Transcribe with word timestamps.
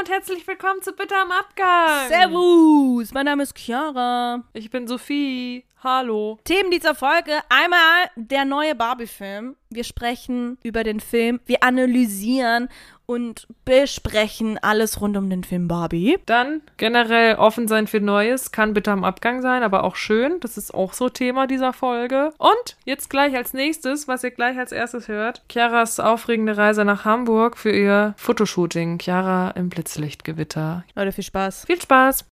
und 0.00 0.08
herzlich 0.08 0.46
willkommen 0.46 0.80
zu 0.80 0.92
Bitte 0.94 1.14
am 1.14 1.30
Abgang. 1.30 2.08
Servus, 2.08 3.12
mein 3.12 3.26
Name 3.26 3.42
ist 3.42 3.54
Chiara. 3.58 4.42
Ich 4.54 4.70
bin 4.70 4.88
Sophie. 4.88 5.66
Hallo. 5.82 6.38
Themen 6.44 6.70
dieser 6.70 6.94
Folge: 6.94 7.32
einmal 7.48 8.10
der 8.14 8.44
neue 8.44 8.74
Barbie-Film. 8.74 9.56
Wir 9.70 9.84
sprechen 9.84 10.58
über 10.62 10.84
den 10.84 11.00
Film, 11.00 11.40
wir 11.46 11.62
analysieren 11.62 12.68
und 13.06 13.48
besprechen 13.64 14.58
alles 14.58 15.00
rund 15.00 15.16
um 15.16 15.30
den 15.30 15.42
Film 15.42 15.68
Barbie. 15.68 16.18
Dann 16.26 16.60
generell 16.76 17.36
offen 17.36 17.66
sein 17.66 17.86
für 17.86 18.00
Neues, 18.00 18.52
kann 18.52 18.74
bitte 18.74 18.92
am 18.92 19.04
Abgang 19.04 19.40
sein, 19.40 19.62
aber 19.62 19.84
auch 19.84 19.96
schön. 19.96 20.38
Das 20.40 20.58
ist 20.58 20.74
auch 20.74 20.92
so 20.92 21.08
Thema 21.08 21.46
dieser 21.46 21.72
Folge. 21.72 22.32
Und 22.36 22.76
jetzt 22.84 23.08
gleich 23.08 23.34
als 23.34 23.54
nächstes, 23.54 24.06
was 24.06 24.22
ihr 24.22 24.32
gleich 24.32 24.58
als 24.58 24.72
erstes 24.72 25.08
hört, 25.08 25.42
Chiaras 25.48 25.98
aufregende 25.98 26.56
Reise 26.56 26.84
nach 26.84 27.04
Hamburg 27.06 27.56
für 27.56 27.72
ihr 27.72 28.14
Fotoshooting. 28.18 28.98
Chiara 28.98 29.50
im 29.52 29.70
Blitzlichtgewitter. 29.70 30.84
Leute, 30.94 31.12
viel 31.12 31.24
Spaß. 31.24 31.64
Viel 31.64 31.80
Spaß. 31.80 32.29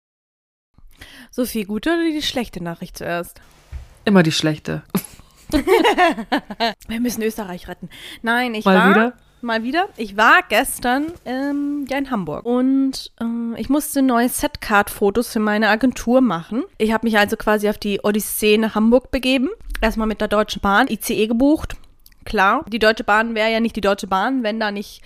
Sophie, 1.31 1.65
gute 1.65 1.89
oder 1.91 2.03
die 2.03 2.21
schlechte 2.21 2.63
Nachricht 2.63 2.97
zuerst? 2.97 3.39
Immer 4.05 4.23
die 4.23 4.31
schlechte. 4.31 4.83
Wir 6.87 6.99
müssen 6.99 7.21
Österreich 7.21 7.67
retten. 7.67 7.89
Nein, 8.21 8.53
ich 8.53 8.65
Mal 8.65 8.77
war 8.77 8.89
wieder? 8.89 9.13
mal 9.41 9.63
wieder. 9.63 9.89
Ich 9.97 10.17
war 10.17 10.41
gestern 10.47 11.05
ähm, 11.25 11.85
ja 11.89 11.97
in 11.97 12.11
Hamburg 12.11 12.45
und 12.45 13.11
äh, 13.19 13.59
ich 13.59 13.69
musste 13.69 14.01
neue 14.01 14.29
Setcard-Fotos 14.29 15.31
für 15.31 15.39
meine 15.39 15.69
Agentur 15.69 16.21
machen. 16.21 16.63
Ich 16.77 16.91
habe 16.91 17.05
mich 17.05 17.17
also 17.17 17.37
quasi 17.37 17.69
auf 17.69 17.77
die 17.77 18.01
Odyssee 18.03 18.57
nach 18.57 18.75
Hamburg 18.75 19.11
begeben. 19.11 19.49
Erstmal 19.81 20.07
mit 20.07 20.21
der 20.21 20.27
Deutschen 20.27 20.61
Bahn, 20.61 20.87
ICE 20.87 21.27
gebucht. 21.27 21.75
Klar, 22.25 22.65
die 22.67 22.79
Deutsche 22.79 23.03
Bahn 23.03 23.35
wäre 23.35 23.51
ja 23.51 23.59
nicht 23.59 23.75
die 23.75 23.81
Deutsche 23.81 24.07
Bahn, 24.07 24.41
wenn 24.41 24.59
da 24.59 24.71
nicht 24.71 25.01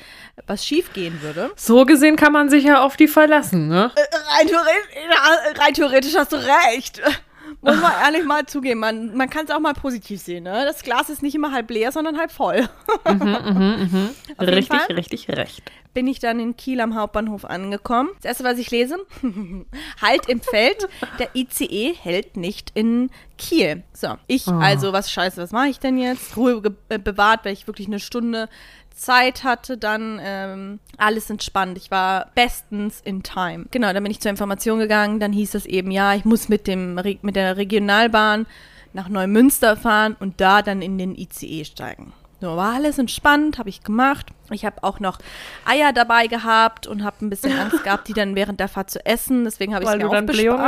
was 0.47 0.65
schief 0.65 0.93
gehen 0.93 1.21
würde. 1.21 1.51
So 1.57 1.85
gesehen 1.85 2.15
kann 2.15 2.31
man 2.31 2.49
sich 2.49 2.63
ja 2.63 2.81
auf 2.81 2.95
die 2.95 3.09
verlassen, 3.09 3.67
ne? 3.67 3.91
Rein 3.95 4.47
theoretisch, 4.47 5.59
rein 5.59 5.73
theoretisch 5.73 6.15
hast 6.15 6.31
du 6.31 6.37
recht. 6.37 7.01
Muss 7.61 7.75
man 7.81 7.91
ehrlich 8.03 8.25
mal 8.25 8.45
zugeben. 8.45 8.79
Man, 8.79 9.15
man 9.17 9.29
kann 9.29 9.45
es 9.45 9.51
auch 9.51 9.59
mal 9.59 9.73
positiv 9.73 10.21
sehen. 10.21 10.45
Ne? 10.45 10.63
Das 10.65 10.81
Glas 10.81 11.09
ist 11.09 11.21
nicht 11.21 11.35
immer 11.35 11.51
halb 11.51 11.69
leer, 11.69 11.91
sondern 11.91 12.17
halb 12.17 12.31
voll. 12.31 12.69
Auf 13.03 13.11
jeden 13.19 14.09
Richtig, 14.39 14.67
Fall. 14.79 14.95
richtig 14.95 15.27
recht. 15.29 15.61
bin 15.93 16.07
ich 16.07 16.19
dann 16.19 16.39
in 16.39 16.55
Kiel 16.55 16.79
am 16.79 16.95
Hauptbahnhof 16.95 17.43
angekommen. 17.45 18.09
Das 18.21 18.25
erste, 18.25 18.43
was 18.45 18.57
ich 18.59 18.71
lese, 18.71 18.97
halt 20.01 20.27
im 20.29 20.39
Feld, 20.41 20.87
der 21.19 21.29
ICE 21.35 21.93
hält 22.01 22.37
nicht 22.37 22.71
in 22.75 23.09
Kiel. 23.37 23.83
So, 23.93 24.15
ich, 24.27 24.47
Oh. 24.47 24.51
also, 24.51 24.93
was 24.93 25.11
scheiße, 25.11 25.41
was 25.41 25.51
mache 25.51 25.67
ich 25.67 25.79
denn 25.79 25.97
jetzt? 25.97 26.37
Ruhe 26.37 26.61
bewahrt, 26.61 27.43
weil 27.45 27.53
ich 27.53 27.67
wirklich 27.67 27.87
eine 27.87 27.99
Stunde 27.99 28.47
Zeit 28.99 29.43
hatte, 29.43 29.77
dann 29.77 30.19
ähm, 30.21 30.79
alles 30.97 31.29
entspannt. 31.29 31.77
Ich 31.77 31.89
war 31.91 32.27
bestens 32.35 33.01
in 33.01 33.23
time. 33.23 33.65
Genau, 33.71 33.93
dann 33.93 34.03
bin 34.03 34.11
ich 34.11 34.19
zur 34.19 34.31
Information 34.31 34.79
gegangen, 34.79 35.19
dann 35.19 35.33
hieß 35.33 35.55
es 35.55 35.65
eben, 35.65 35.91
ja, 35.91 36.13
ich 36.13 36.25
muss 36.25 36.49
mit, 36.49 36.67
dem, 36.67 36.95
mit 36.95 37.35
der 37.35 37.57
Regionalbahn 37.57 38.45
nach 38.93 39.09
Neumünster 39.09 39.77
fahren 39.77 40.15
und 40.19 40.41
da 40.41 40.61
dann 40.61 40.81
in 40.81 40.97
den 40.97 41.15
ICE 41.15 41.63
steigen. 41.65 42.13
So, 42.41 42.55
war 42.55 42.75
alles 42.75 42.97
entspannt, 42.97 43.57
habe 43.57 43.67
ich 43.67 43.83
gemacht. 43.83 44.27
Ich 44.51 44.63
habe 44.63 44.83
auch 44.83 45.01
noch 45.01 45.19
Eier 45.65 45.91
dabei 45.91 46.27
gehabt 46.27 46.87
und 46.87 47.03
habe 47.03 47.25
ein 47.25 47.29
bisschen 47.29 47.57
Angst 47.57 47.83
gehabt, 47.83 48.07
die 48.07 48.13
dann 48.13 48.33
während 48.35 48.61
der 48.61 48.69
Fahrt 48.69 48.89
zu 48.89 49.05
essen. 49.05 49.43
Deswegen 49.43 49.75
habe 49.75 49.83
ich 49.83 49.89
es 49.89 49.95
mir 49.97 50.09
dann 50.09 50.25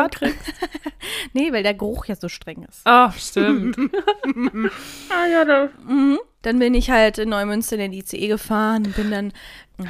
kriegst. 0.09 0.37
Nee, 1.33 1.51
weil 1.51 1.63
der 1.63 1.73
Geruch 1.73 2.05
ja 2.05 2.15
so 2.15 2.29
streng 2.29 2.65
ist. 2.69 2.85
Ah, 2.85 3.11
stimmt. 3.11 3.77
ah 5.09 5.25
ja, 5.25 5.45
da. 5.45 5.69
Dann 6.41 6.59
bin 6.59 6.73
ich 6.73 6.89
halt 6.89 7.17
in 7.17 7.29
Neumünster 7.29 7.75
in 7.75 7.91
den 7.91 7.93
ICE 7.93 8.27
gefahren, 8.27 8.93
bin 8.95 9.11
dann 9.11 9.33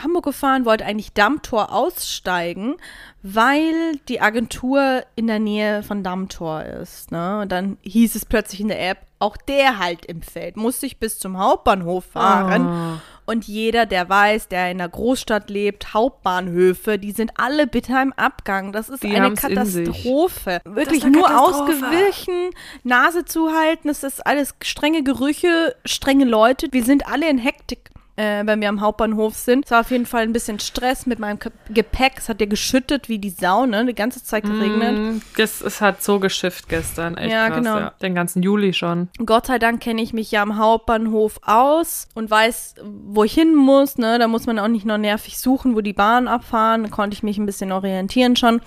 Hamburg 0.04 0.26
gefahren, 0.26 0.66
wollte 0.66 0.86
eigentlich 0.86 1.14
Dammtor 1.14 1.72
aussteigen, 1.72 2.76
weil 3.24 3.98
die 4.08 4.22
Agentur 4.22 5.04
in 5.16 5.28
der 5.28 5.40
Nähe 5.40 5.84
von 5.84 6.04
Dammtor 6.04 6.64
ist. 6.64 7.12
Ne? 7.12 7.42
Und 7.42 7.52
dann 7.52 7.78
hieß 7.82 8.16
es 8.16 8.26
plötzlich 8.26 8.62
in 8.62 8.68
der 8.68 8.90
App, 8.90 9.00
auch 9.20 9.38
der 9.38 9.78
halt 9.78 10.06
im 10.06 10.22
Feld, 10.24 10.58
musste 10.58 10.88
ich 10.88 10.98
bis 11.00 11.20
zum 11.20 11.38
Hauptbahnhof 11.38 12.06
fahren. 12.06 12.68
Ah. 12.68 13.02
Und 13.28 13.48
jeder, 13.48 13.86
der 13.86 14.10
weiß, 14.10 14.48
der 14.48 14.72
in 14.72 14.82
einer 14.82 14.90
Großstadt 14.90 15.50
lebt, 15.50 15.94
Hauptbahnhöfe, 15.94 16.98
die 16.98 17.12
sind 17.12 17.34
alle 17.36 17.68
bitter 17.68 18.02
im 18.02 18.14
Abgang. 18.14 18.74
Das 18.74 18.90
ist 18.90 19.04
Die 19.04 19.16
eine. 19.16 19.36
Katastrophe. 19.36 20.60
Wirklich 20.66 21.04
eine 21.04 21.12
nur 21.18 21.28
Katastrophe. 21.28 21.74
ausgewichen, 21.76 22.50
Nase 22.84 23.24
zuhalten, 23.24 23.90
es 23.90 24.04
ist 24.04 24.26
alles 24.26 24.56
strenge 24.64 25.04
Gerüche, 25.04 25.76
strenge 25.86 26.26
Leute. 26.26 26.68
Wir 26.72 26.84
sind 26.84 27.08
alle 27.08 27.30
in 27.30 27.38
Hektik. 27.38 27.91
Äh, 28.22 28.46
wenn 28.46 28.62
wir 28.62 28.70
am 28.70 28.82
Hauptbahnhof 28.82 29.34
sind. 29.36 29.66
Es 29.66 29.72
war 29.72 29.80
auf 29.80 29.90
jeden 29.90 30.06
Fall 30.06 30.22
ein 30.22 30.32
bisschen 30.34 30.60
Stress 30.60 31.08
mit 31.08 31.18
meinem 31.18 31.40
Gepäck. 31.70 32.14
Es 32.18 32.30
hat 32.30 32.40
ja 32.40 32.46
geschüttet 32.46 33.10
wie 33.10 33.18
die 33.18 33.32
Sau, 33.32 33.66
ne? 33.66 33.84
Die 33.84 33.96
ganze 33.96 34.24
Zeit 34.24 34.44
geregnet. 34.44 34.96
Mm, 34.96 35.22
Es, 35.38 35.62
es 35.62 35.82
hat 35.82 36.04
so 36.04 36.20
geschifft 36.20 36.70
gestern, 36.70 37.18
echt 37.18 37.32
Ja, 37.32 37.48
krass, 37.48 37.58
genau. 37.58 37.80
ja. 37.80 37.94
Den 38.02 38.14
ganzen 38.14 38.44
Juli 38.44 38.74
schon. 38.74 39.10
Gott 39.26 39.48
sei 39.48 39.58
Dank 39.58 39.82
kenne 39.82 40.04
ich 40.04 40.14
mich 40.14 40.30
ja 40.30 40.44
am 40.44 40.58
Hauptbahnhof 40.58 41.40
aus 41.42 42.10
und 42.14 42.30
weiß, 42.30 42.76
wo 42.84 43.24
ich 43.24 43.34
hin 43.34 43.56
muss. 43.56 43.98
Ne? 43.98 44.20
Da 44.20 44.28
muss 44.28 44.46
man 44.46 44.60
auch 44.60 44.68
nicht 44.68 44.86
noch 44.86 45.00
nervig 45.00 45.40
suchen, 45.40 45.76
wo 45.76 45.82
die 45.82 45.94
Bahn 45.94 46.28
abfahren. 46.28 46.84
Da 46.84 46.90
konnte 46.90 47.16
ich 47.16 47.24
mich 47.24 47.40
ein 47.40 47.48
bisschen 47.48 47.72
orientieren 47.72 48.36
schon. 48.36 48.62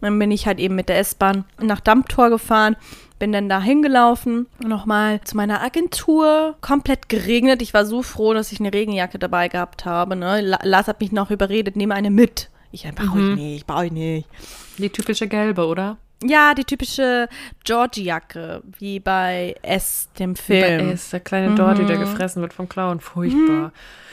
Dann 0.00 0.18
bin 0.18 0.30
ich 0.32 0.46
halt 0.46 0.58
eben 0.58 0.74
mit 0.74 0.88
der 0.88 0.98
S-Bahn 0.98 1.44
nach 1.60 1.80
Dammtor 1.80 2.28
gefahren. 2.30 2.76
Bin 3.18 3.32
dann 3.32 3.48
da 3.48 3.62
hingelaufen, 3.62 4.46
nochmal 4.62 5.20
zu 5.22 5.36
meiner 5.36 5.62
Agentur. 5.62 6.56
Komplett 6.60 7.08
geregnet. 7.08 7.62
Ich 7.62 7.72
war 7.72 7.86
so 7.86 8.02
froh, 8.02 8.34
dass 8.34 8.52
ich 8.52 8.60
eine 8.60 8.72
Regenjacke 8.72 9.18
dabei 9.18 9.48
gehabt 9.48 9.86
habe. 9.86 10.16
Ne? 10.16 10.42
La- 10.42 10.58
Lars 10.62 10.86
hat 10.86 11.00
mich 11.00 11.12
noch 11.12 11.30
überredet, 11.30 11.76
nehme 11.76 11.94
eine 11.94 12.10
mit. 12.10 12.50
Ich 12.72 12.82
brauche 12.94 13.18
ich 13.20 13.36
nicht, 13.36 13.66
brauche 13.66 13.86
ich 13.86 13.92
nicht. 13.92 14.28
Die 14.76 14.90
typische 14.90 15.28
gelbe, 15.28 15.66
oder? 15.66 15.96
Ja, 16.22 16.52
die 16.54 16.64
typische 16.64 17.28
Georgie-Jacke, 17.64 18.62
wie 18.78 19.00
bei 19.00 19.54
S, 19.62 20.08
dem 20.18 20.34
Film. 20.36 20.90
ist 20.90 21.12
der 21.12 21.20
kleine 21.20 21.54
Dorty, 21.54 21.84
der 21.86 21.98
gefressen 21.98 22.42
wird 22.42 22.52
vom 22.52 22.68
Clown. 22.68 23.00
Furchtbar. 23.00 23.72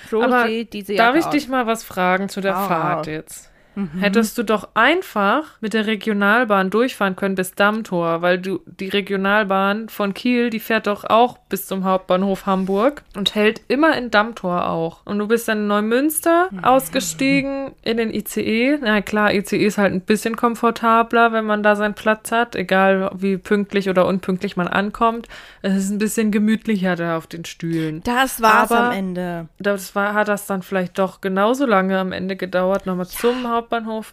So 0.09 0.21
Aber 0.21 0.47
Darf 0.95 1.15
ich 1.15 1.25
dich 1.25 1.47
mal 1.47 1.65
was 1.65 1.83
fragen 1.83 2.29
zu 2.29 2.39
der 2.41 2.57
Hau 2.57 2.67
Fahrt 2.67 3.07
raus. 3.07 3.49
Jetzt? 3.75 4.01
Hättest 4.01 4.38
du 4.38 4.44
doch 4.44 4.69
einfach 4.73 5.44
mit 5.61 5.73
der 5.73 5.85
Regionalbahn 5.88 6.69
durchfahren 6.69 7.16
können 7.16 7.35
bis 7.35 7.53
Dammtor, 7.56 8.22
weil 8.22 8.39
du 8.39 8.61
die 8.66 8.89
Regionalbahn 8.89 9.89
von 9.89 10.13
Kiel, 10.13 10.50
die 10.50 10.59
fährt 10.59 10.88
doch 10.88 11.03
auch 11.06 11.38
bis 11.50 11.67
zum 11.67 11.83
Hauptbahnhof 11.83 12.45
Hamburg 12.45 13.03
und 13.16 13.35
hält 13.35 13.62
immer 13.67 13.97
in 13.97 14.12
Dammtor 14.12 14.67
auch. 14.67 15.01
Und 15.06 15.19
du 15.19 15.28
bist 15.28 15.47
dann 15.47 15.59
in 15.59 15.67
Neumünster 15.67 16.50
ausgestiegen 16.62 17.72
in 17.83 17.97
den 17.97 18.13
ICE. 18.13 18.78
Na 18.81 19.01
klar, 19.01 19.33
ICE 19.33 19.57
ist 19.66 19.78
halt 19.78 19.94
ein 19.94 20.01
bisschen 20.01 20.35
komfortabler, 20.35 21.31
wenn 21.31 21.45
man 21.45 21.63
da 21.63 21.75
seinen 21.75 21.94
Platz 21.94 22.31
hat, 22.31 22.56
egal 22.56 23.09
wie 23.16 23.38
pünktlich 23.38 23.89
oder 23.89 24.06
unpünktlich 24.06 24.56
man 24.57 24.67
ankommt. 24.67 25.28
Es 25.62 25.75
ist 25.75 25.89
ein 25.89 25.97
bisschen 25.97 26.31
gemütlicher 26.31 26.95
da 26.95 27.17
auf 27.17 27.28
den 27.28 27.45
Stühlen. 27.45 28.01
Das 28.03 28.41
war's 28.41 28.72
Aber- 28.72 28.88
am 28.88 28.91
Ende. 28.91 29.47
Das 29.59 29.95
war, 29.95 30.13
hat 30.13 30.28
das 30.28 30.45
dann 30.45 30.62
vielleicht 30.62 31.00
doch 31.00 31.22
genauso 31.22 31.66
lange 31.66 31.97
am 32.00 32.12
Ende 32.12 32.35
gedauert, 32.35 32.85
nochmal 32.85 33.07
zum 33.07 33.47
Hauptbahnhof 33.47 33.62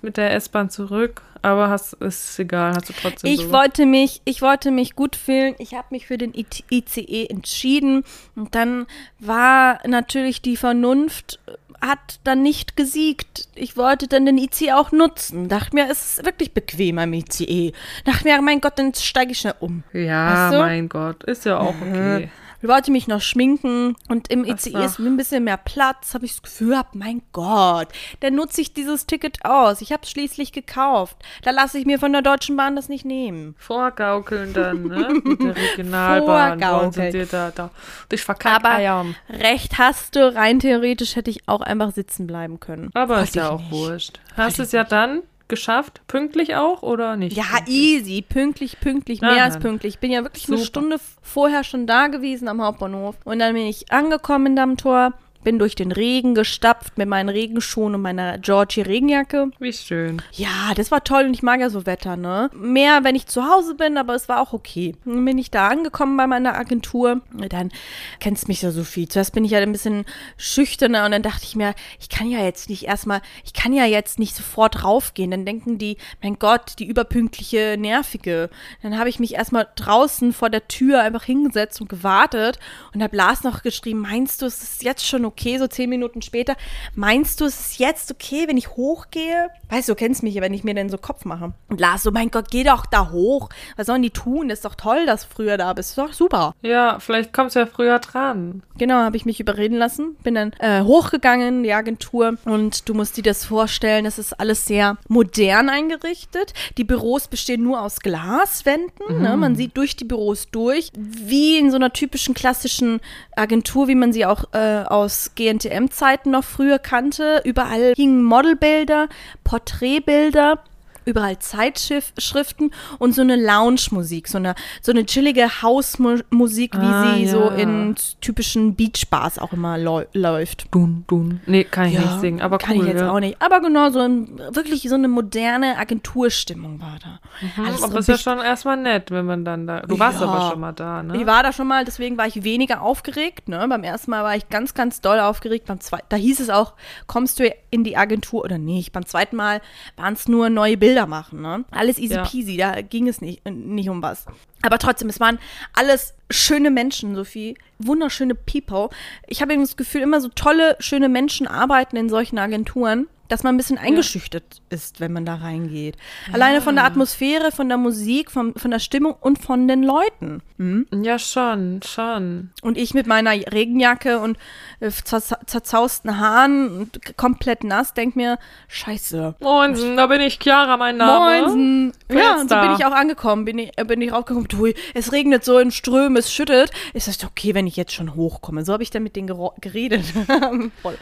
mit 0.03 0.17
der 0.17 0.35
S-Bahn 0.35 0.71
zurück. 0.71 1.23
Aber 1.43 1.71
hast, 1.71 1.95
ist 1.95 2.39
egal, 2.39 2.75
hast 2.75 2.89
du 2.91 2.93
trotzdem 2.93 3.33
Ich 3.33 3.41
so. 3.41 3.53
wollte 3.53 3.87
mich, 3.87 4.21
ich 4.25 4.43
wollte 4.43 4.71
mich 4.71 4.95
gut 4.95 5.17
fühlen. 5.17 5.55
Ich 5.59 5.75
habe 5.75 5.87
mich 5.91 6.07
für 6.07 6.19
den 6.19 6.35
ICE 6.35 7.27
entschieden. 7.27 8.05
Und 8.37 8.55
dann 8.55 8.87
war 9.19 9.81
natürlich 9.87 10.43
die 10.43 10.57
Vernunft 10.57 11.39
äh, 11.47 11.53
hat 11.83 12.21
dann 12.25 12.43
nicht 12.43 12.77
gesiegt. 12.77 13.49
Ich 13.55 13.77
wollte 13.77 14.07
dann 14.07 14.27
den 14.27 14.37
ICE 14.37 14.73
auch 14.73 14.93
nutzen. 14.93 15.49
Dachte 15.49 15.75
mir, 15.75 15.89
es 15.91 16.19
ist 16.19 16.27
wirklich 16.27 16.53
bequem 16.53 16.99
am 16.99 17.13
ICE. 17.15 17.73
Dachte 18.05 18.25
mir, 18.25 18.43
mein 18.43 18.61
Gott, 18.61 18.79
dann 18.79 18.93
steige 18.93 19.33
ich 19.33 19.39
schnell 19.39 19.55
um. 19.61 19.83
Ja, 19.95 20.51
Weißt 20.51 20.55
du? 20.55 20.59
mein 20.59 20.89
Gott, 20.91 21.25
ist 21.25 21.47
ja 21.47 21.59
auch 21.59 21.75
okay. 21.81 22.29
Ich 22.63 22.69
wollte 22.69 22.91
mich 22.91 23.09
noch 23.09 23.21
schminken 23.23 23.97
und 24.09 24.31
im 24.31 24.45
ICE 24.45 24.71
so. 24.73 24.79
ist 24.79 24.99
ein 24.99 25.17
bisschen 25.17 25.45
mehr 25.45 25.57
Platz, 25.57 26.13
habe 26.15 26.27
ich 26.27 26.33
das 26.33 26.43
Gefühl 26.43 26.71
gehabt, 26.71 26.95
mein 26.95 27.23
Gott, 27.33 27.89
dann 28.21 28.35
nutze 28.35 28.61
ich 28.61 28.75
dieses 28.75 29.07
Ticket 29.07 29.45
aus. 29.45 29.81
Ich 29.81 29.93
habe 29.93 30.03
es 30.03 30.11
schließlich 30.11 30.53
gekauft. 30.53 31.17
Da 31.43 31.53
lasse 31.53 31.79
ich 31.79 31.87
mir 31.87 31.99
von 31.99 32.13
der 32.13 32.23
Deutschen 32.23 32.57
Bahn 32.57 32.77
das 32.77 32.89
nicht 32.89 33.05
nehmen. 33.05 33.55
Vorgaukeln 33.59 34.53
dann, 34.53 34.85
ne? 34.85 35.09
Mit 35.25 35.41
der 35.43 35.57
Regionalbahn. 35.57 36.61
Vorgaukeln. 36.61 37.29
da, 37.31 37.51
da. 37.51 37.71
Verkackt 38.15 38.57
Aber 38.65 38.75
Eiern. 38.77 39.17
recht 39.31 39.79
hast 39.79 40.17
du, 40.17 40.35
rein 40.35 40.61
theoretisch 40.61 41.17
hätte 41.17 41.31
ich 41.31 41.49
auch 41.49 41.63
einfach 41.63 41.93
sitzen 41.93 42.27
bleiben 42.27 42.61
können. 42.61 42.91
Aber 42.95 43.17
Wollte 43.17 43.25
ist 43.29 43.35
ja 43.37 43.45
ich 43.47 43.51
auch 43.51 43.61
nicht. 43.61 43.73
wurscht. 43.73 44.21
Hast 44.37 44.59
du 44.59 44.63
es 44.63 44.73
ja 44.73 44.85
dann 44.85 45.23
geschafft? 45.51 46.01
Pünktlich 46.07 46.57
auch 46.57 46.83
oder 46.83 47.17
nicht? 47.17 47.37
Ja, 47.37 47.45
pünktlich? 47.45 47.77
easy, 47.77 48.23
pünktlich, 48.23 48.81
pünktlich, 48.81 49.21
mehr 49.21 49.45
als 49.45 49.55
dann. 49.55 49.63
pünktlich. 49.63 49.95
Ich 49.95 50.01
bin 50.01 50.11
ja 50.11 50.23
wirklich 50.23 50.49
eine 50.49 50.57
Super. 50.57 50.67
Stunde 50.67 50.97
vorher 51.21 51.63
schon 51.65 51.87
da 51.87 52.07
gewesen 52.07 52.49
am 52.49 52.63
Hauptbahnhof. 52.63 53.17
Und 53.25 53.39
dann 53.41 53.53
bin 53.53 53.67
ich 53.67 53.93
angekommen 53.93 54.47
in 54.47 54.57
Dammtor, 54.57 55.13
bin 55.43 55.59
durch 55.59 55.75
den 55.75 55.93
Regen 55.93 56.35
gestapft 56.35 56.99
mit 56.99 57.09
meinen 57.09 57.29
Regenschuhen 57.29 57.95
und 57.95 58.03
meiner 58.03 58.39
Georgie 58.39 58.83
Regenjacke. 58.83 59.51
Wie 59.59 59.73
schön. 59.73 60.23
Ja, 60.33 60.73
das 60.75 60.91
war 60.91 61.03
toll 61.05 61.25
und 61.25 61.35
ich 61.35 61.43
mag 61.43 61.61
ja 61.61 61.71
so 61.71 61.87
Wetter, 61.87 62.17
ne? 62.17 62.51
Mehr, 62.55 63.05
wenn 63.05 63.15
ich 63.15 63.27
zu 63.27 63.45
Hause 63.45 63.75
bin, 63.75 63.97
aber 63.97 64.15
es 64.15 64.29
war 64.29 64.41
auch 64.41 64.53
okay. 64.53 64.95
Dann 65.05 65.25
bin 65.25 65.39
ich 65.39 65.51
da 65.51 65.69
angekommen 65.69 66.17
bei 66.17 66.27
meiner 66.27 66.57
Agentur. 66.57 67.23
Dann 67.49 67.71
kennst 68.19 68.49
mich 68.49 68.63
ja 68.63 68.71
so 68.71 68.85
viel. 68.85 69.09
Zuerst 69.09 69.33
bin 69.33 69.45
ich 69.45 69.53
ja 69.53 69.61
ein 69.61 69.73
bisschen 69.73 70.05
schüchterner 70.37 71.05
und 71.05 71.13
dann 71.13 71.23
dachte 71.23 71.45
ich 71.45 71.57
mir, 71.57 71.75
ich 71.99 72.09
kann 72.09 72.31
ja 72.31 72.41
jetzt 72.45 72.69
nicht 72.69 72.85
erstmal, 72.85 73.23
ich 73.45 73.53
kann 73.53 73.73
ja 73.73 73.85
jetzt 73.85 74.19
nicht 74.19 74.35
sofort 74.35 74.85
raufgehen. 74.85 75.31
Dann 75.31 75.47
denken 75.47 75.79
die, 75.79 75.97
mein 76.23 76.39
Gott, 76.39 76.75
die 76.79 76.87
überpünktliche, 76.87 77.77
nervige. 77.79 78.51
Dann 78.83 78.99
habe 78.99 79.09
ich 79.09 79.19
mich 79.19 79.35
erstmal 79.35 79.69
draußen 79.77 80.33
vor 80.33 80.51
der 80.51 80.69
Tür 80.69 81.01
einfach 81.01 81.25
hingesetzt 81.25 81.81
und 81.81 81.89
gewartet 81.89 82.59
und 82.93 83.03
habe 83.03 83.17
Lars 83.17 83.43
noch 83.43 83.63
geschrieben, 83.63 84.01
meinst 84.01 84.43
du, 84.43 84.47
es 84.47 84.63
ist 84.63 84.83
jetzt 84.83 85.07
schon 85.07 85.25
okay, 85.25 85.30
so 85.59 85.67
zehn 85.67 85.91
Minuten 85.91 86.23
später? 86.23 86.57
Meinst 86.95 87.41
du, 87.41 87.45
es 87.45 87.61
ist 87.61 87.79
jetzt 87.79 88.11
okay, 88.11 88.47
wenn 88.49 88.57
ich 88.57 88.71
hochgehe? 88.71 89.49
Weißt 89.69 89.89
du, 89.89 89.93
du 89.93 89.97
kennst 89.97 90.23
mich, 90.23 90.41
wenn 90.41 90.55
ich 90.55 90.65
mir 90.65 90.75
denn 90.75 90.89
so 90.89 90.99
Kopf 90.99 91.25
mache. 91.25 91.53
Und 91.69 91.81
Lars 91.81 92.03
so, 92.03 92.11
mein 92.11 92.31
Gott, 92.31 92.51
geh 92.51 92.65
doch 92.65 92.87
da 92.87 93.11
hoch. 93.11 93.49
Was 93.77 93.87
sollen 93.87 94.03
die 94.03 94.11
tun? 94.11 94.49
Das 94.49 94.59
ist 94.59 94.65
doch 94.65 94.75
toll, 94.75 95.07
dass 95.07 95.29
du 95.29 95.35
früher 95.35 95.57
da 95.57 95.73
bist. 95.73 95.91
Das 95.91 96.05
ist 96.05 96.11
doch 96.11 96.13
super. 96.15 96.55
Ja, 96.63 96.99
vielleicht 97.01 97.33
kommst 97.33 97.57
du 97.57 97.61
ja 97.61 97.67
früher 97.67 97.99
dran. 97.99 98.63
Genau, 98.79 98.95
habe 98.95 99.17
ich 99.17 99.27
mich 99.27 99.41
überreden 99.41 99.77
lassen. 99.77 100.17
Bin 100.23 100.35
dann 100.35 100.53
äh, 100.59 100.83
hochgegangen 100.83 101.59
in 101.59 101.63
die 101.63 101.73
Agentur 101.73 102.37
und 102.45 102.89
du 102.89 102.95
musst 102.95 103.17
dir 103.17 103.23
das 103.23 103.45
vorstellen, 103.45 104.05
das 104.05 104.19
ist 104.19 104.39
alles 104.41 104.65
sehr 104.65 104.97
modern 105.09 105.69
eingerichtet. 105.69 106.55
Die 106.79 106.85
Büros 106.85 107.29
bestehen 107.29 107.63
nur 107.63 107.83
aus 107.83 108.01
Glaswänden. 108.01 109.21
Ne? 109.21 109.37
Man 109.37 109.55
sieht 109.55 109.77
durch 109.77 109.97
die 109.97 110.05
Büros 110.05 110.49
durch, 110.51 110.91
wie 110.97 111.59
in 111.59 111.71
so 111.71 111.77
einer 111.77 111.93
typischen 111.93 112.35
klassischen 112.35 113.01
Agentur, 113.37 113.89
wie 113.89 113.95
man 113.95 114.13
sie 114.13 114.25
auch 114.25 114.45
äh, 114.53 114.83
aus 114.85 115.20
GNTM-Zeiten 115.35 116.31
noch 116.31 116.45
früher 116.45 116.79
kannte. 116.79 117.43
Überall 117.45 117.95
hingen 117.97 118.23
Modelbilder, 118.23 119.09
Porträtbilder. 119.45 120.63
Überall 121.11 121.39
Zeitschriften 121.41 122.71
und 122.99 123.15
so 123.15 123.23
eine 123.23 123.35
Lounge-Musik, 123.37 124.29
so 124.29 124.39
eine, 124.39 124.55
so 124.81 124.93
eine 124.93 125.05
chillige 125.07 125.63
Hausmusik, 125.63 126.75
wie 126.75 126.79
Ah, 126.87 127.15
sie 127.15 127.25
ja. 127.25 127.31
so 127.31 127.49
in 127.51 127.95
typischen 128.21 128.75
Beachbars 128.77 129.39
auch 129.39 129.53
immer 129.53 129.77
läu- 129.77 130.07
läuft. 130.13 130.73
Dun, 130.73 131.05
dun. 131.09 131.41
Nee, 131.47 131.65
kann 131.65 131.89
ich 131.89 131.99
nicht 131.99 132.21
singen, 132.21 132.41
aber 132.41 132.59
kann 132.59 132.77
cool. 132.77 132.83
ich 132.85 132.93
jetzt 132.93 133.01
ja. 133.01 133.11
auch 133.11 133.21
nicht. 133.21 133.37
Aber 133.43 133.61
genau, 133.61 133.91
so 133.91 133.99
ein, 134.01 134.39
wirklich 134.53 134.83
so 134.89 134.95
eine 134.95 135.09
moderne 135.09 135.77
Agenturstimmung 135.79 136.81
war 136.81 136.99
da. 137.03 137.19
Alles 137.63 137.83
aber 137.83 137.93
so 137.95 137.99
ist 137.99 138.09
ja 138.09 138.19
schon 138.19 138.39
erstmal 138.39 138.77
nett, 138.77 139.11
wenn 139.11 139.27
man 139.27 139.45
dann 139.45 139.67
da. 139.67 139.81
Du 139.81 139.99
warst 139.99 140.21
Ja. 140.21 140.29
aber 140.29 140.51
schon 140.51 140.61
mal 140.61 140.73
da, 140.73 141.03
ne? 141.03 141.17
Ich 141.21 141.27
war 141.27 141.43
da 141.43 141.53
schon 141.53 141.67
mal, 141.67 141.85
deswegen 141.85 142.17
war 142.19 142.27
ich 142.27 142.45
weniger 142.45 142.83
aufgeregt. 142.83 143.49
Ne? 143.49 143.67
Beim 143.69 143.83
ersten 143.83 144.11
Mal 144.11 144.23
war 144.23 144.37
ich 144.37 144.49
ganz, 144.49 144.75
ganz 144.75 145.01
doll 145.01 145.19
aufgeregt. 145.19 145.67
Beim 145.67 145.81
zweiten, 145.81 146.07
da 146.09 146.17
hieß 146.17 146.41
es 146.41 146.51
auch, 146.51 146.75
kommst 147.07 147.39
du 147.41 147.53
in 147.71 147.85
die 147.85 147.97
Agentur 147.97 148.45
oder 148.45 148.59
nicht? 148.59 148.93
Beim 148.93 149.07
zweiten 149.07 149.37
Mal 149.37 149.61
waren 149.97 150.15
es 150.15 150.29
nur 150.29 150.51
neue 150.51 150.77
Bilder 150.77 151.00
machen. 151.07 151.41
Ne? 151.43 151.65
Alles 151.71 151.99
easy 151.99 152.15
Ja. 152.15 152.25
peasy, 152.25 152.57
da 152.57 152.81
ging 152.83 153.09
es 153.09 153.21
nicht, 153.21 153.49
nicht 153.49 153.89
um 153.89 154.03
was. 154.03 154.27
Aber 154.63 154.79
trotzdem, 154.79 155.09
es 155.09 155.21
waren 155.21 155.39
alles 155.73 156.15
schöne 156.31 156.71
Menschen, 156.71 157.15
Sophie. 157.15 157.57
Wunderschöne 157.79 158.35
People. 158.35 158.89
Ich 159.27 159.41
habe 159.43 159.53
eben 159.53 159.63
das 159.63 159.77
Gefühl, 159.77 160.03
immer 160.03 160.21
so 160.21 160.29
tolle, 160.29 160.77
schöne 160.81 161.09
Menschen 161.09 161.47
arbeiten 161.47 161.97
in 161.97 162.09
solchen 162.09 162.39
Agenturen, 162.39 163.09
dass 163.31 163.43
man 163.43 163.55
ein 163.55 163.57
bisschen 163.57 163.79
eingeschüchtert 163.79 164.61
ist, 164.69 165.01
wenn 165.01 165.13
man 165.13 165.25
da 165.25 165.37
reingeht. 165.37 165.97
Alleine 166.33 166.61
von 166.61 166.75
der 166.75 166.85
Atmosphäre, 166.85 167.53
von 167.53 167.69
der 167.69 167.79
Musik, 167.79 168.31
von, 168.31 168.55
von 168.55 168.71
der 168.71 168.81
Stimmung 168.81 169.15
und 169.21 169.43
von 169.43 169.69
den 169.69 169.83
Leuten. 169.83 170.43
Hm? 170.59 170.87
ja, 171.03 171.19
schon, 171.19 171.81
schon. 171.87 172.51
Und 172.63 172.77
ich 172.77 172.93
mit 172.93 173.07
meiner 173.07 173.31
Regenjacke 173.31 174.19
und 174.19 174.37
äh, 174.81 174.89
zerza- 174.89 175.39
zerzausten 175.47 176.19
Haaren 176.19 176.69
und 176.81 177.17
komplett 177.17 177.65
nass, 177.65 177.95
denk 177.95 178.17
mir, 178.17 178.39
scheiße. 178.69 179.37
Moinsen, 179.41 179.97
da 179.97 180.07
bin 180.09 180.21
ich 180.21 180.39
Chiara, 180.39 180.77
mein 180.77 180.97
Name. 180.97 181.41
Moinsen. 181.47 181.93
Ja, 182.11 182.35
und 182.35 182.49
so 182.51 182.55
da? 182.57 182.63
bin 182.67 182.77
ich 182.77 182.85
auch 182.85 182.93
angekommen. 182.93 183.45
Bin 183.45 183.59
ich, 183.59 183.71
äh, 183.77 183.85
bin 183.85 184.03
ich 184.03 184.13
raufgekommen. 184.13 184.49
Du, 184.49 184.67
es 184.95 185.13
regnet 185.13 185.45
so 185.45 185.59
in 185.59 185.71
Strömen, 185.71 186.17
es 186.17 186.33
schüttet. 186.33 186.73
Ist 186.95 187.09
das 187.09 187.23
okay, 187.25 187.55
wenn 187.55 187.67
ich 187.67 187.77
jetzt 187.77 187.93
schon 187.93 188.15
hochkomme? 188.17 188.65
So 188.65 188.73
habe 188.73 188.83
ich 188.83 188.91
dann 188.91 189.03
mit 189.05 189.17
denen 189.17 189.33
geredet. 189.61 190.05
Voll. 190.83 190.99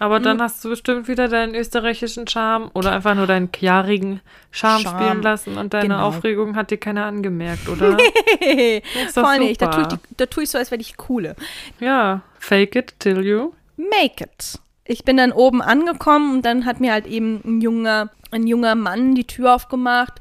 Aber 0.00 0.20
dann 0.20 0.40
hast 0.40 0.64
du 0.64 0.68
bestimmt 0.68 1.08
wieder 1.08 1.28
deinen 1.28 1.54
österreichischen 1.54 2.28
Charme 2.28 2.70
oder 2.74 2.92
einfach 2.92 3.14
nur 3.14 3.26
deinen 3.26 3.50
chiarigen 3.52 4.20
Charme, 4.50 4.82
Charme. 4.82 4.98
spielen 5.02 5.22
lassen 5.22 5.56
und 5.58 5.74
deine 5.74 5.88
Genau. 5.88 6.06
Aufregung 6.06 6.54
hat 6.56 6.70
dir 6.70 6.78
keiner 6.78 7.04
angemerkt, 7.06 7.68
oder? 7.70 7.96
doch 7.96 9.22
Voll 9.24 9.38
nicht. 9.40 9.60
Da 9.62 9.66
tue, 9.68 9.82
ich, 9.82 10.16
da 10.16 10.26
tue 10.26 10.42
ich 10.44 10.50
so, 10.50 10.58
als 10.58 10.70
wäre 10.70 10.80
ich 10.80 10.96
coole. 10.96 11.34
ja, 11.80 12.20
fake 12.38 12.76
it 12.76 12.94
till 13.00 13.24
you. 13.24 13.52
Make 13.76 14.24
it. 14.24 14.58
Ich 14.84 15.04
bin 15.04 15.16
dann 15.16 15.32
oben 15.32 15.60
angekommen 15.62 16.36
und 16.36 16.42
dann 16.46 16.64
hat 16.64 16.80
mir 16.80 16.92
halt 16.92 17.06
eben 17.06 17.40
ein 17.44 17.60
junger, 17.60 18.10
ein 18.30 18.46
junger 18.46 18.74
Mann 18.74 19.14
die 19.14 19.26
Tür 19.26 19.54
aufgemacht. 19.54 20.14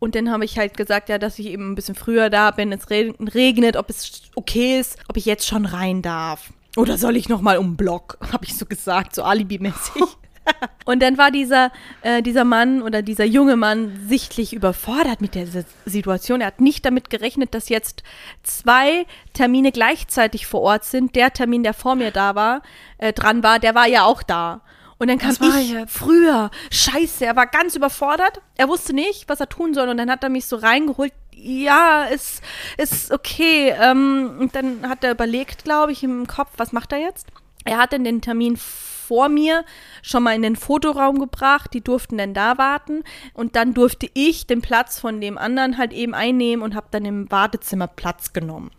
Und 0.00 0.14
dann 0.14 0.30
habe 0.30 0.44
ich 0.44 0.58
halt 0.58 0.76
gesagt, 0.76 1.08
ja, 1.08 1.18
dass 1.18 1.38
ich 1.38 1.46
eben 1.46 1.72
ein 1.72 1.74
bisschen 1.74 1.94
früher 1.96 2.30
da 2.30 2.50
bin. 2.52 2.70
Es 2.72 2.88
re- 2.88 3.14
regnet, 3.34 3.76
ob 3.76 3.90
es 3.90 4.22
okay 4.36 4.78
ist, 4.78 4.96
ob 5.08 5.16
ich 5.16 5.24
jetzt 5.26 5.46
schon 5.46 5.66
rein 5.66 6.02
darf. 6.02 6.50
Oder 6.78 6.96
soll 6.96 7.16
ich 7.16 7.28
noch 7.28 7.40
mal 7.40 7.58
um 7.58 7.76
Block? 7.76 8.18
Habe 8.32 8.44
ich 8.44 8.56
so 8.56 8.64
gesagt, 8.66 9.14
so 9.14 9.22
alibimäßig. 9.24 10.02
Und 10.86 11.02
dann 11.02 11.18
war 11.18 11.30
dieser, 11.30 11.70
äh, 12.00 12.22
dieser 12.22 12.44
Mann 12.44 12.80
oder 12.80 13.02
dieser 13.02 13.26
junge 13.26 13.56
Mann 13.56 14.00
sichtlich 14.08 14.54
überfordert 14.54 15.20
mit 15.20 15.34
der 15.34 15.42
S- 15.42 15.66
Situation. 15.84 16.40
Er 16.40 16.46
hat 16.46 16.62
nicht 16.62 16.86
damit 16.86 17.10
gerechnet, 17.10 17.52
dass 17.52 17.68
jetzt 17.68 18.02
zwei 18.42 19.04
Termine 19.34 19.72
gleichzeitig 19.72 20.46
vor 20.46 20.62
Ort 20.62 20.84
sind. 20.84 21.14
Der 21.16 21.34
Termin, 21.34 21.62
der 21.64 21.74
vor 21.74 21.96
mir 21.96 22.10
da 22.12 22.34
war, 22.34 22.62
äh, 22.96 23.12
dran 23.12 23.42
war, 23.42 23.58
der 23.58 23.74
war 23.74 23.86
ja 23.88 24.04
auch 24.04 24.22
da. 24.22 24.62
Und 24.96 25.08
dann 25.08 25.18
kam 25.18 25.30
ich 25.32 25.70
jetzt? 25.70 25.92
früher. 25.92 26.50
Scheiße, 26.70 27.26
er 27.26 27.36
war 27.36 27.46
ganz 27.46 27.76
überfordert. 27.76 28.40
Er 28.56 28.68
wusste 28.68 28.94
nicht, 28.94 29.28
was 29.28 29.40
er 29.40 29.48
tun 29.50 29.74
soll. 29.74 29.90
Und 29.90 29.98
dann 29.98 30.10
hat 30.10 30.22
er 30.24 30.30
mich 30.30 30.46
so 30.46 30.56
reingeholt. 30.56 31.12
Ja, 31.40 32.04
ist, 32.04 32.42
ist 32.76 33.12
okay. 33.12 33.74
Ähm, 33.80 34.36
und 34.40 34.54
dann 34.54 34.88
hat 34.88 35.04
er 35.04 35.12
überlegt, 35.12 35.64
glaube 35.64 35.92
ich, 35.92 36.02
im 36.02 36.26
Kopf, 36.26 36.50
was 36.56 36.72
macht 36.72 36.92
er 36.92 36.98
jetzt? 36.98 37.28
Er 37.64 37.78
hat 37.78 37.92
dann 37.92 38.04
den 38.04 38.20
Termin 38.20 38.56
vor 38.56 39.28
mir 39.30 39.64
schon 40.02 40.22
mal 40.22 40.34
in 40.34 40.42
den 40.42 40.56
Fotoraum 40.56 41.18
gebracht. 41.18 41.72
Die 41.72 41.80
durften 41.80 42.18
dann 42.18 42.34
da 42.34 42.58
warten. 42.58 43.04
Und 43.34 43.56
dann 43.56 43.72
durfte 43.72 44.10
ich 44.14 44.46
den 44.46 44.60
Platz 44.60 45.00
von 45.00 45.20
dem 45.20 45.38
anderen 45.38 45.78
halt 45.78 45.92
eben 45.92 46.14
einnehmen 46.14 46.62
und 46.62 46.74
habe 46.74 46.88
dann 46.90 47.04
im 47.04 47.30
Wartezimmer 47.30 47.86
Platz 47.86 48.32
genommen. 48.32 48.70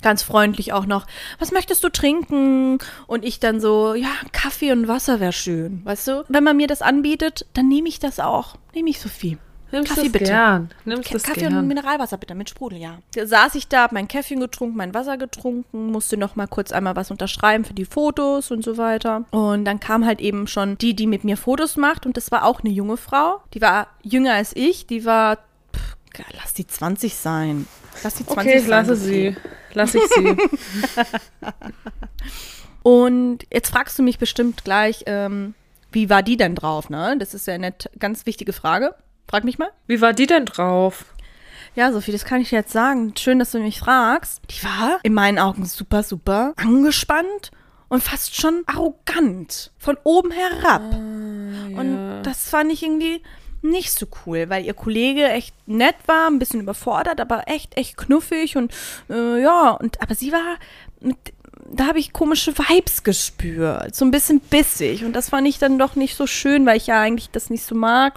Ganz 0.00 0.22
freundlich 0.22 0.72
auch 0.72 0.86
noch. 0.86 1.06
Was 1.38 1.52
möchtest 1.52 1.84
du 1.84 1.90
trinken? 1.90 2.78
Und 3.06 3.24
ich 3.24 3.40
dann 3.40 3.60
so, 3.60 3.94
ja, 3.94 4.10
Kaffee 4.32 4.72
und 4.72 4.88
Wasser 4.88 5.20
wäre 5.20 5.32
schön. 5.32 5.84
Weißt 5.84 6.08
du? 6.08 6.24
Wenn 6.28 6.44
man 6.44 6.56
mir 6.56 6.66
das 6.66 6.80
anbietet, 6.80 7.46
dann 7.54 7.68
nehme 7.68 7.88
ich 7.88 7.98
das 7.98 8.20
auch. 8.20 8.56
Nehme 8.74 8.88
ich, 8.88 9.00
Sophie. 9.00 9.36
Nimmst 9.70 9.88
Kaffee 9.88 10.04
das 10.04 10.12
bitte. 10.12 10.24
gern. 10.24 10.70
Nimmst 10.84 11.14
das 11.14 11.22
Kaffee 11.22 11.46
und 11.46 11.52
gern. 11.52 11.66
Mineralwasser 11.66 12.16
bitte 12.16 12.34
mit 12.34 12.48
Sprudel, 12.48 12.78
ja. 12.78 12.98
Da 13.14 13.26
saß 13.26 13.54
ich 13.54 13.68
da, 13.68 13.82
hab 13.82 13.92
mein 13.92 14.08
Kaffee 14.08 14.36
getrunken, 14.36 14.76
mein 14.76 14.94
Wasser 14.94 15.18
getrunken, 15.18 15.90
musste 15.90 16.16
noch 16.16 16.36
mal 16.36 16.46
kurz 16.46 16.72
einmal 16.72 16.96
was 16.96 17.10
unterschreiben 17.10 17.64
für 17.64 17.74
die 17.74 17.84
Fotos 17.84 18.50
und 18.50 18.64
so 18.64 18.78
weiter. 18.78 19.24
Und 19.30 19.64
dann 19.64 19.80
kam 19.80 20.06
halt 20.06 20.20
eben 20.20 20.46
schon 20.46 20.78
die, 20.78 20.94
die 20.94 21.06
mit 21.06 21.24
mir 21.24 21.36
Fotos 21.36 21.76
macht 21.76 22.06
und 22.06 22.16
das 22.16 22.30
war 22.30 22.44
auch 22.44 22.60
eine 22.60 22.72
junge 22.72 22.96
Frau. 22.96 23.42
Die 23.54 23.60
war 23.60 23.88
jünger 24.02 24.34
als 24.34 24.56
ich, 24.56 24.86
die 24.86 25.04
war, 25.04 25.36
pff, 25.76 25.96
lass 26.40 26.54
die 26.54 26.66
20 26.66 27.14
sein. 27.14 27.66
Lass 28.02 28.14
die 28.14 28.24
20 28.26 28.38
Okay, 28.38 28.58
ich 28.58 28.66
lasse 28.66 28.96
sie. 28.96 29.36
Lass 29.74 29.94
ich 29.94 30.02
sie. 30.16 30.36
Und 32.82 33.40
jetzt 33.52 33.70
fragst 33.70 33.98
du 33.98 34.02
mich 34.02 34.18
bestimmt 34.18 34.64
gleich, 34.64 35.02
ähm, 35.06 35.54
wie 35.92 36.08
war 36.08 36.22
die 36.22 36.36
denn 36.36 36.54
drauf, 36.54 36.88
ne? 36.88 37.16
Das 37.18 37.34
ist 37.34 37.46
ja 37.46 37.54
eine 37.54 37.74
ganz 37.98 38.24
wichtige 38.24 38.52
Frage. 38.52 38.94
Frag 39.28 39.44
mich 39.44 39.58
mal. 39.58 39.70
Wie 39.86 40.00
war 40.00 40.14
die 40.14 40.26
denn 40.26 40.46
drauf? 40.46 41.04
Ja, 41.74 41.92
Sophie, 41.92 42.12
das 42.12 42.24
kann 42.24 42.40
ich 42.40 42.48
dir 42.48 42.56
jetzt 42.56 42.72
sagen. 42.72 43.12
Schön, 43.16 43.38
dass 43.38 43.52
du 43.52 43.60
mich 43.60 43.78
fragst. 43.78 44.40
Die 44.50 44.64
war 44.64 45.00
in 45.02 45.12
meinen 45.12 45.38
Augen 45.38 45.66
super, 45.66 46.02
super 46.02 46.54
angespannt 46.56 47.50
und 47.88 48.02
fast 48.02 48.36
schon 48.36 48.62
arrogant. 48.66 49.70
Von 49.78 49.98
oben 50.02 50.30
herab. 50.30 50.82
Und 50.94 52.22
das 52.22 52.48
fand 52.48 52.72
ich 52.72 52.82
irgendwie 52.82 53.22
nicht 53.60 53.92
so 53.92 54.06
cool, 54.24 54.48
weil 54.48 54.64
ihr 54.64 54.74
Kollege 54.74 55.28
echt 55.28 55.54
nett 55.66 55.96
war, 56.06 56.28
ein 56.28 56.38
bisschen 56.38 56.60
überfordert, 56.60 57.20
aber 57.20 57.48
echt, 57.48 57.76
echt 57.76 57.96
knuffig 57.96 58.56
und 58.56 58.72
äh, 59.10 59.42
ja, 59.42 59.72
und 59.72 60.00
aber 60.00 60.14
sie 60.14 60.30
war 60.30 60.56
mit, 61.00 61.16
da 61.66 61.86
habe 61.86 61.98
ich 61.98 62.12
komische 62.12 62.56
Vibes 62.56 63.02
gespürt, 63.02 63.96
so 63.96 64.04
ein 64.04 64.12
bisschen 64.12 64.38
bissig 64.38 65.04
und 65.04 65.12
das 65.12 65.30
fand 65.30 65.48
ich 65.48 65.58
dann 65.58 65.76
doch 65.76 65.96
nicht 65.96 66.14
so 66.16 66.28
schön, 66.28 66.66
weil 66.66 66.76
ich 66.76 66.86
ja 66.86 67.00
eigentlich 67.00 67.30
das 67.30 67.50
nicht 67.50 67.64
so 67.64 67.74
mag. 67.74 68.14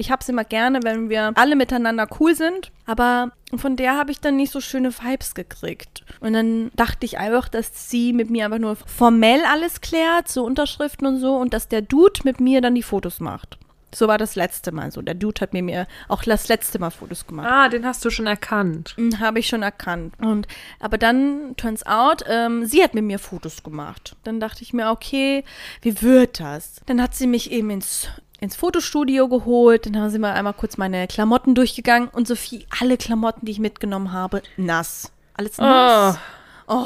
Ich 0.00 0.10
hab's 0.10 0.30
immer 0.30 0.44
gerne, 0.44 0.82
wenn 0.82 1.10
wir 1.10 1.32
alle 1.34 1.56
miteinander 1.56 2.08
cool 2.18 2.34
sind, 2.34 2.72
aber 2.86 3.32
von 3.54 3.76
der 3.76 3.98
habe 3.98 4.10
ich 4.10 4.18
dann 4.18 4.34
nicht 4.34 4.50
so 4.50 4.62
schöne 4.62 4.94
Vibes 4.94 5.34
gekriegt. 5.34 6.06
Und 6.20 6.32
dann 6.32 6.70
dachte 6.74 7.04
ich 7.04 7.18
einfach, 7.18 7.50
dass 7.50 7.90
sie 7.90 8.14
mit 8.14 8.30
mir 8.30 8.46
einfach 8.46 8.58
nur 8.58 8.76
formell 8.76 9.42
alles 9.44 9.82
klärt, 9.82 10.28
so 10.28 10.42
Unterschriften 10.42 11.06
und 11.06 11.18
so, 11.18 11.36
und 11.36 11.52
dass 11.52 11.68
der 11.68 11.82
Dude 11.82 12.20
mit 12.24 12.40
mir 12.40 12.62
dann 12.62 12.74
die 12.74 12.82
Fotos 12.82 13.20
macht. 13.20 13.58
So 13.94 14.08
war 14.08 14.16
das 14.16 14.36
letzte 14.36 14.72
Mal 14.72 14.90
so. 14.90 15.02
Der 15.02 15.14
Dude 15.14 15.42
hat 15.42 15.52
mir, 15.52 15.62
mir 15.62 15.86
auch 16.08 16.22
das 16.22 16.48
letzte 16.48 16.78
Mal 16.78 16.90
Fotos 16.90 17.26
gemacht. 17.26 17.48
Ah, 17.50 17.68
den 17.68 17.84
hast 17.84 18.02
du 18.02 18.08
schon 18.08 18.26
erkannt. 18.26 18.96
Habe 19.18 19.40
ich 19.40 19.48
schon 19.48 19.62
erkannt. 19.62 20.14
Und 20.18 20.48
aber 20.78 20.96
dann 20.96 21.56
turns 21.58 21.84
out, 21.84 22.24
ähm, 22.26 22.64
sie 22.64 22.82
hat 22.82 22.94
mit 22.94 23.04
mir 23.04 23.18
Fotos 23.18 23.62
gemacht. 23.62 24.16
Dann 24.24 24.40
dachte 24.40 24.62
ich 24.62 24.72
mir, 24.72 24.90
okay, 24.90 25.44
wie 25.82 26.00
wird 26.00 26.40
das? 26.40 26.76
Dann 26.86 27.02
hat 27.02 27.14
sie 27.14 27.26
mich 27.26 27.50
eben 27.50 27.68
ins 27.68 28.08
ins 28.40 28.56
Fotostudio 28.56 29.28
geholt, 29.28 29.86
dann 29.86 29.96
haben 29.96 30.10
sie 30.10 30.18
mal 30.18 30.32
einmal 30.32 30.54
kurz 30.54 30.76
meine 30.76 31.06
Klamotten 31.06 31.54
durchgegangen 31.54 32.08
und 32.08 32.26
Sophie, 32.26 32.66
alle 32.80 32.96
Klamotten, 32.96 33.46
die 33.46 33.52
ich 33.52 33.58
mitgenommen 33.58 34.12
habe, 34.12 34.42
nass. 34.56 35.12
Alles 35.34 35.58
nass. 35.58 36.16
Oh, 36.16 36.39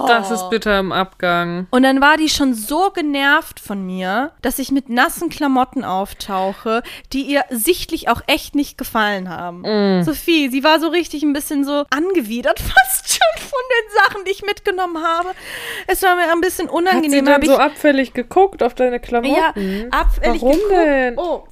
Das 0.07 0.31
ist 0.31 0.49
bitter 0.51 0.79
im 0.79 0.93
Abgang. 0.93 1.67
Und 1.71 1.83
dann 1.83 2.01
war 2.01 2.17
die 2.17 2.29
schon 2.29 2.55
so 2.55 2.91
genervt 2.91 3.61
von 3.61 3.85
mir, 3.85 4.33
dass 4.43 4.59
ich 4.59 4.71
mit 4.73 4.89
nassen 4.89 5.29
Klamotten 5.29 5.85
auftauche, 5.85 6.83
die 7.13 7.23
ihr 7.23 7.43
sichtlich 7.51 8.09
auch 8.09 8.23
echt 8.27 8.55
nicht 8.55 8.79
gefallen 8.79 9.29
haben. 9.29 9.61
Mm. 10.01 10.03
Sophie, 10.03 10.49
sie 10.49 10.65
war 10.65 10.81
so 10.81 10.89
richtig 10.89 11.23
ein 11.23 11.33
bisschen 11.33 11.65
so 11.65 11.85
angewidert 11.91 12.61
fast 12.61 13.09
schon 13.13 13.43
von 13.43 13.61
den 13.71 14.03
Sachen, 14.05 14.25
die 14.25 14.31
ich 14.31 14.43
mitgenommen 14.45 15.03
habe. 15.03 15.31
Es 15.87 16.03
war 16.03 16.17
mir 16.17 16.31
ein 16.33 16.41
bisschen 16.41 16.67
Hat 16.69 16.73
sie 16.73 16.77
unangenehm. 16.79 17.25
dann 17.27 17.43
so 17.43 17.57
abfällig 17.57 18.15
geguckt 18.15 18.63
auf 18.63 18.75
deine 18.75 19.01
Klamotten? 19.01 19.35
ja, 19.37 19.89
abfällig 19.91 20.43
Warum 20.43 20.57
geguckt. 20.57 20.73
denn? 20.73 21.19
Oh. 21.19 21.45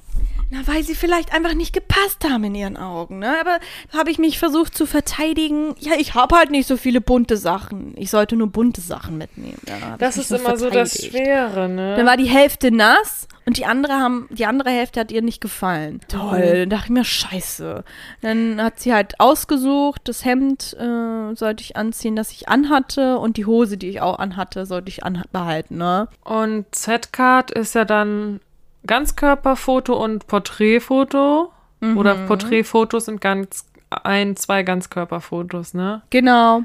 Na, 0.53 0.59
weil 0.67 0.83
sie 0.83 0.93
vielleicht 0.93 1.33
einfach 1.33 1.55
nicht 1.55 1.73
gepasst 1.73 2.29
haben 2.29 2.43
in 2.43 2.53
ihren 2.53 2.77
Augen, 2.77 3.17
ne? 3.17 3.35
Aber 3.41 3.57
habe 3.91 4.11
ich 4.11 4.19
mich 4.19 4.37
versucht 4.37 4.77
zu 4.77 4.85
verteidigen. 4.85 5.73
Ja, 5.79 5.93
ich 5.97 6.13
habe 6.13 6.35
halt 6.35 6.51
nicht 6.51 6.67
so 6.67 6.77
viele 6.77 7.01
bunte 7.01 7.37
Sachen. 7.37 7.93
Ich 7.97 8.11
sollte 8.11 8.35
nur 8.35 8.47
bunte 8.47 8.79
Sachen 8.79 9.17
mitnehmen. 9.17 9.57
Hab 9.81 9.97
Das 9.97 10.17
ist 10.17 10.31
immer 10.31 10.55
so 10.55 10.69
das. 10.69 10.93
Schwere, 10.93 11.67
ne? 11.67 11.95
Dann 11.95 12.05
war 12.05 12.17
die 12.17 12.29
Hälfte 12.29 12.69
nass 12.69 13.27
und 13.47 13.57
die 13.57 13.65
andere 13.65 13.93
haben, 13.93 14.27
die 14.29 14.45
andere 14.45 14.69
Hälfte 14.69 14.99
hat 14.99 15.11
ihr 15.11 15.23
nicht 15.23 15.41
gefallen. 15.41 16.01
Toll, 16.07 16.59
dann 16.59 16.69
dachte 16.69 16.85
ich 16.85 16.91
mir, 16.91 17.03
scheiße. 17.03 17.83
Dann 18.21 18.61
hat 18.61 18.79
sie 18.79 18.93
halt 18.93 19.19
ausgesucht, 19.19 20.01
das 20.03 20.23
Hemd 20.23 20.77
äh, 20.79 21.33
sollte 21.33 21.63
ich 21.63 21.75
anziehen, 21.77 22.15
das 22.15 22.31
ich 22.31 22.47
anhatte 22.47 23.17
und 23.17 23.37
die 23.37 23.47
Hose, 23.47 23.77
die 23.77 23.89
ich 23.89 24.01
auch 24.01 24.19
anhatte, 24.19 24.67
sollte 24.67 24.89
ich 24.89 25.03
anbehalten, 25.03 25.77
ne? 25.77 26.09
Und 26.23 26.67
Z-Card 26.75 27.49
ist 27.49 27.73
ja 27.73 27.85
dann 27.85 28.39
Ganzkörperfoto 28.85 29.93
und 29.93 30.27
Porträtfoto. 30.27 31.51
Mhm. 31.79 31.97
Oder 31.97 32.15
Porträtfotos 32.27 33.05
sind 33.05 33.21
ganz 33.21 33.65
ein, 33.89 34.35
zwei 34.35 34.63
Ganzkörperfotos, 34.63 35.73
ne? 35.73 36.01
Genau. 36.09 36.63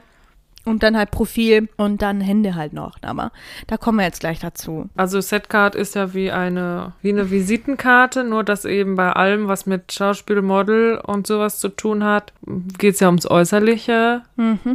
Und 0.69 0.83
dann 0.83 0.97
halt 0.97 1.11
Profil 1.11 1.69
und 1.77 2.03
dann 2.03 2.21
Hände 2.21 2.55
halt 2.55 2.73
noch. 2.73 2.97
Aber 3.03 3.33
da 3.67 3.77
kommen 3.77 3.99
wir 3.99 4.05
jetzt 4.05 4.21
gleich 4.21 4.39
dazu. 4.39 4.89
Also 4.97 5.21
Setcard 5.21 5.75
ist 5.75 5.95
ja 5.95 6.15
wie 6.15 6.31
eine, 6.31 6.93
wie 7.03 7.11
eine 7.11 7.31
Visitenkarte, 7.31 8.25
nur 8.25 8.45
dass 8.45 8.65
eben 8.65 8.95
bei 8.97 9.13
allem, 9.13 9.49
was 9.49 9.67
mit 9.67 9.93
Schauspiel, 9.93 10.43
Model 10.43 11.01
und 11.05 11.27
sowas 11.27 11.59
zu 11.59 11.69
tun 11.69 12.05
hat, 12.05 12.33
geht 12.79 12.95
es 12.95 13.01
ja 13.01 13.09
ums 13.09 13.29
Äußerliche. 13.29 14.23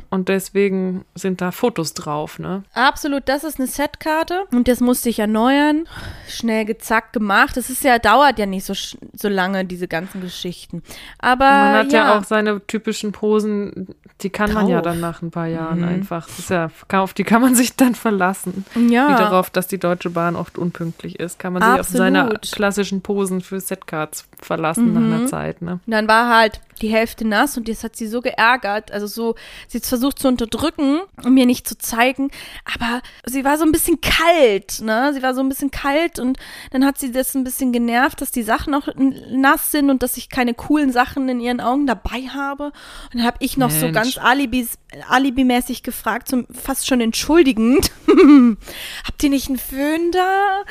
Und 0.10 0.30
deswegen 0.30 1.06
sind 1.16 1.42
da 1.42 1.52
Fotos 1.52 1.94
drauf, 1.94 2.40
ne? 2.40 2.64
Absolut, 2.74 3.24
das 3.28 3.44
ist 3.44 3.60
eine 3.60 3.68
Setkarte 3.68 4.44
und 4.52 4.68
das 4.68 4.80
musste 4.80 5.10
ich 5.10 5.20
erneuern. 5.20 5.86
Schnell 6.28 6.66
gezackt 6.66 7.14
gemacht. 7.14 7.56
Das 7.56 7.70
ist 7.70 7.84
ja, 7.84 8.00
dauert 8.00 8.40
ja 8.40 8.46
nicht 8.46 8.66
so, 8.66 8.74
so 8.74 9.30
lange, 9.30 9.66
diese 9.66 9.88
ganzen 9.88 10.22
Geschichten. 10.22 10.84
Aber 11.20 11.46
Man 11.46 11.74
hat 11.76 11.92
ja. 11.94 12.06
ja, 12.06 12.20
auch 12.20 12.24
seine 12.24 12.66
typischen 12.68 13.12
Posen, 13.12 13.96
die 14.22 14.30
kann 14.30 14.54
man 14.54 14.68
ja 14.68 14.82
Drauf. 14.82 14.94
dann 14.94 15.00
nach 15.00 15.22
ein 15.22 15.32
paar 15.32 15.48
Jahren 15.48 15.83
einfach. 15.84 16.26
Das 16.28 16.40
ist 16.40 16.50
ja, 16.50 16.70
auf 16.94 17.14
die 17.14 17.24
kann 17.24 17.42
man 17.42 17.56
sich 17.56 17.76
dann 17.76 17.96
verlassen. 17.96 18.66
ja. 18.90 19.10
Wie 19.10 19.16
darauf, 19.16 19.50
dass 19.50 19.68
die 19.68 19.78
Deutsche 19.80 20.10
Bahn 20.10 20.36
oft 20.36 20.58
unpünktlich 20.58 21.20
ist, 21.20 21.40
kann 21.40 21.54
man 21.54 21.62
sich 21.62 21.80
auf 21.80 21.88
seine 21.88 22.22
Absolut. 22.24 22.52
klassischen 22.52 23.02
Posen 23.02 23.42
für 23.42 23.60
Setcards 23.60 24.26
verlassen 24.42 24.94
nach 24.94 25.02
einer 25.02 25.26
Zeit, 25.28 25.62
ne? 25.62 25.80
Und 25.86 25.92
dann 25.92 26.08
war 26.08 26.30
halt 26.36 26.60
die 26.82 26.90
Hälfte 26.90 27.26
nass 27.26 27.56
und 27.56 27.70
das 27.70 27.84
hat 27.84 27.96
sie 27.96 28.08
so 28.08 28.20
geärgert. 28.20 28.92
Also 28.92 29.08
so, 29.08 29.36
sie 29.68 29.78
hat 29.78 29.86
versucht 29.86 30.20
zu 30.20 30.28
unterdrücken, 30.28 31.00
um 31.24 31.34
mir 31.34 31.46
nicht 31.46 31.66
zu 31.68 31.78
zeigen. 31.78 32.30
Aber 32.76 33.02
sie 33.26 33.46
war 33.46 33.58
so 33.58 33.64
ein 33.64 33.72
bisschen 33.72 34.02
kalt, 34.02 34.82
ne? 34.82 35.12
Sie 35.14 35.22
war 35.24 35.34
so 35.34 35.40
ein 35.42 35.48
bisschen 35.50 35.72
kalt 35.72 36.20
und 36.20 36.38
dann 36.72 36.84
hat 36.86 36.98
sie 36.98 37.12
das 37.12 37.36
ein 37.36 37.44
bisschen 37.46 37.72
genervt, 37.72 38.20
dass 38.22 38.32
die 38.32 38.44
Sachen 38.44 38.72
noch 38.72 38.88
n- 38.90 39.16
nass 39.40 39.72
sind 39.72 39.90
und 39.90 40.04
dass 40.04 40.18
ich 40.18 40.30
keine 40.30 40.54
coolen 40.54 40.92
Sachen 40.92 41.30
in 41.30 41.40
ihren 41.40 41.62
Augen 41.62 41.88
dabei 41.88 42.28
habe. 42.34 42.66
Und 42.66 42.74
dann 43.20 43.24
habe 43.26 43.38
ich 43.40 43.56
noch 43.56 43.70
so 43.72 43.86
Mensch. 43.86 43.94
ganz 43.96 44.18
Alibis, 44.18 44.78
alibimäßig 45.10 45.84
gefragt, 45.84 46.28
so 46.28 46.44
fast 46.52 46.88
schon 46.88 47.02
entschuldigend. 47.02 47.92
Habt 49.06 49.24
ihr 49.24 49.30
nicht 49.30 49.50
einen 49.50 49.58
Föhn 49.58 50.12
da? 50.12 50.64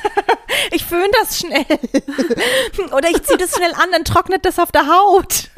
ich 0.72 0.84
föhn 0.84 1.10
das 1.20 1.38
schnell. 1.38 1.64
Oder 2.92 3.10
ich 3.10 3.22
ziehe 3.22 3.38
das 3.38 3.54
schnell 3.56 3.72
an, 3.74 3.90
dann 3.92 4.04
trocknet 4.04 4.44
das 4.44 4.58
auf 4.58 4.72
der 4.72 4.86
Haut. 4.86 5.48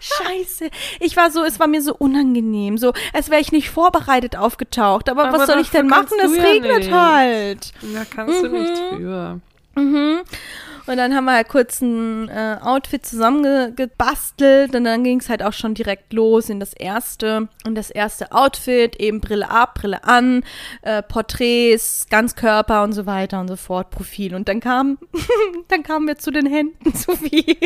Scheiße. 0.00 0.70
Ich 1.00 1.16
war 1.16 1.30
so, 1.30 1.44
es 1.44 1.60
war 1.60 1.66
mir 1.66 1.82
so 1.82 1.94
unangenehm. 1.94 2.78
So, 2.78 2.92
als 3.12 3.30
wäre 3.30 3.40
ich 3.40 3.52
nicht 3.52 3.70
vorbereitet 3.70 4.36
aufgetaucht. 4.36 5.08
Aber, 5.08 5.26
Aber 5.28 5.38
was 5.38 5.46
soll 5.46 5.60
ich 5.60 5.70
denn 5.70 5.86
machen? 5.86 6.18
Es 6.22 6.36
ja 6.36 6.42
regnet 6.42 6.78
nicht. 6.78 6.92
halt. 6.92 7.72
Da 7.94 8.04
kannst 8.04 8.42
du 8.42 8.48
nichts 8.48 8.80
Mhm. 9.76 10.20
Und 10.90 10.96
dann 10.96 11.14
haben 11.14 11.26
wir 11.26 11.34
halt 11.34 11.48
kurz 11.48 11.80
ein 11.80 12.28
äh, 12.28 12.56
Outfit 12.60 13.06
zusammengebastelt 13.06 14.74
und 14.74 14.82
dann 14.82 15.04
ging 15.04 15.20
es 15.20 15.28
halt 15.28 15.40
auch 15.40 15.52
schon 15.52 15.74
direkt 15.74 16.12
los 16.12 16.50
in 16.50 16.58
das 16.58 16.72
erste. 16.72 17.48
Und 17.64 17.76
das 17.76 17.92
erste 17.92 18.32
Outfit, 18.32 18.96
eben 18.96 19.20
Brille 19.20 19.48
ab, 19.48 19.74
Brille 19.74 20.02
an, 20.02 20.42
äh, 20.82 21.00
Porträts, 21.00 22.08
Ganzkörper 22.10 22.82
und 22.82 22.92
so 22.92 23.06
weiter 23.06 23.38
und 23.38 23.46
so 23.46 23.54
fort, 23.54 23.90
Profil. 23.90 24.34
Und 24.34 24.48
dann 24.48 24.58
kam, 24.58 24.98
dann 25.68 25.84
kamen 25.84 26.08
wir 26.08 26.18
zu 26.18 26.32
den 26.32 26.46
Händen, 26.46 26.92
Sophie. 26.96 27.56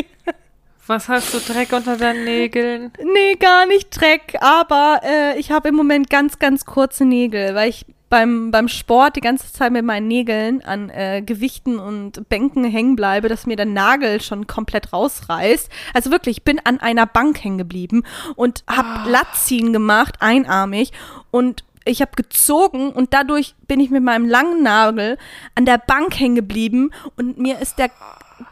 Was 0.85 1.09
hast 1.09 1.33
du 1.33 1.39
Dreck 1.51 1.73
unter 1.73 1.97
deinen 1.97 2.25
Nägeln? 2.25 2.91
Nee, 3.03 3.37
gar 3.39 3.65
nicht 3.65 3.89
Dreck, 3.89 4.35
aber 4.39 5.01
äh, 5.03 5.39
ich 5.39 5.49
habe 5.49 5.69
im 5.69 5.75
Moment 5.75 6.11
ganz, 6.11 6.37
ganz 6.37 6.65
kurze 6.65 7.05
Nägel, 7.05 7.55
weil 7.55 7.69
ich 7.69 7.87
beim, 8.15 8.49
beim 8.49 8.69
Sport 8.69 9.17
die 9.17 9.21
ganze 9.21 9.51
Zeit 9.51 9.73
mit 9.73 9.83
meinen 9.83 10.07
Nägeln 10.07 10.63
an 10.63 10.89
äh, 10.89 11.21
Gewichten 11.21 11.79
und 11.79 12.29
Bänken 12.29 12.63
hängen 12.63 12.95
bleibe, 12.95 13.27
dass 13.27 13.45
mir 13.45 13.57
der 13.57 13.65
Nagel 13.65 14.21
schon 14.21 14.47
komplett 14.47 14.93
rausreißt. 14.93 15.69
Also 15.93 16.11
wirklich, 16.11 16.37
ich 16.37 16.43
bin 16.45 16.61
an 16.63 16.79
einer 16.79 17.07
Bank 17.07 17.43
hängen 17.43 17.57
geblieben 17.57 18.03
und 18.37 18.63
habe 18.69 19.09
Latziehen 19.09 19.73
gemacht, 19.73 20.15
einarmig. 20.21 20.93
Und 21.29 21.65
ich 21.83 21.99
habe 21.99 22.11
gezogen 22.15 22.91
und 22.91 23.13
dadurch 23.13 23.53
bin 23.67 23.81
ich 23.81 23.89
mit 23.89 24.01
meinem 24.01 24.29
langen 24.29 24.63
Nagel 24.63 25.17
an 25.55 25.65
der 25.65 25.77
Bank 25.77 26.17
hängen 26.17 26.35
geblieben. 26.35 26.91
Und 27.17 27.37
mir 27.37 27.59
ist 27.59 27.79
der 27.79 27.91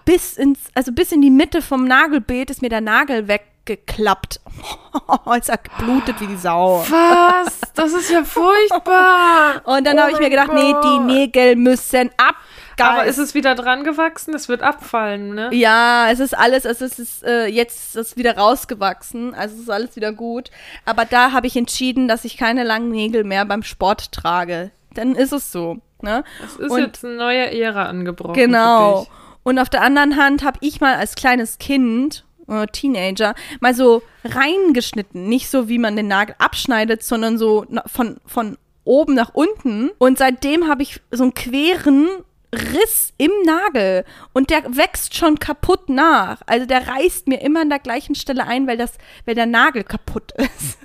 bis 0.03 0.34
ins, 0.34 0.60
also 0.74 0.91
bis 0.91 1.13
in 1.13 1.22
die 1.22 1.32
Mitte 1.32 1.62
vom 1.62 1.86
Nagelbeet 1.86 2.50
ist 2.50 2.62
mir 2.62 2.70
der 2.70 2.82
Nagel 2.82 3.29
weggeklappt. 3.65 4.39
es 5.39 5.50
hat 5.50 5.63
geblutet 5.63 6.20
wie 6.20 6.27
die 6.27 6.36
Sau. 6.38 6.84
Was? 6.89 7.60
Das 7.75 7.93
ist 7.93 8.10
ja 8.10 8.24
furchtbar. 8.24 9.62
Und 9.65 9.86
dann 9.86 9.98
Oh 9.98 10.01
habe 10.01 10.12
ich 10.12 10.20
mir 10.20 10.29
gedacht, 10.29 10.53
nee, 10.53 10.67
die 10.67 10.98
Gott. 10.98 11.05
Nägel 11.05 11.55
müssen 11.55 12.10
ab. 12.17 12.36
Aber 12.79 13.05
ist 13.05 13.20
es 13.20 13.36
wieder 13.36 13.53
dran 13.53 13.84
gewachsen? 13.84 14.34
Es 14.34 14.50
wird 14.50 14.63
abfallen, 14.63 15.36
ne? 15.36 15.50
Ja, 15.53 16.08
es 16.10 16.20
ist 16.20 16.36
alles, 16.36 16.65
es 16.65 16.82
ist 16.82 17.24
äh, 17.24 17.46
jetzt 17.46 17.96
ist 17.96 17.96
es 17.96 18.17
wieder 18.17 18.36
rausgewachsen, 18.36 19.36
also 19.36 19.53
es 19.55 19.62
ist 19.62 19.70
alles 19.70 19.96
wieder 19.96 20.12
gut. 20.12 20.50
Aber 20.84 21.05
da 21.05 21.34
habe 21.34 21.46
ich 21.46 21.55
entschieden, 21.55 22.08
dass 22.08 22.25
ich 22.25 22.36
keine 22.36 22.63
langen 22.63 22.89
Nägel 22.89 23.25
mehr 23.25 23.46
beim 23.46 23.62
Sport 23.62 24.12
trage. 24.12 24.72
Dann 24.96 25.13
ist 25.13 25.34
es 25.34 25.51
so. 25.51 25.77
Ne? 26.01 26.24
Es 26.43 26.55
ist 26.55 26.72
Und- 26.72 26.79
jetzt 26.82 27.05
eine 27.05 27.13
neue 27.15 27.51
Ära 27.62 27.86
angebrochen. 27.86 28.34
Genau. 28.34 29.05
Und 29.43 29.60
auf 29.60 29.70
der 29.70 29.82
anderen 29.82 30.17
Hand 30.17 30.43
habe 30.43 30.58
ich 30.62 30.82
mal 30.82 30.96
als 30.96 31.13
kleines 31.15 31.60
Kind, 31.60 32.25
äh, 32.47 32.67
Teenager, 32.67 33.35
mal 33.59 33.73
so 33.73 34.01
reingeschnitten. 34.23 35.27
Nicht 35.29 35.50
so, 35.50 35.69
wie 35.69 35.77
man 35.79 35.95
den 35.95 36.07
Nagel 36.07 36.35
abschneidet, 36.39 37.03
sondern 37.03 37.38
so 37.38 37.65
von, 37.88 38.17
von 38.25 38.57
oben 38.83 39.13
nach 39.15 39.33
unten. 39.33 39.89
Und 39.97 40.17
seitdem 40.17 40.67
habe 40.67 40.83
ich 40.83 41.01
so 41.12 41.23
einen 41.23 41.33
queren 41.33 42.07
Riss 42.53 43.13
im 43.17 43.31
Nagel 43.45 44.05
und 44.33 44.51
der 44.51 44.63
wächst 44.77 45.15
schon 45.15 45.39
kaputt 45.39 45.89
nach. 45.89 46.41
Also 46.45 46.67
der 46.67 46.88
reißt 46.88 47.27
mir 47.27 47.41
immer 47.41 47.62
an 47.62 47.69
der 47.69 47.79
gleichen 47.79 48.13
Stelle 48.13 48.45
ein, 48.45 48.67
weil 48.67 48.77
das, 48.77 48.91
weil 49.25 49.33
der 49.33 49.47
Nagel 49.47 49.83
kaputt 49.83 50.31
ist. 50.38 50.77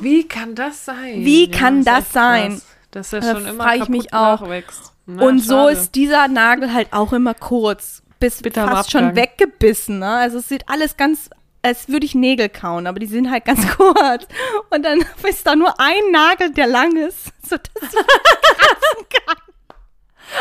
Wie 0.00 0.26
kann 0.26 0.54
das 0.54 0.86
sein? 0.86 1.24
Wie 1.24 1.50
kann 1.50 1.80
ist 1.80 1.86
das 1.88 1.98
echt 2.04 2.12
sein? 2.12 2.50
krass, 2.52 2.66
Dass 2.92 3.12
er 3.12 3.20
Da 3.20 3.32
schon 3.34 3.46
immer 3.46 3.64
frag 3.64 3.76
ich 3.82 3.88
mich 3.90 4.14
auch. 4.14 4.40
nachwächst. 4.40 4.92
Na, 5.04 5.22
und 5.26 5.40
so 5.40 5.54
schade. 5.54 5.72
ist 5.72 5.94
dieser 5.96 6.28
Nagel 6.28 6.72
halt 6.72 6.92
auch 6.92 7.12
immer 7.12 7.34
kurz, 7.34 8.02
bis 8.20 8.42
Bitter 8.42 8.62
am 8.62 8.70
fast 8.70 8.92
schon 8.92 9.16
weggebissen. 9.16 9.98
Ne? 9.98 10.08
Also 10.08 10.38
es 10.38 10.48
sieht 10.48 10.68
alles 10.68 10.96
ganz, 10.96 11.30
als 11.62 11.88
würde 11.88 12.06
ich 12.06 12.14
Nägel 12.14 12.48
kauen, 12.48 12.86
aber 12.86 13.00
die 13.00 13.06
sind 13.06 13.30
halt 13.30 13.44
ganz 13.46 13.66
kurz. 13.76 14.28
Und 14.68 14.84
dann 14.84 15.04
ist 15.28 15.46
da 15.46 15.56
nur 15.56 15.74
ein 15.80 16.10
Nagel, 16.12 16.52
der 16.52 16.68
lang 16.68 16.96
ist, 16.96 17.32
sodass 17.42 17.72
kratzen 17.72 19.06
kann. 19.26 19.36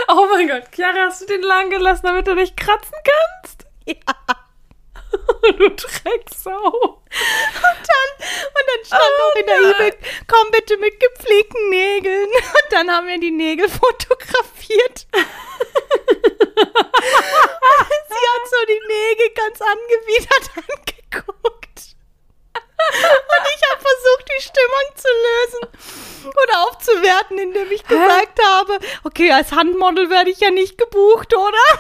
Oh 0.09 0.27
mein 0.31 0.47
Gott, 0.47 0.65
Chiara, 0.71 1.07
hast 1.07 1.21
du 1.21 1.25
den 1.25 1.41
lang 1.41 1.71
gelassen, 1.71 2.05
damit 2.05 2.27
du 2.27 2.35
dich 2.35 2.55
kratzen 2.55 2.93
kannst? 3.03 3.65
Ja. 3.85 3.95
du 5.41 5.69
Drecksau. 5.69 6.51
Und 6.51 7.07
dann, 7.09 8.11
und 8.19 8.65
dann 8.67 8.85
stand 8.85 9.01
auch 9.01 9.35
in 9.39 9.45
der 9.47 9.57
E-Mail, 9.57 9.93
komm 10.27 10.51
bitte 10.51 10.77
mit 10.77 10.99
gepflegten 10.99 11.69
Nägeln. 11.69 12.27
Und 12.27 12.71
dann 12.71 12.91
haben 12.91 13.07
wir 13.07 13.19
die 13.19 13.31
Nägel 13.31 13.67
fotografiert. 13.67 15.07
sie 18.09 18.25
hat 18.33 18.45
so 18.49 18.65
die 18.67 18.81
Nägel 18.87 19.29
ganz 19.35 19.61
angewidert 19.61 20.51
angeguckt. 20.55 21.95
Und 22.91 23.45
ich 23.55 23.69
habe 23.69 23.81
versucht, 23.81 24.25
die 24.29 24.41
Stimmung 24.41 24.87
zu 24.95 25.07
lösen 25.27 25.63
oder 26.29 26.63
aufzuwerten, 26.63 27.37
indem 27.37 27.71
ich 27.71 27.83
gesagt 27.83 28.39
Hä? 28.39 28.45
habe, 28.45 28.79
okay, 29.03 29.31
als 29.31 29.51
Handmodel 29.51 30.09
werde 30.09 30.29
ich 30.31 30.39
ja 30.39 30.49
nicht 30.49 30.77
gebucht, 30.77 31.35
oder? 31.35 31.79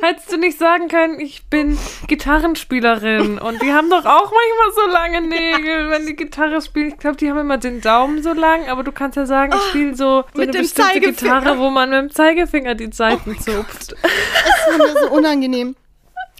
Hättest 0.00 0.32
du 0.32 0.38
nicht 0.38 0.58
sagen 0.58 0.88
können, 0.88 1.20
ich 1.20 1.44
bin 1.46 1.78
Gitarrenspielerin 2.06 3.38
und 3.38 3.60
die 3.62 3.72
haben 3.72 3.90
doch 3.90 4.06
auch 4.06 4.32
manchmal 4.32 4.72
so 4.74 4.90
lange 4.90 5.20
Nägel, 5.28 5.90
wenn 5.90 6.06
die 6.06 6.16
Gitarre 6.16 6.62
spielen. 6.62 6.88
Ich 6.88 6.98
glaube, 6.98 7.16
die 7.16 7.28
haben 7.30 7.38
immer 7.38 7.58
den 7.58 7.80
Daumen 7.80 8.22
so 8.22 8.32
lang, 8.32 8.68
aber 8.68 8.82
du 8.82 8.92
kannst 8.92 9.16
ja 9.16 9.26
sagen, 9.26 9.52
ich 9.54 9.68
spiele 9.68 9.94
so, 9.94 10.24
so 10.32 10.40
mit 10.40 10.50
eine 10.50 10.60
bestimmte. 10.60 11.00
Gitarre, 11.00 11.58
wo 11.58 11.70
man 11.70 11.90
mit 11.90 11.98
dem 11.98 12.10
Zeigefinger 12.10 12.74
die 12.74 12.90
Seiten 12.92 13.38
zupft. 13.38 13.94
Es 14.02 14.78
war 14.78 14.78
mir 14.78 15.00
so 15.00 15.10
unangenehm. 15.10 15.76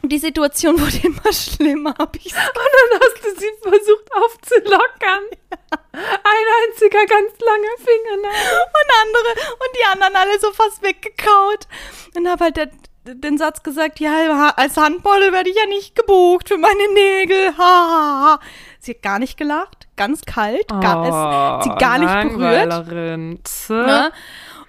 Die 0.02 0.18
Situation 0.18 0.80
wurde 0.80 0.99
immer 1.02 1.32
schlimmer, 1.32 1.94
habe 1.99 2.18
ich 2.18 2.32
Und 2.32 2.56
dann 2.56 3.00
hast 3.00 3.23
du 3.23 3.38
sie 3.38 3.50
versucht 3.61 4.11
aufzulockern. 4.12 5.25
Ein 5.92 6.47
einziger 6.64 7.04
ganz 7.04 7.32
langer 7.38 7.76
Fingernagel. 7.76 8.61
und 8.62 8.90
andere 9.02 9.47
und 9.52 9.76
die 9.78 9.85
anderen 9.85 10.16
alle 10.16 10.38
so 10.40 10.52
fast 10.52 10.82
weggekaut. 10.82 11.66
Und 12.16 12.28
habe 12.28 12.44
halt 12.44 12.56
der, 12.56 12.70
den 13.04 13.38
Satz 13.38 13.62
gesagt, 13.62 13.99
ja, 14.00 14.52
als 14.57 14.76
Handmodel 14.76 15.33
werde 15.33 15.50
ich 15.50 15.57
ja 15.57 15.66
nicht 15.66 15.95
gebucht 15.97 16.49
für 16.49 16.59
meine 16.59 16.92
Nägel. 16.95 17.57
Ha, 17.57 17.62
ha, 17.62 18.21
ha. 18.25 18.40
Sie 18.78 18.92
hat 18.92 19.02
gar 19.02 19.19
nicht 19.19 19.37
gelacht, 19.37 19.88
ganz 19.97 20.23
kalt, 20.23 20.69
gar, 20.69 21.04
hat 21.57 21.64
sie 21.64 21.71
gar 21.78 21.99
nicht 21.99 22.09
berührt. 22.38 22.66
Ne? 23.87 24.12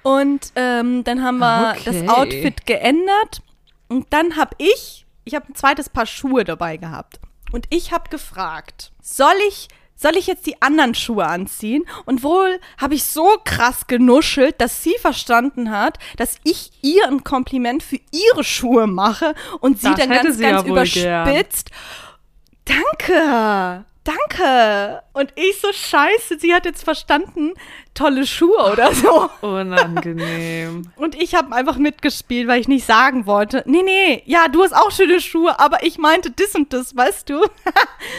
Und 0.03 0.51
ähm, 0.55 1.03
dann 1.03 1.23
haben 1.23 1.37
wir 1.39 1.75
Okay. 1.77 2.03
das 2.05 2.09
Outfit 2.09 2.65
geändert. 2.65 3.41
Und 3.87 4.07
dann 4.11 4.35
habe 4.37 4.55
ich, 4.57 5.05
ich 5.25 5.35
habe 5.35 5.47
ein 5.49 5.55
zweites 5.55 5.89
Paar 5.89 6.05
Schuhe 6.05 6.43
dabei 6.43 6.77
gehabt. 6.77 7.19
Und 7.51 7.65
ich 7.69 7.91
habe 7.91 8.09
gefragt, 8.09 8.91
soll 9.01 9.35
ich, 9.47 9.67
soll 10.01 10.17
ich 10.17 10.27
jetzt 10.27 10.45
die 10.45 10.61
anderen 10.61 10.95
Schuhe 10.95 11.25
anziehen? 11.25 11.83
Und 12.05 12.23
wohl 12.23 12.59
habe 12.77 12.95
ich 12.95 13.03
so 13.03 13.27
krass 13.45 13.87
genuschelt, 13.87 14.59
dass 14.59 14.83
sie 14.83 14.95
verstanden 14.99 15.71
hat, 15.71 15.99
dass 16.17 16.37
ich 16.43 16.71
ihr 16.81 17.07
ein 17.07 17.23
Kompliment 17.23 17.83
für 17.83 17.99
ihre 18.11 18.43
Schuhe 18.43 18.87
mache 18.87 19.35
und 19.59 19.79
sie 19.79 19.89
Das 19.89 19.99
dann 19.99 20.09
ganz, 20.09 20.37
sie 20.37 20.43
ganz 20.43 20.65
ja 20.65 20.71
überspitzt. 20.71 21.69
Danke, 22.65 23.85
danke. 24.03 25.03
Und 25.13 25.31
ich 25.35 25.59
so 25.59 25.71
scheiße, 25.71 26.39
sie 26.39 26.53
hat 26.53 26.65
jetzt 26.65 26.83
verstanden, 26.83 27.53
tolle 27.93 28.25
Schuhe 28.25 28.71
oder 28.71 28.93
so. 28.93 29.29
Unangenehm. 29.47 30.91
Und 30.95 31.15
ich 31.15 31.35
habe 31.35 31.53
einfach 31.55 31.77
mitgespielt, 31.77 32.47
weil 32.47 32.61
ich 32.61 32.67
nicht 32.67 32.85
sagen 32.85 33.25
wollte, 33.25 33.63
nee, 33.65 33.83
nee, 33.83 34.23
ja, 34.25 34.47
du 34.47 34.63
hast 34.63 34.73
auch 34.73 34.91
schöne 34.91 35.19
Schuhe, 35.21 35.59
aber 35.59 35.83
ich 35.83 35.97
meinte 35.97 36.31
das 36.31 36.55
und 36.55 36.73
das, 36.73 36.95
weißt 36.95 37.29
du? 37.29 37.41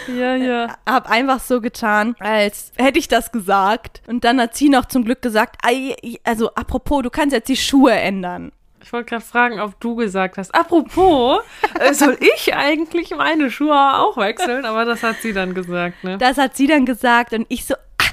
Ja, 0.06 0.36
ja. 0.36 0.76
hab 0.86 1.10
einfach 1.10 1.40
so 1.40 1.60
getan, 1.60 2.14
als 2.18 2.72
hätte 2.76 2.98
ich 2.98 3.08
das 3.08 3.32
gesagt. 3.32 4.02
Und 4.06 4.24
dann 4.24 4.40
hat 4.40 4.56
sie 4.56 4.68
noch 4.68 4.86
zum 4.86 5.04
Glück 5.04 5.22
gesagt, 5.22 5.56
"Ei, 5.64 5.94
also 6.24 6.54
apropos, 6.54 7.02
du 7.02 7.10
kannst 7.10 7.32
jetzt 7.34 7.48
die 7.48 7.56
Schuhe 7.56 7.92
ändern. 7.92 8.52
Ich 8.92 8.94
wollte 8.94 9.08
gerade 9.08 9.24
fragen, 9.24 9.58
ob 9.58 9.80
du 9.80 9.94
gesagt 9.96 10.36
hast. 10.36 10.54
Apropos, 10.54 11.40
äh, 11.80 11.94
soll 11.94 12.18
ich 12.20 12.54
eigentlich 12.54 13.10
meine 13.16 13.50
Schuhe 13.50 13.72
auch 13.74 14.18
wechseln? 14.18 14.66
Aber 14.66 14.84
das 14.84 15.02
hat 15.02 15.16
sie 15.22 15.32
dann 15.32 15.54
gesagt, 15.54 16.04
ne? 16.04 16.18
Das 16.18 16.36
hat 16.36 16.58
sie 16.58 16.66
dann 16.66 16.84
gesagt 16.84 17.32
und 17.32 17.46
ich 17.48 17.64
so, 17.64 17.72
ah, 17.74 18.10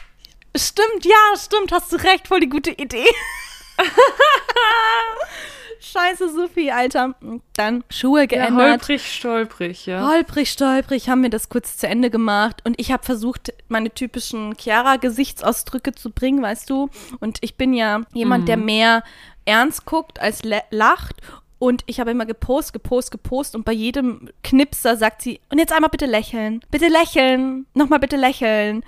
stimmt, 0.58 1.04
ja, 1.04 1.38
stimmt, 1.38 1.74
hast 1.74 1.92
du 1.92 1.98
recht, 1.98 2.30
voll 2.30 2.40
die 2.40 2.48
gute 2.48 2.72
Idee. 2.72 3.10
Scheiße, 5.82 6.30
Sophie, 6.34 6.72
Alter. 6.72 7.14
Dann 7.58 7.84
Schuhe 7.90 8.22
Ja, 8.22 8.26
geändert. 8.28 8.70
holprig, 8.72 9.06
stolprig, 9.14 9.86
ja. 9.86 10.08
Holprig, 10.08 10.50
stolprig 10.50 11.10
haben 11.10 11.24
wir 11.24 11.30
das 11.30 11.50
kurz 11.50 11.76
zu 11.76 11.88
Ende 11.88 12.10
gemacht 12.10 12.62
und 12.64 12.80
ich 12.80 12.94
habe 12.94 13.04
versucht, 13.04 13.54
meine 13.68 13.90
typischen 13.94 14.56
Chiara-Gesichtsausdrücke 14.58 15.94
zu 15.94 16.12
bringen, 16.12 16.42
weißt 16.42 16.70
du. 16.70 16.90
Und 17.20 17.40
ich 17.42 17.58
bin 17.58 17.74
ja 17.74 18.02
jemand, 18.14 18.48
der 18.48 18.56
mehr 18.58 19.04
ernst 19.50 19.86
guckt 19.86 20.20
als 20.22 20.42
lacht. 20.70 21.16
Und 21.58 21.84
ich 21.88 22.00
habe 22.00 22.12
immer 22.12 22.26
gepost, 22.26 22.72
gepost, 22.72 23.12
gepost 23.12 23.54
und 23.54 23.66
bei 23.66 23.74
jedem 23.74 24.30
Knipser 24.44 24.96
sagt 24.96 25.22
sie, 25.22 25.42
und 25.50 25.58
jetzt 25.60 25.74
einmal 25.74 25.90
bitte 25.90 26.06
lächeln. 26.06 26.62
Bitte 26.72 26.88
lächeln. 26.88 27.66
Nochmal 27.74 28.00
bitte 28.00 28.16
lächeln. 28.16 28.86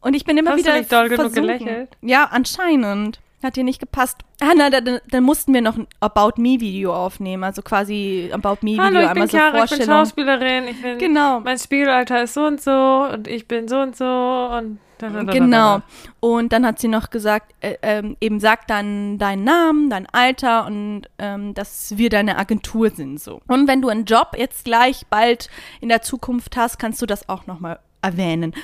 Und 0.00 0.14
ich 0.14 0.24
bin 0.24 0.38
immer 0.38 0.50
Hast 0.50 0.60
du 0.60 0.64
wieder 0.64 0.78
nicht 0.78 0.92
doll 0.92 1.08
genug 1.08 1.32
gelächelt? 1.32 1.88
Ja, 2.00 2.26
anscheinend. 2.30 3.20
Hat 3.42 3.56
dir 3.56 3.64
nicht 3.64 3.80
gepasst. 3.80 4.18
Ah, 4.40 4.52
na, 4.56 4.70
dann, 4.70 5.00
dann 5.08 5.24
mussten 5.24 5.52
wir 5.52 5.62
noch 5.62 5.76
ein 5.76 5.86
About 6.00 6.40
Me-Video 6.40 6.94
aufnehmen. 6.94 7.42
Also 7.42 7.62
quasi 7.62 8.30
About 8.32 8.58
Me-Video 8.62 8.84
Hallo, 8.84 9.00
ich 9.00 9.08
einmal 9.08 9.14
bin 9.14 9.28
so 9.28 9.36
Chiara, 9.36 9.64
ich 9.64 9.70
bin. 9.70 9.82
Schauspielerin. 9.82 10.68
Ich 10.68 10.82
bin, 10.82 10.98
Genau. 10.98 11.40
Mein 11.40 11.58
Spiegelalter 11.58 12.22
ist 12.22 12.34
so 12.34 12.44
und 12.44 12.60
so 12.60 13.08
und 13.12 13.26
ich 13.26 13.48
bin 13.48 13.66
so 13.66 13.80
und 13.80 13.96
so 13.96 14.04
und 14.04 14.78
da, 14.98 15.08
da, 15.08 15.24
da, 15.24 15.32
Genau. 15.32 15.80
Und 16.20 16.52
dann 16.52 16.64
hat 16.64 16.78
sie 16.78 16.86
noch 16.86 17.10
gesagt, 17.10 17.52
äh, 17.60 17.76
ähm, 17.82 18.16
eben 18.20 18.38
sag 18.38 18.68
dann 18.68 19.18
deinen 19.18 19.42
Namen, 19.42 19.90
dein 19.90 20.06
Alter 20.06 20.66
und 20.66 21.02
ähm, 21.18 21.54
dass 21.54 21.96
wir 21.96 22.10
deine 22.10 22.38
Agentur 22.38 22.90
sind 22.90 23.20
so. 23.20 23.40
Und 23.48 23.66
wenn 23.66 23.82
du 23.82 23.88
einen 23.88 24.04
Job 24.04 24.36
jetzt 24.36 24.64
gleich 24.64 25.06
bald 25.10 25.50
in 25.80 25.88
der 25.88 26.02
Zukunft 26.02 26.56
hast, 26.56 26.78
kannst 26.78 27.02
du 27.02 27.06
das 27.06 27.28
auch 27.28 27.46
nochmal 27.48 27.80
erwähnen. 28.02 28.54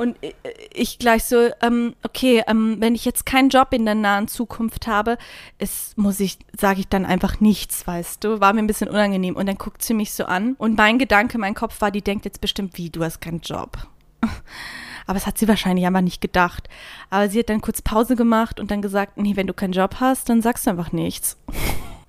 Und 0.00 0.16
äh, 0.22 0.32
ich 0.72 0.98
gleich 0.98 1.24
so, 1.24 1.50
ähm, 1.60 1.94
okay, 2.02 2.42
ähm, 2.46 2.76
wenn 2.80 2.94
ich 2.94 3.04
jetzt 3.04 3.26
keinen 3.26 3.50
Job 3.50 3.74
in 3.74 3.84
der 3.84 3.94
nahen 3.94 4.28
Zukunft 4.28 4.86
habe, 4.86 5.18
es 5.58 5.92
muss 5.96 6.20
ich, 6.20 6.38
sage 6.58 6.80
ich 6.80 6.88
dann 6.88 7.04
einfach 7.04 7.40
nichts, 7.40 7.86
weißt 7.86 8.24
du, 8.24 8.40
war 8.40 8.54
mir 8.54 8.60
ein 8.60 8.66
bisschen 8.66 8.88
unangenehm. 8.88 9.36
Und 9.36 9.44
dann 9.44 9.58
guckt 9.58 9.82
sie 9.82 9.92
mich 9.92 10.14
so 10.14 10.24
an 10.24 10.54
und 10.54 10.78
mein 10.78 10.98
Gedanke, 10.98 11.36
mein 11.36 11.52
Kopf 11.52 11.82
war, 11.82 11.90
die 11.90 12.00
denkt 12.00 12.24
jetzt 12.24 12.40
bestimmt, 12.40 12.78
wie, 12.78 12.88
du 12.88 13.04
hast 13.04 13.20
keinen 13.20 13.40
Job. 13.40 13.76
Aber 15.06 15.14
das 15.18 15.26
hat 15.26 15.36
sie 15.36 15.48
wahrscheinlich 15.48 15.84
einfach 15.84 16.00
nicht 16.00 16.22
gedacht. 16.22 16.70
Aber 17.10 17.28
sie 17.28 17.40
hat 17.40 17.50
dann 17.50 17.60
kurz 17.60 17.82
Pause 17.82 18.16
gemacht 18.16 18.58
und 18.58 18.70
dann 18.70 18.80
gesagt, 18.80 19.18
nee, 19.18 19.36
wenn 19.36 19.48
du 19.48 19.52
keinen 19.52 19.74
Job 19.74 19.96
hast, 20.00 20.30
dann 20.30 20.40
sagst 20.40 20.66
du 20.66 20.70
einfach 20.70 20.92
nichts. 20.92 21.36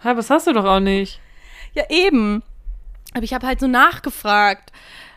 Ja, 0.01 0.13
das 0.13 0.29
hast 0.29 0.47
du 0.47 0.53
doch 0.53 0.65
auch 0.65 0.79
nicht. 0.79 1.19
Ja, 1.73 1.83
eben. 1.89 2.41
Aber 3.13 3.23
ich 3.23 3.33
habe 3.33 3.47
halt 3.47 3.59
so 3.59 3.67
nachgefragt, 3.67 4.71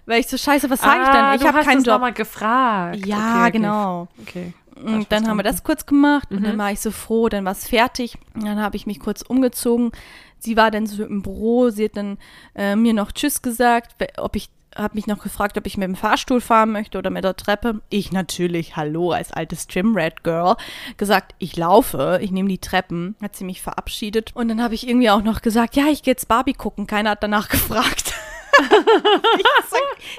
weil 0.06 0.20
ich 0.20 0.28
so, 0.28 0.36
scheiße, 0.36 0.68
was 0.70 0.80
sage 0.80 1.02
ich 1.02 1.08
Ah, 1.08 1.12
dann? 1.12 1.40
Ich 1.40 1.46
habe 1.46 1.60
keinen 1.64 1.82
Job. 1.82 2.00
mal 2.00 2.12
gefragt. 2.12 3.04
Ja, 3.06 3.16
okay, 3.16 3.40
okay. 3.40 3.50
genau. 3.52 4.08
Okay. 4.22 4.52
Und 4.76 5.12
dann 5.12 5.28
haben 5.28 5.36
wir 5.36 5.44
das 5.44 5.62
kurz 5.62 5.86
gemacht 5.86 6.30
und 6.30 6.40
Mhm. 6.40 6.44
dann 6.44 6.58
war 6.58 6.72
ich 6.72 6.80
so 6.80 6.90
froh, 6.90 7.28
dann 7.28 7.44
war 7.44 7.52
es 7.52 7.68
fertig. 7.68 8.18
Und 8.34 8.44
dann 8.44 8.60
habe 8.60 8.76
ich 8.76 8.86
mich 8.86 8.98
kurz 9.00 9.22
umgezogen. 9.22 9.92
Sie 10.38 10.56
war 10.56 10.70
dann 10.70 10.86
so 10.86 11.04
im 11.04 11.22
Büro, 11.22 11.70
sie 11.70 11.84
hat 11.84 11.96
dann 11.96 12.18
äh, 12.54 12.74
mir 12.76 12.92
noch 12.92 13.12
Tschüss 13.12 13.40
gesagt, 13.40 13.94
ob 14.18 14.36
ich 14.36 14.50
habe 14.76 14.96
mich 14.96 15.06
noch 15.06 15.22
gefragt, 15.22 15.56
ob 15.56 15.66
ich 15.68 15.76
mit 15.76 15.86
dem 15.86 15.94
Fahrstuhl 15.94 16.40
fahren 16.40 16.72
möchte 16.72 16.98
oder 16.98 17.08
mit 17.08 17.22
der 17.22 17.36
Treppe. 17.36 17.80
Ich 17.90 18.10
natürlich, 18.10 18.74
hallo, 18.74 19.12
als 19.12 19.30
altes 19.32 19.68
Gym-Rat 19.68 20.24
Girl, 20.24 20.56
gesagt, 20.96 21.36
ich 21.38 21.56
laufe, 21.56 22.18
ich 22.20 22.32
nehme 22.32 22.48
die 22.48 22.58
Treppen. 22.58 23.14
Hat 23.22 23.36
sie 23.36 23.44
mich 23.44 23.62
verabschiedet. 23.62 24.32
Und 24.34 24.48
dann 24.48 24.60
habe 24.60 24.74
ich 24.74 24.88
irgendwie 24.88 25.10
auch 25.10 25.22
noch 25.22 25.42
gesagt, 25.42 25.76
ja, 25.76 25.84
ich 25.92 26.02
gehe 26.02 26.10
jetzt 26.10 26.26
Barbie 26.26 26.54
gucken. 26.54 26.88
Keiner 26.88 27.10
hat 27.10 27.22
danach 27.22 27.48
gefragt. 27.50 28.14
ich 29.38 29.44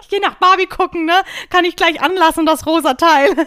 ich 0.02 0.10
gehe 0.10 0.21
nach 0.21 0.36
Barbie 0.36 0.65
gucken, 0.67 1.06
ne? 1.06 1.21
Kann 1.50 1.65
ich 1.65 1.76
gleich 1.76 2.02
anlassen, 2.02 2.45
das 2.45 2.65
rosa 2.65 2.93
Teil. 2.93 3.34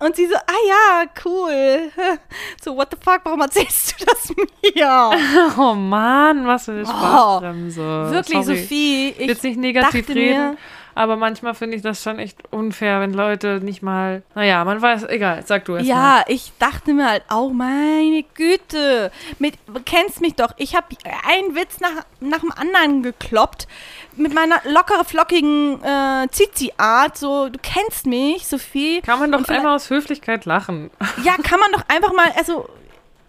Und 0.00 0.14
sie 0.14 0.26
so, 0.26 0.36
ah 0.36 0.66
ja, 0.68 1.04
cool. 1.24 1.90
So, 2.62 2.76
what 2.76 2.88
the 2.90 2.96
fuck, 3.02 3.20
warum 3.24 3.40
erzählst 3.40 4.00
du 4.00 4.04
das 4.04 4.32
mir? 4.36 5.10
Oh 5.58 5.74
Mann, 5.74 6.46
was 6.46 6.66
für 6.66 6.72
eine 6.72 6.86
Spaßbremse. 6.86 8.10
Wirklich, 8.10 8.44
Sorry. 8.44 8.58
Sophie, 8.58 9.08
ich 9.18 9.26
Jetzt 9.28 9.42
nicht 9.44 9.58
negativ 9.58 10.06
dachte 10.06 10.14
reden, 10.18 10.50
mir- 10.50 10.56
aber 10.98 11.16
manchmal 11.16 11.54
finde 11.54 11.76
ich 11.76 11.82
das 11.82 12.02
schon 12.02 12.18
echt 12.18 12.38
unfair, 12.50 13.00
wenn 13.00 13.14
Leute 13.14 13.60
nicht 13.62 13.82
mal. 13.82 14.24
Naja, 14.34 14.64
man 14.64 14.82
weiß, 14.82 15.04
egal, 15.04 15.44
sag 15.46 15.64
du 15.64 15.76
erst 15.76 15.88
mal. 15.88 15.94
Ja, 15.94 16.24
ich 16.26 16.50
dachte 16.58 16.92
mir 16.92 17.08
halt 17.08 17.22
auch, 17.28 17.52
meine 17.52 18.24
Güte, 18.34 19.12
mit, 19.38 19.54
du 19.68 19.80
kennst 19.84 20.20
mich 20.20 20.34
doch, 20.34 20.52
ich 20.56 20.74
habe 20.74 20.88
einen 21.24 21.54
Witz 21.54 21.78
nach, 21.78 22.04
nach 22.18 22.40
dem 22.40 22.50
anderen 22.50 23.04
gekloppt, 23.04 23.68
mit 24.16 24.34
meiner 24.34 24.60
lockere, 24.64 25.04
flockigen 25.04 25.80
äh, 25.84 26.26
Zizi-Art, 26.32 27.16
so, 27.16 27.48
du 27.48 27.60
kennst 27.62 28.04
mich, 28.06 28.48
Sophie. 28.48 29.00
Kann 29.02 29.20
man 29.20 29.30
doch 29.30 29.46
einmal 29.46 29.76
aus 29.76 29.90
Höflichkeit 29.90 30.46
lachen. 30.46 30.90
Ja, 31.22 31.36
kann 31.36 31.60
man 31.60 31.70
doch 31.72 31.84
einfach 31.88 32.12
mal, 32.12 32.32
also, 32.36 32.68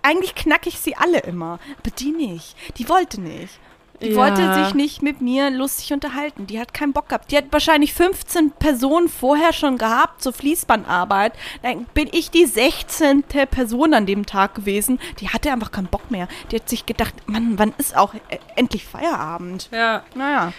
eigentlich 0.02 0.34
knack 0.34 0.66
ich 0.66 0.80
sie 0.80 0.96
alle 0.96 1.20
immer, 1.20 1.60
aber 1.78 1.92
die 1.92 2.12
nicht, 2.12 2.56
die 2.78 2.90
wollte 2.90 3.22
nicht. 3.22 3.60
Die 4.02 4.10
Ja. 4.12 4.16
wollte 4.16 4.54
sich 4.64 4.74
nicht 4.74 5.02
mit 5.02 5.20
mir 5.22 5.50
lustig 5.50 5.92
unterhalten. 5.92 6.48
Die 6.48 6.60
hat 6.60 6.74
keinen 6.74 6.94
Bock 6.94 7.10
gehabt. 7.10 7.32
Die 7.32 7.38
hat 7.38 7.46
wahrscheinlich 7.52 7.94
15 7.94 8.52
Personen 8.52 9.10
vorher 9.10 9.52
schon 9.52 9.78
gehabt 9.78 10.22
zur 10.24 10.32
Fließbandarbeit. 10.32 11.34
Dann 11.64 11.84
bin 11.94 12.08
ich 12.12 12.32
die 12.32 12.46
16. 12.46 13.24
Person 13.52 13.94
an 13.94 14.06
dem 14.06 14.26
Tag 14.26 14.56
gewesen. 14.56 15.00
Die 15.20 15.30
hatte 15.30 15.52
einfach 15.52 15.72
keinen 15.72 15.88
Bock 15.88 16.10
mehr. 16.12 16.28
Die 16.52 16.56
hat 16.56 16.70
sich 16.70 16.86
gedacht, 16.86 17.14
Mann, 17.28 17.60
wann 17.60 17.74
ist 17.78 17.96
auch 17.98 18.14
äh, 18.14 18.40
endlich 18.56 18.86
Feierabend? 18.86 19.68
Ja, 19.72 20.04
Naja, 20.16 20.54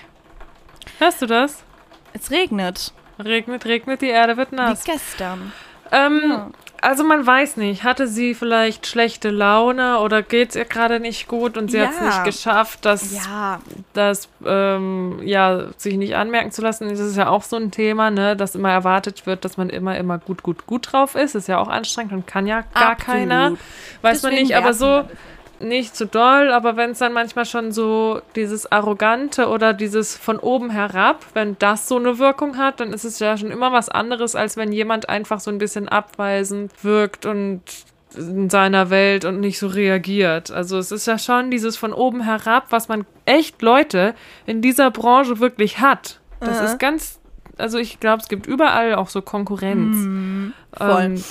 hörst 0.99 1.23
du 1.23 1.27
das? 1.27 1.63
es 2.13 2.31
regnet. 2.31 2.93
Regnet, 3.19 3.65
regnet, 3.67 4.03
die 4.03 4.09
Erde 4.09 4.37
wird 4.37 4.53
nass. 4.53 4.87
Wie 4.87 4.93
gestern. 4.93 5.53
Ähm, 5.93 6.23
Ja. 6.29 6.51
Also 6.83 7.05
man 7.05 7.27
weiß 7.27 7.59
nicht, 7.59 7.85
hatte 7.85 8.07
sie 8.07 8.35
vielleicht 8.35 8.87
schlechte 8.87 9.31
Laune 9.31 9.99
oder 9.99 10.23
geht 10.23 10.51
es 10.51 10.57
ihr 10.57 10.65
gerade 10.65 10.99
nicht 10.99 11.29
gut 11.29 11.59
und 11.59 11.71
sie 11.71 11.77
Ja. 11.79 11.87
hat 11.89 11.93
es 11.95 12.01
nicht 12.01 12.25
geschafft, 12.25 12.85
das, 12.87 13.13
Ja, 13.13 13.61
das 13.93 14.29
ähm, 14.47 15.21
ja, 15.23 15.67
sich 15.77 15.97
nicht 15.97 16.17
anmerken 16.17 16.51
zu 16.53 16.63
lassen. 16.63 16.89
Das 16.89 16.99
ist 17.01 17.17
ja 17.17 17.29
auch 17.29 17.43
so 17.43 17.57
ein 17.57 17.71
Thema, 17.71 18.11
ne, 18.11 18.35
dass 18.35 18.55
immer 18.55 18.71
erwartet 18.71 19.27
wird, 19.27 19.45
dass 19.45 19.57
man 19.59 19.69
immer, 19.69 19.99
immer 19.99 20.19
gut, 20.19 20.43
gut, 20.43 20.67
gut 20.67 20.93
drauf 20.93 21.17
ist. 21.17 21.35
Ist 21.35 21.49
ja 21.49 21.59
auch 21.59 21.69
anstrengend 21.69 22.13
und 22.13 22.27
kann 22.27 22.47
ja 22.47 22.63
gar 22.75 22.93
Absolut. 22.93 22.99
keiner. 22.99 23.51
Weiß 24.03 24.23
man 24.23 24.33
Deswegen 24.33 24.49
nicht, 24.49 24.57
aber 24.57 24.73
so. 24.73 25.05
Nicht 25.61 25.95
zu 25.95 26.07
doll, 26.07 26.51
aber 26.51 26.77
wenn 26.77 26.91
es 26.91 26.99
dann 26.99 27.13
manchmal 27.13 27.45
schon 27.45 27.73
so 27.73 28.21
dieses 28.35 28.71
Arrogante 28.71 29.49
oder 29.49 29.73
dieses 29.73 30.17
von 30.17 30.39
oben 30.39 30.71
herab, 30.71 31.25
wenn 31.35 31.57
das 31.59 31.87
so 31.87 31.97
eine 31.97 32.19
Wirkung 32.19 32.57
hat, 32.57 32.81
dann 32.81 32.93
ist 32.93 33.05
es 33.05 33.19
ja 33.19 33.37
schon 33.37 33.51
immer 33.51 33.73
was 33.73 33.89
anderes, 33.89 34.35
als 34.35 34.57
wenn 34.57 34.73
jemand 34.73 35.09
einfach 35.09 35.41
so 35.41 35.51
ein 35.51 35.59
bisschen 35.59 35.89
abweisend 35.89 36.73
wirkt 36.83 37.27
und 37.27 37.63
in 38.17 38.51
seiner 38.51 38.91
Welt 38.91 39.25
und 39.25 39.41
nicht 39.41 39.59
so 39.59 39.69
reagiert. 39.69 40.51
Also 40.51 40.79
es 40.79 40.91
ist 40.91 41.07
ja 41.07 41.19
schon 41.19 41.51
dieses 41.51 41.77
von 41.77 41.93
oben 41.93 42.23
herab, 42.23 42.67
was 42.71 42.89
man 42.89 43.07
echt 43.25 43.63
Leute 43.63 44.15
in 44.47 44.63
dieser 44.63 44.91
Branche 44.91 45.39
wirklich 45.39 45.79
hat. 45.79 46.21
Das 46.41 46.59
Aha. 46.59 46.65
ist 46.65 46.79
ganz, 46.79 47.21
also 47.57 47.79
ich 47.79 48.01
glaube, 48.01 48.23
es 48.23 48.29
gibt 48.29 48.47
überall 48.47 48.95
auch 48.95 49.09
so 49.09 49.23
Konkurrenz. 49.23 49.97
Mhm. 49.97 50.53
voll. 50.73 51.03
Ähm, 51.03 51.25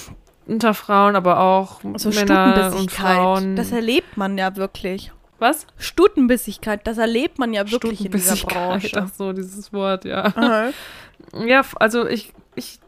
unter 0.49 0.73
Frauen, 0.73 1.15
aber 1.15 1.39
auch 1.39 1.81
so 1.95 2.09
Männer 2.09 2.73
und. 2.75 2.91
Frauen. 2.91 3.55
Das 3.55 3.71
erlebt 3.71 4.17
man 4.17 4.37
ja 4.37 4.55
wirklich. 4.55 5.11
Was? 5.39 5.65
Stutenbissigkeit, 5.77 6.85
das 6.85 6.97
erlebt 6.97 7.39
man 7.39 7.53
ja 7.53 7.71
wirklich 7.71 8.03
in 8.05 8.11
dieser 8.11 8.35
Branche. 8.35 9.01
Ach 9.01 9.09
so, 9.17 9.31
dieses 9.31 9.71
Wort, 9.71 10.03
ja. 10.03 10.25
Aha. 10.35 10.69
Ja, 11.45 11.61
also 11.79 12.05
ich, 12.05 12.33
ich 12.55 12.79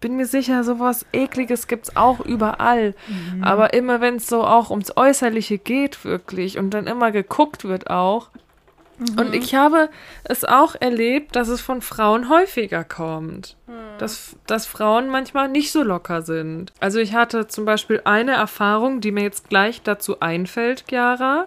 bin 0.00 0.16
mir 0.16 0.26
sicher, 0.26 0.64
sowas 0.64 1.04
Ekliges 1.12 1.66
gibt's 1.66 1.96
auch 1.96 2.20
überall. 2.20 2.94
Mhm. 3.08 3.44
Aber 3.44 3.74
immer 3.74 4.00
wenn 4.00 4.16
es 4.16 4.26
so 4.26 4.44
auch 4.44 4.70
ums 4.70 4.96
Äußerliche 4.96 5.58
geht, 5.58 6.04
wirklich, 6.04 6.58
und 6.58 6.70
dann 6.70 6.86
immer 6.86 7.10
geguckt 7.10 7.64
wird 7.64 7.90
auch. 7.90 8.30
Mhm. 8.98 9.18
Und 9.18 9.34
ich 9.34 9.54
habe 9.54 9.88
es 10.24 10.44
auch 10.44 10.74
erlebt, 10.78 11.36
dass 11.36 11.48
es 11.48 11.60
von 11.60 11.82
Frauen 11.82 12.28
häufiger 12.28 12.84
kommt. 12.84 13.56
Mhm. 13.66 13.98
Dass, 13.98 14.36
dass 14.46 14.66
Frauen 14.66 15.08
manchmal 15.08 15.48
nicht 15.48 15.72
so 15.72 15.82
locker 15.82 16.22
sind. 16.22 16.72
Also 16.80 16.98
ich 16.98 17.14
hatte 17.14 17.46
zum 17.46 17.64
Beispiel 17.64 18.00
eine 18.04 18.32
Erfahrung, 18.32 19.00
die 19.00 19.12
mir 19.12 19.22
jetzt 19.22 19.48
gleich 19.48 19.82
dazu 19.82 20.20
einfällt, 20.20 20.84
Chiara. 20.88 21.46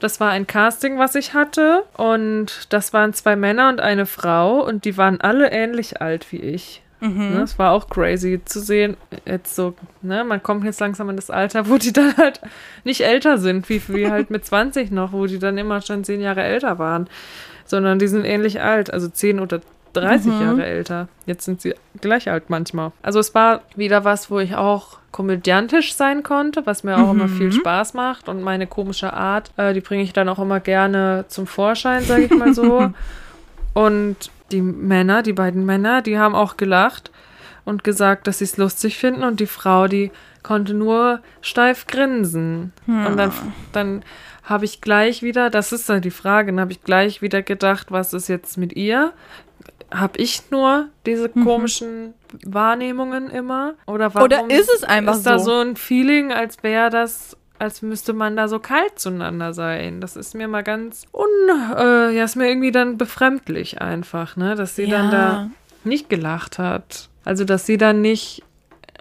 Das 0.00 0.20
war 0.20 0.30
ein 0.30 0.46
Casting, 0.46 0.98
was 0.98 1.14
ich 1.14 1.34
hatte. 1.34 1.84
Und 1.96 2.72
das 2.72 2.92
waren 2.92 3.12
zwei 3.14 3.36
Männer 3.36 3.68
und 3.68 3.80
eine 3.80 4.06
Frau. 4.06 4.64
Und 4.64 4.84
die 4.84 4.96
waren 4.96 5.20
alle 5.20 5.50
ähnlich 5.50 6.00
alt 6.00 6.30
wie 6.32 6.40
ich. 6.40 6.82
Ne, 7.30 7.42
es 7.42 7.58
war 7.58 7.72
auch 7.72 7.88
crazy 7.88 8.40
zu 8.44 8.60
sehen, 8.60 8.96
jetzt 9.24 9.54
so, 9.54 9.74
ne, 10.02 10.24
man 10.24 10.42
kommt 10.42 10.64
jetzt 10.64 10.80
langsam 10.80 11.08
in 11.10 11.16
das 11.16 11.30
Alter, 11.30 11.68
wo 11.68 11.78
die 11.78 11.92
dann 11.94 12.16
halt 12.16 12.40
nicht 12.84 13.02
älter 13.02 13.38
sind, 13.38 13.68
wie, 13.68 13.80
wie 13.88 14.10
halt 14.10 14.30
mit 14.30 14.44
20 14.46 14.90
noch, 14.90 15.12
wo 15.12 15.26
die 15.26 15.38
dann 15.38 15.58
immer 15.58 15.80
schon 15.80 16.04
zehn 16.04 16.20
Jahre 16.20 16.42
älter 16.42 16.78
waren, 16.78 17.08
sondern 17.64 17.98
die 17.98 18.08
sind 18.08 18.24
ähnlich 18.24 18.60
alt, 18.60 18.92
also 18.92 19.08
10 19.08 19.40
oder 19.40 19.60
30 19.92 20.40
Jahre 20.40 20.64
älter. 20.64 21.08
Jetzt 21.26 21.44
sind 21.44 21.60
sie 21.60 21.74
gleich 22.00 22.30
alt 22.30 22.50
manchmal. 22.50 22.92
Also 23.02 23.18
es 23.18 23.34
war 23.34 23.62
wieder 23.74 24.04
was, 24.04 24.30
wo 24.30 24.38
ich 24.38 24.54
auch 24.54 24.98
komödiantisch 25.12 25.94
sein 25.94 26.22
konnte, 26.22 26.66
was 26.66 26.84
mir 26.84 26.98
auch 26.98 27.10
immer 27.10 27.28
viel 27.28 27.50
Spaß 27.52 27.94
macht 27.94 28.28
und 28.28 28.42
meine 28.42 28.66
komische 28.66 29.12
Art, 29.12 29.50
äh, 29.56 29.72
die 29.72 29.80
bringe 29.80 30.02
ich 30.02 30.12
dann 30.12 30.28
auch 30.28 30.38
immer 30.38 30.60
gerne 30.60 31.24
zum 31.28 31.46
Vorschein, 31.46 32.02
sage 32.02 32.24
ich 32.24 32.30
mal 32.30 32.54
so. 32.54 32.92
Und 33.74 34.16
die 34.50 34.62
Männer, 34.62 35.22
die 35.22 35.32
beiden 35.32 35.64
Männer, 35.64 36.02
die 36.02 36.18
haben 36.18 36.34
auch 36.34 36.56
gelacht 36.56 37.10
und 37.64 37.84
gesagt, 37.84 38.26
dass 38.26 38.38
sie 38.38 38.44
es 38.44 38.56
lustig 38.56 38.96
finden. 38.96 39.22
Und 39.22 39.40
die 39.40 39.46
Frau, 39.46 39.88
die 39.88 40.10
konnte 40.42 40.74
nur 40.74 41.20
steif 41.42 41.86
grinsen. 41.86 42.72
Und 43.06 43.16
dann, 43.16 43.32
dann 43.72 44.02
habe 44.42 44.64
ich 44.64 44.80
gleich 44.80 45.22
wieder, 45.22 45.50
das 45.50 45.72
ist 45.72 45.88
dann 45.88 46.00
die 46.00 46.10
Frage, 46.10 46.50
dann 46.52 46.60
habe 46.60 46.72
ich 46.72 46.82
gleich 46.82 47.20
wieder 47.20 47.42
gedacht, 47.42 47.90
was 47.90 48.14
ist 48.14 48.28
jetzt 48.28 48.56
mit 48.56 48.74
ihr? 48.74 49.12
Habe 49.90 50.18
ich 50.18 50.50
nur 50.50 50.88
diese 51.04 51.28
komischen 51.28 52.14
Wahrnehmungen 52.44 53.28
immer? 53.30 53.74
Oder 53.86 54.14
warum 54.14 54.24
Oder 54.24 54.50
ist 54.50 54.70
es 54.74 54.84
einfach 54.84 55.16
ist 55.16 55.24
da 55.24 55.38
so? 55.38 55.46
so 55.46 55.60
ein 55.60 55.76
Feeling, 55.76 56.32
als 56.32 56.62
wäre 56.62 56.88
das, 56.88 57.36
als 57.58 57.82
müsste 57.82 58.12
man 58.12 58.36
da 58.36 58.48
so 58.48 58.58
kalt 58.58 58.98
zueinander 58.98 59.52
sein? 59.52 60.00
Das 60.00 60.16
ist 60.16 60.34
mir 60.34 60.48
mal 60.48 60.62
ganz 60.62 61.06
un, 61.12 61.26
äh, 61.76 62.10
ja, 62.16 62.24
ist 62.24 62.36
mir 62.36 62.48
irgendwie 62.48 62.72
dann 62.72 62.98
befremdlich 62.98 63.80
einfach, 63.80 64.36
ne, 64.36 64.54
dass 64.54 64.76
sie 64.76 64.86
dann 64.88 65.06
Ja. 65.06 65.10
da 65.10 65.50
nicht 65.84 66.08
gelacht 66.08 66.58
hat. 66.58 67.08
Also, 67.24 67.44
dass 67.44 67.66
sie 67.66 67.76
dann 67.76 68.00
nicht 68.00 68.42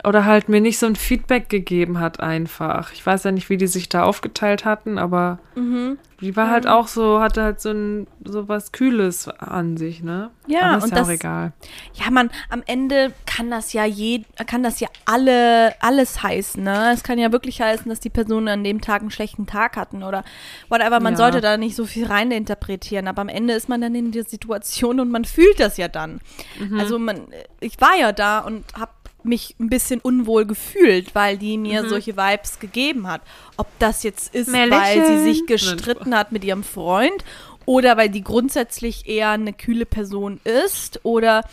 oder 0.03 0.25
halt 0.25 0.47
mir 0.49 0.61
nicht 0.61 0.77
so 0.79 0.85
ein 0.85 0.95
Feedback 0.95 1.49
gegeben 1.49 1.99
hat 1.99 2.19
einfach. 2.19 2.91
Ich 2.93 3.05
weiß 3.05 3.23
ja 3.23 3.31
nicht, 3.31 3.49
wie 3.49 3.57
die 3.57 3.67
sich 3.67 3.89
da 3.89 4.03
aufgeteilt 4.03 4.63
hatten, 4.65 4.97
aber 4.97 5.39
Mhm. 5.55 5.97
die 6.21 6.35
war 6.35 6.49
halt 6.51 6.67
auch 6.67 6.87
so, 6.87 7.19
hatte 7.19 7.41
halt 7.43 7.59
so 7.61 7.71
ein 7.71 8.07
so 8.23 8.47
was 8.47 8.71
Kühles 8.71 9.27
an 9.27 9.75
sich, 9.77 10.03
ne? 10.03 10.29
Ja, 10.47 10.61
aber 10.61 10.77
ist 10.77 10.83
und 10.85 10.89
ja 10.91 10.97
auch 10.97 10.99
das- 11.01 11.09
egal. 11.09 11.53
Ja, 11.93 12.11
man, 12.11 12.29
am 12.49 12.61
Ende 12.67 13.11
kann 13.25 13.49
das 13.49 13.73
ja 13.73 13.85
je, 13.85 14.23
kann 14.45 14.61
das 14.63 14.79
ja 14.79 14.87
alle, 15.05 15.73
alles 15.81 16.21
heißen, 16.23 16.63
ne? 16.63 16.91
Es 16.93 17.03
kann 17.03 17.17
ja 17.19 17.31
wirklich 17.31 17.59
heißen, 17.61 17.89
dass 17.89 17.99
die 17.99 18.09
Personen 18.09 18.47
an 18.47 18.63
dem 18.63 18.81
Tag 18.81 19.01
einen 19.01 19.11
schlechten 19.11 19.47
Tag 19.47 19.77
hatten 19.77 20.03
oder 20.03 20.23
whatever. 20.69 20.99
Man 20.99 21.13
Ja. 21.13 21.17
sollte 21.17 21.41
da 21.41 21.57
nicht 21.57 21.75
so 21.75 21.85
viel 21.85 22.05
reininterpretieren, 22.05 23.07
aber 23.07 23.21
am 23.21 23.29
Ende 23.29 23.53
ist 23.53 23.67
man 23.69 23.81
dann 23.81 23.95
in 23.95 24.11
der 24.11 24.23
Situation 24.25 24.99
und 24.99 25.09
man 25.11 25.25
fühlt 25.25 25.59
das 25.59 25.77
ja 25.77 25.87
dann. 25.87 26.19
Mhm. 26.59 26.79
Also 26.79 26.99
man, 26.99 27.21
ich 27.59 27.79
war 27.81 27.95
ja 27.99 28.11
da 28.11 28.39
und 28.39 28.63
habe 28.79 28.91
mich 29.27 29.55
ein 29.59 29.69
bisschen 29.69 29.99
unwohl 29.99 30.45
gefühlt, 30.45 31.13
weil 31.15 31.37
die 31.37 31.57
mir 31.57 31.83
Mhm. 31.83 31.89
solche 31.89 32.17
Vibes 32.17 32.59
gegeben 32.59 33.07
hat. 33.07 33.21
Ob 33.57 33.67
das 33.79 34.03
jetzt 34.03 34.33
ist, 34.33 34.49
Mehr 34.49 34.69
weil 34.69 35.05
sie 35.05 35.23
sich 35.23 35.45
gestritten 35.45 36.15
hat 36.15 36.31
mit 36.31 36.43
ihrem 36.43 36.63
Freund 36.63 37.23
oder 37.65 37.97
weil 37.97 38.09
die 38.09 38.23
grundsätzlich 38.23 39.07
eher 39.07 39.31
eine 39.31 39.53
kühle 39.53 39.85
Person 39.85 40.39
ist 40.43 40.99
oder 41.03 41.43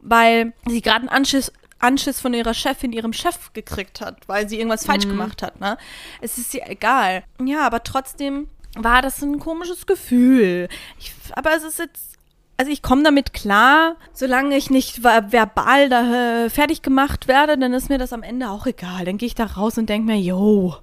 weil 0.00 0.52
sie 0.68 0.82
gerade 0.82 1.00
einen 1.00 1.08
Anschiss, 1.08 1.50
Anschiss 1.78 2.20
von 2.20 2.34
ihrer 2.34 2.54
Chefin, 2.54 2.92
ihrem 2.92 3.12
Chef 3.12 3.52
gekriegt 3.52 4.00
hat, 4.00 4.28
weil 4.28 4.48
sie 4.48 4.56
irgendwas 4.58 4.86
falsch 4.86 5.06
gemacht 5.08 5.42
hat. 5.42 5.60
Ne? 5.60 5.76
Es 6.20 6.38
ist 6.38 6.54
ihr 6.54 6.62
egal. 6.68 7.24
Ja, 7.42 7.66
aber 7.66 7.82
trotzdem 7.82 8.48
war 8.76 9.02
das 9.02 9.22
ein 9.22 9.38
komisches 9.38 9.86
Gefühl. 9.86 10.68
Ich, 10.98 11.12
aber 11.32 11.54
es 11.56 11.62
ist 11.62 11.78
jetzt 11.78 12.13
also 12.56 12.70
ich 12.70 12.82
komme 12.82 13.02
damit 13.02 13.32
klar, 13.32 13.96
solange 14.12 14.56
ich 14.56 14.70
nicht 14.70 14.98
ver- 15.02 15.32
verbal 15.32 15.88
da, 15.88 16.44
äh, 16.44 16.50
fertig 16.50 16.82
gemacht 16.82 17.28
werde, 17.28 17.58
dann 17.58 17.72
ist 17.74 17.88
mir 17.88 17.98
das 17.98 18.12
am 18.12 18.22
Ende 18.22 18.50
auch 18.50 18.66
egal. 18.66 19.04
Dann 19.04 19.18
gehe 19.18 19.26
ich 19.26 19.34
da 19.34 19.44
raus 19.44 19.76
und 19.78 19.88
denke 19.88 20.06
mir, 20.06 20.18
yo, 20.20 20.76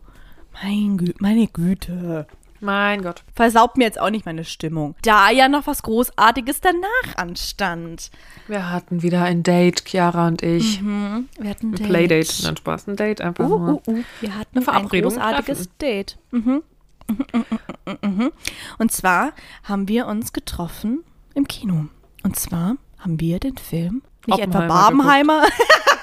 mein 0.64 0.98
Gü 0.98 1.14
meine 1.20 1.48
Güte. 1.48 2.28
Mein 2.64 3.02
Gott. 3.02 3.24
Versaut 3.34 3.76
mir 3.78 3.86
jetzt 3.86 4.00
auch 4.00 4.12
nicht 4.12 4.28
meine 4.28 4.44
Stimmung. 4.46 4.94
Da 5.02 5.32
ja 5.32 5.48
noch 5.48 5.66
was 5.66 5.82
Großartiges 5.82 6.62
danach 6.62 7.16
anstand. 7.18 8.12
Wir 8.48 8.70
hatten 8.70 9.02
wieder 9.02 9.24
ein 9.24 9.42
Date, 9.42 9.84
Chiara 9.88 10.28
und 10.28 10.44
ich. 10.44 10.80
Wir 10.84 11.50
hatten 11.50 11.72
ein 11.72 11.76
Date. 11.76 11.88
Playdate. 11.88 12.44
Nein, 12.44 12.58
Spaß, 12.58 12.88
ein 12.88 12.98
Date 12.98 13.22
einfach 13.22 13.46
Uh, 13.46 13.58
nur. 13.58 13.70
uh, 13.88 13.92
uh. 13.92 14.04
Wir 14.20 14.38
hatten 14.38 14.58
Eine 14.58 14.62
Verabredung, 14.66 15.14
ein 15.14 15.18
großartiges 15.18 15.58
Treffen. 15.58 15.74
Date. 15.80 16.18
Mhm. 16.30 16.64
Mhm, 17.10 17.26
mhm, 17.34 17.98
mhm, 18.04 18.16
mhm. 18.18 18.32
Und 18.78 18.92
zwar 18.92 19.32
haben 19.64 19.88
wir 19.88 20.06
uns 20.06 20.32
getroffen 20.32 21.04
im 21.34 21.48
Kino. 21.48 21.86
Und 22.24 22.36
zwar 22.36 22.76
haben 23.00 23.20
wir 23.20 23.40
den 23.40 23.58
Film, 23.58 24.02
nicht 24.28 24.40
etwa 24.40 24.68
Barbenheimer, 24.68 25.44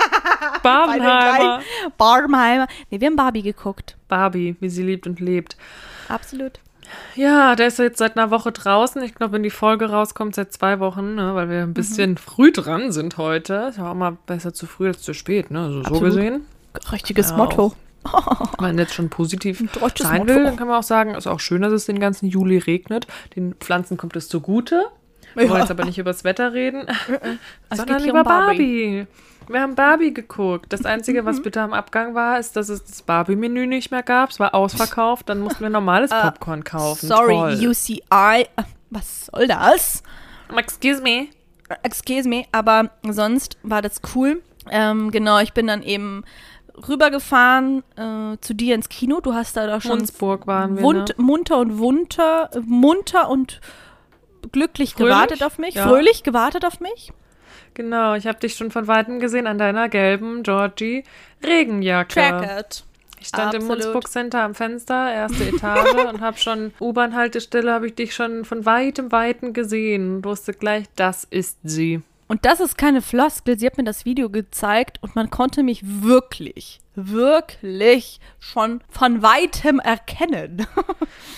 Barbenheimer. 0.63 1.61
Barbenheimer. 1.97 2.67
Nee, 2.91 3.01
wir 3.01 3.07
haben 3.09 3.17
Barbie 3.17 3.43
geguckt. 3.43 3.97
Barbie, 4.09 4.57
wie 4.61 4.69
sie 4.69 4.83
liebt 4.83 5.07
und 5.07 5.21
lebt. 5.21 5.57
Absolut. 6.09 6.61
Ja, 7.15 7.55
der 7.55 7.67
ist 7.67 7.79
jetzt 7.79 7.99
seit 7.99 8.17
einer 8.17 8.31
Woche 8.31 8.51
draußen. 8.51 9.03
Ich 9.03 9.15
glaube, 9.15 9.33
wenn 9.35 9.43
die 9.43 9.51
Folge 9.51 9.91
rauskommt, 9.91 10.35
seit 10.35 10.53
zwei 10.53 10.81
Wochen, 10.81 11.15
ne, 11.17 11.35
weil 11.35 11.51
wir 11.51 11.63
ein 11.63 11.75
bisschen 11.75 12.13
Mhm. 12.13 12.17
früh 12.17 12.51
dran 12.51 12.93
sind 12.93 13.19
heute. 13.19 13.67
Ist 13.69 13.79
ja 13.79 13.91
auch 13.91 13.95
mal 13.95 14.17
besser 14.27 14.55
zu 14.55 14.67
früh 14.67 14.89
als 14.89 15.03
zu 15.03 15.13
spät, 15.13 15.51
ne? 15.51 15.61
Also 15.65 15.83
so 15.85 16.01
gesehen. 16.01 16.47
Richtiges 16.91 17.31
Ja, 17.31 17.37
Motto. 17.37 17.75
Wenn 18.59 18.69
man 18.69 18.79
jetzt 18.79 18.95
schon 18.95 19.11
positiv 19.11 19.59
sein 19.59 19.69
Motto. 20.19 20.27
will, 20.35 20.45
dann 20.45 20.57
kann 20.57 20.69
man 20.69 20.79
auch 20.79 20.83
sagen, 20.85 21.15
ist 21.15 21.27
auch 21.27 21.41
schön, 21.41 21.61
dass 21.61 21.73
es 21.73 21.85
den 21.85 22.01
ganzen 22.01 22.27
Juli 22.27 22.57
regnet. 22.57 23.07
Den 23.37 23.55
Pflanzen 23.55 23.99
kommt 23.99 24.17
es 24.17 24.29
zugute. 24.29 24.87
Wir 25.39 25.45
Ja. 25.47 25.51
wollen 25.51 25.61
jetzt 25.63 25.71
aber 25.71 25.85
nicht 25.85 25.99
über 25.99 26.11
das 26.11 26.25
Wetter 26.25 26.53
reden, 26.53 26.87
Es 27.71 27.79
sondern 27.79 27.97
geht 27.97 28.03
hier 28.05 28.11
über 28.11 28.21
um 28.21 28.25
Barbie. 28.27 29.07
Wir 29.49 29.61
haben 29.63 29.75
Barbie 29.75 30.13
geguckt. 30.13 30.67
Das 30.73 30.85
Einzige, 30.85 31.23
Mhm. 31.23 31.27
was 31.27 31.43
bitte 31.43 31.61
am 31.63 31.73
Abgang 31.73 32.15
war, 32.15 32.39
ist, 32.39 32.57
dass 32.57 32.69
es 32.69 32.85
das 32.85 33.03
Barbie-Menü 33.03 33.67
nicht 33.67 33.91
mehr 33.91 34.03
gab. 34.03 34.31
Es 34.31 34.39
war 34.41 34.55
ausverkauft. 34.55 35.29
Dann 35.29 35.41
mussten 35.41 35.61
wir 35.63 35.71
normales 35.71 36.11
Popcorn 36.23 36.65
kaufen. 36.65 37.07
Äh, 37.07 37.09
Sorry, 37.09 37.35
Toll. 37.35 37.69
UCI. 37.69 38.03
Äh, 38.11 38.45
Was 38.91 39.27
soll 39.33 39.47
das? 39.47 40.03
Excuse 40.55 41.01
me. 41.03 41.29
Excuse 41.83 42.29
me, 42.29 42.45
aber 42.53 42.91
sonst 43.09 43.59
war 43.63 43.81
das 43.83 44.01
cool. 44.15 44.43
Ähm, 44.71 45.11
genau, 45.11 45.39
ich 45.41 45.53
bin 45.53 45.67
dann 45.67 45.83
eben 45.83 46.25
rübergefahren 46.89 47.83
äh, 47.97 48.37
zu 48.41 48.55
dir 48.55 48.75
ins 48.75 48.89
Kino. 48.89 49.21
Du 49.21 49.35
hast 49.35 49.57
da 49.57 49.67
doch 49.67 49.83
schon 49.83 49.99
Munzburg 49.99 50.47
waren 50.47 50.77
wir. 50.77 50.83
wund, 50.83 51.11
ne? 51.11 51.15
munter 51.25 51.59
und 51.59 51.77
munter, 51.77 52.51
munter 52.65 53.29
und 53.29 53.61
glücklich 54.53 54.95
Fröhlich? 54.95 55.15
gewartet 55.15 55.43
auf 55.43 55.59
mich, 55.59 55.75
Ja. 55.75 55.87
fröhlich 55.89 56.23
gewartet 56.23 56.65
auf 56.65 56.81
mich. 56.81 57.13
Genau, 57.75 58.15
ich 58.15 58.27
habe 58.27 58.39
dich 58.41 58.55
schon 58.55 58.71
von 58.71 58.87
Weitem 58.89 59.21
gesehen 59.21 59.47
an 59.47 59.59
deiner 59.59 59.89
gelben 59.89 60.43
Georgie 60.43 61.05
Regenjacke. 61.45 62.15
Tracked. 62.15 62.85
Ich 63.21 63.29
stand 63.29 63.55
im 63.55 63.63
Absolut. 63.63 63.83
Munzburg 63.85 64.09
Center 64.09 64.43
am 64.43 64.55
Fenster, 64.55 65.13
erste 65.13 65.45
Etage 65.45 66.05
und 66.09 66.21
habe 66.21 66.39
schon 66.39 66.73
U-Bahn-Haltestelle, 66.81 67.73
habe 67.73 67.89
ich 67.89 67.95
dich 67.95 68.15
schon 68.15 68.45
von 68.45 68.65
weitem, 68.65 69.11
weitem 69.13 69.53
gesehen 69.53 70.17
und 70.17 70.25
wusste 70.25 70.53
gleich, 70.53 70.87
das 70.97 71.25
ist 71.25 71.59
sie. 71.65 72.01
Und 72.29 72.45
das 72.45 72.61
ist 72.61 72.77
keine 72.79 73.01
Floskel. 73.03 73.59
Sie 73.59 73.67
hat 73.67 73.77
mir 73.79 73.85
das 73.85 74.05
Video 74.05 74.29
gezeigt 74.29 74.99
und 75.03 75.17
man 75.17 75.31
konnte 75.31 75.63
mich 75.63 75.81
wirklich, 75.85 76.79
wirklich 77.07 78.21
schon 78.41 78.81
von 78.91 79.23
weitem 79.23 79.79
erkennen. 79.81 80.67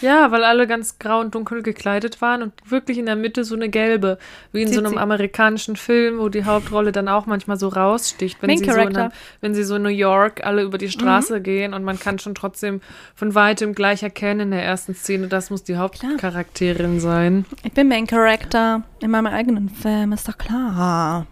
Ja, 0.02 0.30
weil 0.30 0.44
alle 0.44 0.66
ganz 0.66 0.98
grau 0.98 1.20
und 1.20 1.34
dunkel 1.34 1.62
gekleidet 1.62 2.22
waren 2.22 2.40
und 2.42 2.54
wirklich 2.64 2.96
in 2.96 3.04
der 3.04 3.16
Mitte 3.16 3.44
so 3.44 3.54
eine 3.54 3.68
gelbe, 3.68 4.16
wie 4.50 4.62
in 4.62 4.68
so 4.68 4.74
Sieht 4.74 4.84
einem 4.84 4.94
sie- 4.94 4.98
amerikanischen 4.98 5.76
Film, 5.76 6.18
wo 6.18 6.30
die 6.30 6.46
Hauptrolle 6.46 6.90
dann 6.90 7.06
auch 7.06 7.26
manchmal 7.26 7.58
so 7.58 7.68
raussticht, 7.68 8.40
wenn 8.40 8.48
Main 8.48 8.58
sie 8.58 8.64
so, 8.64 8.78
in 8.78 9.10
wenn 9.42 9.54
sie 9.54 9.62
so 9.62 9.74
in 9.76 9.82
New 9.82 9.90
York 9.90 10.42
alle 10.46 10.62
über 10.62 10.78
die 10.78 10.88
Straße 10.90 11.42
gehen 11.42 11.74
und 11.74 11.84
man 11.84 11.98
kann 12.00 12.18
schon 12.18 12.34
trotzdem 12.34 12.80
von 13.14 13.34
weitem 13.34 13.74
gleich 13.74 14.02
erkennen 14.02 14.40
in 14.40 14.50
der 14.52 14.64
ersten 14.64 14.94
Szene, 14.94 15.28
das 15.28 15.50
muss 15.50 15.64
die 15.64 15.76
Hauptcharakterin 15.76 16.98
sein. 16.98 17.44
Ich 17.62 17.72
bin 17.72 17.88
Main 17.88 18.06
Character 18.06 18.82
in 19.00 19.10
meinem 19.10 19.26
eigenen 19.26 19.68
Film, 19.68 20.12
ist 20.12 20.26
doch 20.28 20.38
klar. 20.38 21.26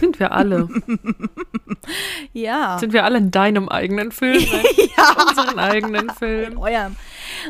Sind 0.00 0.18
wir 0.20 0.32
alle. 0.32 0.68
Ja. 2.32 2.78
Sind 2.78 2.92
wir 2.92 3.04
alle 3.04 3.18
in 3.18 3.30
deinem 3.30 3.68
eigenen 3.68 4.12
Film? 4.12 4.44
Nein, 4.52 5.26
Unseren 5.28 5.58
eigenen 5.58 6.10
Film. 6.10 6.58
eurem. 6.58 6.96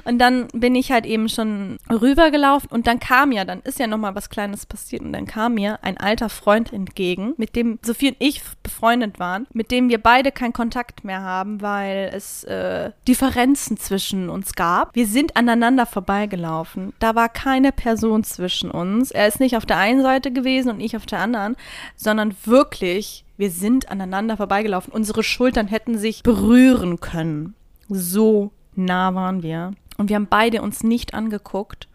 Und 0.04 0.18
dann 0.18 0.48
bin 0.52 0.74
ich 0.74 0.92
halt 0.92 1.06
eben 1.06 1.28
schon 1.28 1.78
rübergelaufen 1.90 2.70
und 2.70 2.86
dann 2.86 3.00
kam 3.00 3.32
ja, 3.32 3.44
dann 3.44 3.60
ist 3.60 3.78
ja 3.78 3.86
noch 3.86 3.98
mal 3.98 4.14
was 4.14 4.30
Kleines 4.30 4.66
passiert 4.66 5.02
und 5.02 5.12
dann 5.12 5.26
kam 5.26 5.54
mir 5.54 5.78
ein 5.82 5.96
alter 5.96 6.28
Freund 6.28 6.72
entgegen, 6.72 7.34
mit 7.36 7.56
dem 7.56 7.78
Sophie 7.82 8.08
und 8.08 8.16
ich 8.18 8.42
befreundet 8.62 9.18
waren, 9.18 9.46
mit 9.52 9.70
dem 9.70 9.88
wir 9.88 9.98
beide 9.98 10.32
keinen 10.32 10.52
Kontakt 10.52 11.04
mehr 11.04 11.22
haben, 11.22 11.60
weil 11.60 12.10
es 12.14 12.44
äh, 12.44 12.90
Differenzen 13.06 13.76
zwischen 13.76 14.28
uns 14.28 14.54
gab. 14.54 14.94
Wir 14.94 15.06
sind 15.06 15.36
aneinander 15.36 15.86
vorbeigelaufen. 15.86 16.92
Da 16.98 17.14
war 17.14 17.28
keine 17.28 17.72
Person 17.72 18.24
zwischen 18.24 18.70
uns. 18.70 19.10
Er 19.10 19.26
ist 19.26 19.40
nicht 19.40 19.56
auf 19.56 19.66
der 19.66 19.78
einen 19.78 20.02
Seite 20.02 20.32
gewesen 20.32 20.70
und 20.70 20.80
ich 20.80 20.96
auf 20.96 21.06
der 21.06 21.20
anderen, 21.20 21.56
sondern 21.96 22.34
wirklich, 22.44 23.24
wir 23.36 23.50
sind 23.50 23.90
aneinander 23.90 24.36
vorbeigelaufen. 24.36 24.92
Unsere 24.92 25.22
Schultern 25.22 25.66
hätten 25.66 25.98
sich 25.98 26.22
berühren 26.22 27.00
können. 27.00 27.54
So 27.88 28.52
nah 28.78 29.14
waren 29.14 29.42
wir. 29.42 29.72
Und 29.98 30.08
wir 30.08 30.16
haben 30.16 30.28
beide 30.28 30.62
uns 30.62 30.82
nicht 30.82 31.12
angeguckt. 31.14 31.88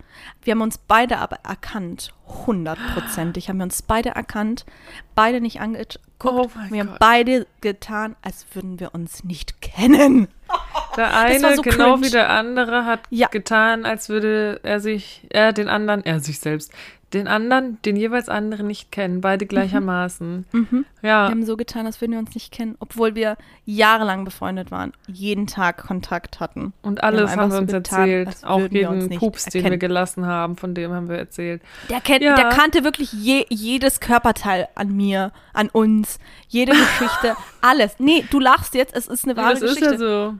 Wir 0.43 0.51
haben 0.51 0.61
uns 0.61 0.77
beide 0.77 1.17
aber 1.17 1.37
erkannt. 1.43 2.13
Hundertprozentig 2.45 3.49
haben 3.49 3.57
wir 3.57 3.63
uns 3.63 3.81
beide 3.81 4.09
erkannt. 4.09 4.65
Beide 5.15 5.41
nicht 5.41 5.59
angeguckt. 5.61 5.97
Oh 6.23 6.49
wir 6.69 6.79
haben 6.81 6.89
Gott. 6.89 6.99
beide 6.99 7.47
getan, 7.61 8.15
als 8.21 8.45
würden 8.53 8.79
wir 8.79 8.93
uns 8.93 9.23
nicht 9.23 9.61
kennen. 9.61 10.27
Der 10.95 11.17
eine, 11.17 11.55
so 11.55 11.61
genau 11.63 11.93
cringe. 11.93 12.05
wie 12.05 12.11
der 12.11 12.29
andere, 12.29 12.85
hat 12.85 12.99
Ja. 13.09 13.27
getan, 13.27 13.83
als 13.83 14.09
würde 14.09 14.59
er 14.61 14.79
sich, 14.79 15.25
er 15.31 15.51
den 15.51 15.67
anderen, 15.67 16.05
er 16.05 16.19
sich 16.19 16.39
selbst, 16.39 16.71
den 17.13 17.27
anderen, 17.27 17.79
den 17.83 17.95
jeweils 17.95 18.27
anderen 18.29 18.67
nicht 18.67 18.91
kennen, 18.91 19.21
beide 19.21 19.45
gleichermaßen. 19.45 20.45
Mhm. 20.51 20.85
Wir 21.01 21.09
Ja, 21.09 21.29
haben 21.29 21.45
so 21.45 21.55
getan, 21.57 21.85
als 21.85 22.01
würden 22.01 22.13
wir 22.13 22.19
uns 22.19 22.33
nicht 22.33 22.51
kennen, 22.51 22.75
obwohl 22.79 23.15
wir 23.15 23.37
jahrelang 23.65 24.25
befreundet 24.25 24.71
waren, 24.71 24.93
jeden 25.07 25.47
Tag 25.47 25.85
Kontakt 25.85 26.39
hatten. 26.39 26.73
und 26.81 27.03
alles 27.03 27.29
einfach 27.31 27.43
haben 27.43 27.49
wir 27.51 27.55
so 27.55 27.61
uns 27.61 27.71
getan, 27.71 27.99
erzählt. 28.09 28.37
Auch 28.45 28.59
wir 28.59 28.67
jeden 28.71 29.19
Pups, 29.19 29.45
den 29.45 29.53
wir 29.53 29.63
erkennen. 29.65 29.79
gelassen 29.79 30.25
haben, 30.25 30.57
von 30.57 30.73
dem 30.73 30.91
haben 30.91 31.09
wir 31.09 31.17
erzählt. 31.17 31.61
Der, 31.89 32.01
kennt, 32.01 32.21
Ja. 32.23 32.35
der 32.35 32.49
kannte 32.49 32.83
wirklich 32.83 33.13
je, 33.13 33.45
jedes 33.49 33.99
Körperteil 33.99 34.67
an 34.75 34.95
mir, 34.95 35.31
an 35.53 35.69
uns, 35.69 36.19
jede 36.47 36.71
Geschichte, 36.71 37.35
alles. 37.61 37.95
Nee, 37.99 38.25
du 38.31 38.39
lachst 38.39 38.73
jetzt, 38.75 38.95
es 38.95 39.07
ist 39.07 39.25
eine 39.25 39.37
wahre 39.37 39.51
das 39.53 39.61
ist 39.61 39.75
Geschichte. 39.79 39.93
ja 39.93 39.97
so. 40.31 40.35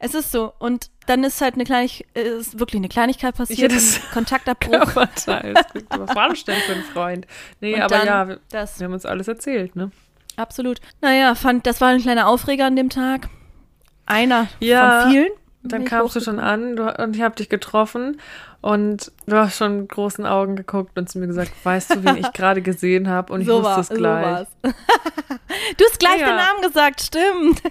Es 0.00 0.14
ist 0.14 0.30
so. 0.30 0.52
Und 0.58 0.90
dann 1.06 1.24
ist 1.24 1.40
halt 1.40 1.54
eine 1.54 1.64
Kleinigkeit, 1.64 2.06
ist 2.16 2.58
wirklich 2.60 2.78
eine 2.80 2.88
Kleinigkeit 2.88 3.34
passiert, 3.36 3.72
das- 3.72 4.00
Kontaktabbruch. 4.12 4.94
Was 4.96 5.26
war 5.26 6.28
das 6.28 6.44
denn 6.44 6.60
für 6.60 6.72
ein 6.72 6.82
Freund? 6.84 7.26
Nee, 7.60 7.74
Und 7.74 7.80
aber 7.82 8.04
ja, 8.04 8.28
wir, 8.28 8.40
Das, 8.50 8.78
wir 8.78 8.84
haben 8.86 8.92
uns 8.92 9.04
alles 9.06 9.26
erzählt, 9.28 9.74
ne? 9.76 9.90
absolut. 10.36 10.80
Naja, 11.00 11.34
fand, 11.34 11.66
das 11.66 11.80
war 11.80 11.88
ein 11.88 12.00
kleiner 12.00 12.28
Aufreger 12.28 12.66
an 12.66 12.76
dem 12.76 12.90
Tag. 12.90 13.28
Einer 14.06 14.46
Ja, 14.60 15.02
von 15.02 15.10
vielen. 15.10 15.28
Dann 15.62 15.84
kamst 15.84 16.16
du 16.16 16.20
schon 16.20 16.38
an 16.38 16.76
du, 16.76 16.84
und 17.02 17.16
ich 17.16 17.22
habe 17.22 17.34
dich 17.34 17.48
getroffen 17.48 18.20
und 18.60 19.12
du 19.26 19.36
hast 19.36 19.56
schon 19.58 19.80
mit 19.80 19.88
großen 19.88 20.24
Augen 20.24 20.56
geguckt 20.56 20.96
und 20.98 21.08
zu 21.10 21.18
mir 21.18 21.26
gesagt, 21.26 21.52
weißt 21.64 21.96
du, 21.96 22.04
wen 22.04 22.16
ich 22.16 22.32
gerade 22.32 22.62
gesehen 22.62 23.08
habe? 23.08 23.32
Und 23.32 23.40
ich 23.42 23.46
so 23.48 23.62
wusste 23.62 23.80
es 23.80 23.88
gleich. 23.88 24.46
So 24.62 24.70
du 25.76 25.84
hast 25.84 25.98
gleich 25.98 26.20
Ja, 26.20 26.26
den. 26.28 26.36
Namen 26.36 26.62
gesagt, 26.62 27.00
stimmt. 27.02 27.62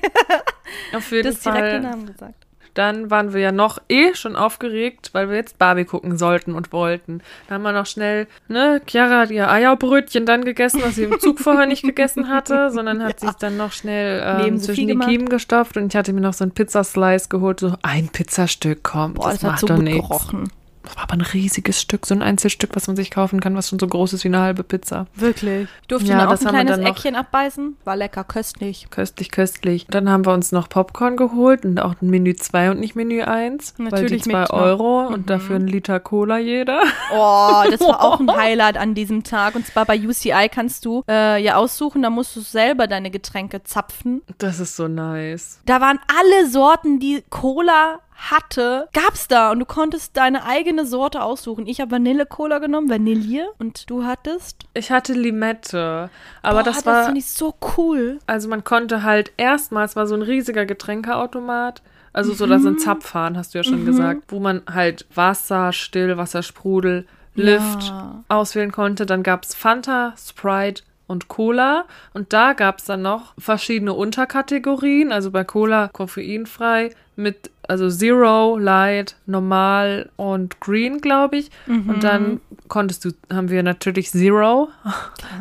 Auf 0.93 1.09
Du 1.09 1.15
jeden 1.15 1.27
hast 1.33 1.45
direkt 1.45 1.73
den. 1.73 1.81
Namen 1.83 2.05
gesagt. 2.05 2.46
Dann 2.77 3.09
waren 3.09 3.33
wir 3.33 3.41
ja 3.41 3.51
noch 3.51 3.79
eh 3.89 4.13
schon 4.13 4.35
aufgeregt, 4.35 5.09
weil 5.13 5.29
wir 5.29 5.35
jetzt 5.35 5.57
Barbie 5.57 5.83
gucken 5.83 6.15
sollten 6.15 6.53
und 6.53 6.71
wollten. 6.71 7.21
Dann 7.47 7.55
haben 7.55 7.63
wir 7.63 7.71
noch 7.71 7.87
schnell, 7.87 8.27
ne, 8.49 8.79
Chiara 8.85 9.21
hat 9.21 9.31
ihr 9.31 9.49
Eierbrötchen 9.49 10.27
dann 10.27 10.45
gegessen, 10.45 10.81
was 10.83 10.93
sie 10.93 11.05
im 11.05 11.19
Zug 11.19 11.39
vorher 11.39 11.65
nicht 11.65 11.81
gegessen 11.81 12.29
hatte, 12.29 12.69
sondern 12.69 13.03
hat 13.03 13.19
sich 13.21 13.31
dann 13.31 13.57
noch 13.57 13.71
schnell 13.71 14.21
ähm, 14.23 14.59
zwischen 14.59 14.87
die. 14.87 14.97
Kiemen 14.97 15.27
gestopft 15.29 15.75
und 15.77 15.91
ich 15.91 15.97
hatte 15.97 16.13
mir 16.13 16.21
noch 16.21 16.33
so 16.33 16.43
ein 16.43 16.51
Pizzaslice 16.51 17.29
geholt, 17.29 17.61
so 17.61 17.73
ein 17.81 18.09
Pizzastück, 18.09 18.83
komm, 18.83 19.15
Boah, 19.15 19.31
das, 19.31 19.39
das, 19.39 19.43
hat 19.43 19.51
macht 19.51 19.59
so 19.61 19.67
doch 19.67 19.75
gut 19.75 19.83
nichts. 19.83 20.07
gerochen. 20.07 20.49
Das 20.87 20.95
war 20.95 21.03
aber 21.03 21.13
ein 21.15 21.21
riesiges 21.21 21.81
Stück, 21.81 22.05
so 22.05 22.15
ein 22.15 22.21
Einzelstück, 22.21 22.75
was 22.75 22.87
man 22.87 22.95
sich 22.95 23.11
kaufen 23.11 23.41
kann, 23.41 23.55
was 23.55 23.69
schon 23.69 23.79
so 23.79 23.87
groß 23.87 24.13
ist 24.13 24.23
wie 24.23 24.29
eine 24.29 24.39
halbe 24.39 24.63
Pizza. 24.63 25.07
Wirklich. 25.15 25.67
Durfte 25.89 26.09
Ja, 26.09 26.25
auch 26.25 26.31
das 26.31 26.45
ein 26.45 26.49
kleines 26.49 26.77
Eckchen 26.79 27.15
abbeißen? 27.15 27.75
War 27.83 27.97
lecker, 27.97 28.23
köstlich. 28.23 28.87
Köstlich, 28.89 29.31
köstlich. 29.31 29.85
Dann 29.89 30.09
haben 30.09 30.25
wir 30.25 30.33
uns 30.33 30.51
noch 30.53 30.69
Popcorn 30.69 31.17
geholt 31.17 31.65
und 31.65 31.79
auch 31.79 31.95
ein 32.01 32.09
Menü 32.09 32.35
2 32.35 32.71
und 32.71 32.79
nicht 32.79 32.95
Menü 32.95 33.21
1. 33.21 33.75
weil 33.77 33.85
die 33.87 33.91
Natürlich 33.95 34.23
2 34.23 34.39
mit, 34.41 34.51
ne? 34.51 34.57
Euro 34.57 35.07
und 35.07 35.29
dafür 35.29 35.57
ein 35.57 35.67
Liter 35.67 35.99
Cola 35.99 36.37
jeder. 36.37 36.81
Oh, 37.13 37.63
das 37.69 37.81
war 37.81 38.01
auch 38.01 38.19
ein 38.21 38.31
Highlight 38.37 38.77
an 38.77 38.93
diesem 38.95 39.23
Tag. 39.23 39.55
Und 39.55 39.67
zwar 39.67 39.85
bei 39.85 39.99
UCI 39.99 40.47
kannst 40.49 40.85
du 40.85 41.03
äh, 41.09 41.41
ja 41.43 41.55
aussuchen, 41.55 42.01
da 42.01 42.09
musst 42.09 42.33
du 42.35 42.39
selber 42.39 42.87
deine 42.87 43.11
Getränke 43.11 43.63
zapfen. 43.63 44.21
Das 44.37 44.59
ist 44.61 44.77
so 44.77 44.87
nice. 44.87 45.59
Da 45.65 45.81
waren 45.81 45.99
alle 46.07 46.49
Sorten, 46.49 46.99
die 46.99 47.23
Cola 47.29 47.99
hatte, 48.17 48.89
gab's 48.93 49.27
da. 49.27 49.51
Und 49.51 49.59
du 49.59 49.65
konntest 49.65 50.17
deine 50.17 50.43
eigene 50.45 50.85
Sorte 50.85 51.21
aussuchen. 51.21 51.67
Ich 51.67 51.79
habe 51.79 51.91
Vanille-Cola 51.91 52.59
genommen, 52.59 52.89
Vanille. 52.89 53.47
Und 53.59 53.89
du 53.89 54.03
hattest? 54.03 54.63
Ich 54.73 54.91
hatte 54.91 55.13
Limette, 55.13 56.09
aber 56.41 56.59
Boah, 56.59 56.63
das 56.63 56.77
das 56.77 56.85
war, 56.85 57.05
finde 57.05 57.19
ich 57.19 57.27
so 57.29 57.53
cool. 57.77 58.19
also 58.27 58.49
man 58.49 58.63
konnte 58.63 59.03
halt 59.03 59.31
erstmals 59.37 59.95
war 59.95 60.07
so 60.07 60.15
ein 60.15 60.21
riesiger 60.23 60.65
Getränkeautomat. 60.65 61.81
Also 62.13 62.33
so, 62.33 62.47
da 62.47 62.57
Mhm. 62.57 62.63
sind 62.63 62.81
Zapfhahn, 62.81 63.37
hast 63.37 63.53
du 63.53 63.59
ja 63.59 63.63
schon 63.63 63.85
gesagt, 63.85 64.23
wo 64.29 64.39
man 64.39 64.63
halt 64.71 65.05
Wasser, 65.13 65.71
Stillwasser, 65.71 66.41
Sprudel, 66.41 67.05
Lift 67.35 67.83
Ja. 67.83 68.23
auswählen 68.29 68.71
konnte. 68.71 69.05
Dann 69.05 69.21
gab's 69.21 69.53
Fanta, 69.53 70.15
Sprite 70.17 70.81
und 71.07 71.27
Cola. 71.29 71.85
Und 72.13 72.33
da 72.33 72.53
gab's 72.53 72.85
dann 72.85 73.01
noch 73.01 73.33
verschiedene 73.37 73.93
Unterkategorien. 73.93 75.11
Also 75.11 75.31
bei 75.31 75.43
Cola 75.43 75.87
koffeinfrei 75.87 76.91
mit, 77.15 77.49
also 77.67 77.89
Zero, 77.89 78.57
Light, 78.57 79.15
Normal 79.25 80.09
und 80.17 80.59
Green, 80.59 81.01
glaube 81.01 81.37
ich. 81.37 81.49
Und 81.87 82.03
dann 82.03 82.41
konntest 82.67 83.05
du, 83.05 83.11
haben 83.33 83.49
wir 83.49 83.63
natürlich 83.63 84.11
Zero. 84.11 84.69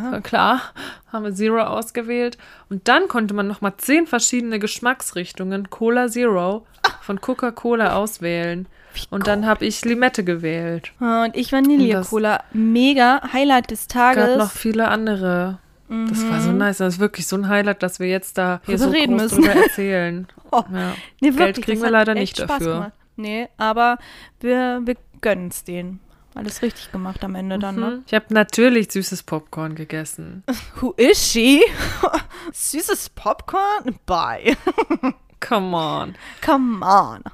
Klar. 0.00 0.20
Klar, 0.22 0.60
haben 1.12 1.24
wir 1.24 1.34
Zero 1.34 1.62
ausgewählt. 1.62 2.38
Und 2.70 2.88
dann 2.88 3.08
konnte 3.08 3.34
man 3.34 3.46
nochmal 3.46 3.74
zehn 3.76 4.06
verschiedene 4.06 4.58
Geschmacksrichtungen 4.58 5.68
Cola 5.68 6.08
Zero 6.08 6.66
von 7.02 7.20
Coca-Cola 7.20 7.94
auswählen. 7.94 8.66
Und 9.10 9.26
dann 9.26 9.46
habe 9.46 9.64
ich 9.64 9.84
Limette 9.84 10.24
gewählt. 10.24 10.92
Und 11.00 11.34
ich 11.34 11.52
Vanille-Cola. 11.52 12.42
Mega 12.52 13.20
Highlight 13.32 13.70
des 13.70 13.86
Tages. 13.88 14.26
gab 14.26 14.38
noch 14.38 14.50
viele 14.50 14.88
andere. 14.88 15.58
Das 15.88 16.28
war 16.28 16.40
so 16.40 16.50
nice. 16.50 16.78
Das 16.78 16.94
ist 16.94 17.00
wirklich 17.00 17.26
so 17.28 17.36
ein 17.36 17.48
Highlight, 17.48 17.82
dass 17.82 18.00
wir 18.00 18.08
jetzt 18.08 18.38
da 18.38 18.60
hier 18.66 18.76
Drüber 18.76 18.90
so 18.90 18.96
reden 18.96 19.18
groß 19.18 19.22
müssen. 19.22 19.44
drüber 19.44 19.62
erzählen. 19.62 20.26
Oh. 20.52 20.62
Ja. 20.72 20.94
Nee, 21.20 21.30
Geld 21.32 21.60
kriegen 21.60 21.82
wir 21.82 21.90
leider 21.90 22.14
nicht 22.14 22.36
Spaß 22.36 22.46
dafür. 22.46 22.74
Gemacht. 22.74 22.92
Nee, 23.16 23.48
aber 23.56 23.98
wir, 24.38 24.80
wir 24.84 24.94
gönnen 25.20 25.48
es 25.48 25.64
denen. 25.64 25.98
Alles 26.36 26.62
richtig 26.62 26.92
gemacht 26.92 27.24
am 27.24 27.34
Ende 27.34 27.58
dann, 27.58 27.74
ne? 27.74 27.86
Hm. 27.86 28.04
Ich 28.06 28.14
habe 28.14 28.26
natürlich 28.32 28.92
süßes 28.92 29.24
Popcorn 29.24 29.74
gegessen. 29.74 30.44
Who 30.80 30.92
is 30.96 31.18
she? 31.18 31.62
Süßes 32.52 33.10
Popcorn? 33.10 33.98
Bye. 34.06 34.56
Come 35.40 35.76
on. 35.76 36.14
Come 36.42 36.86
on. 36.86 37.24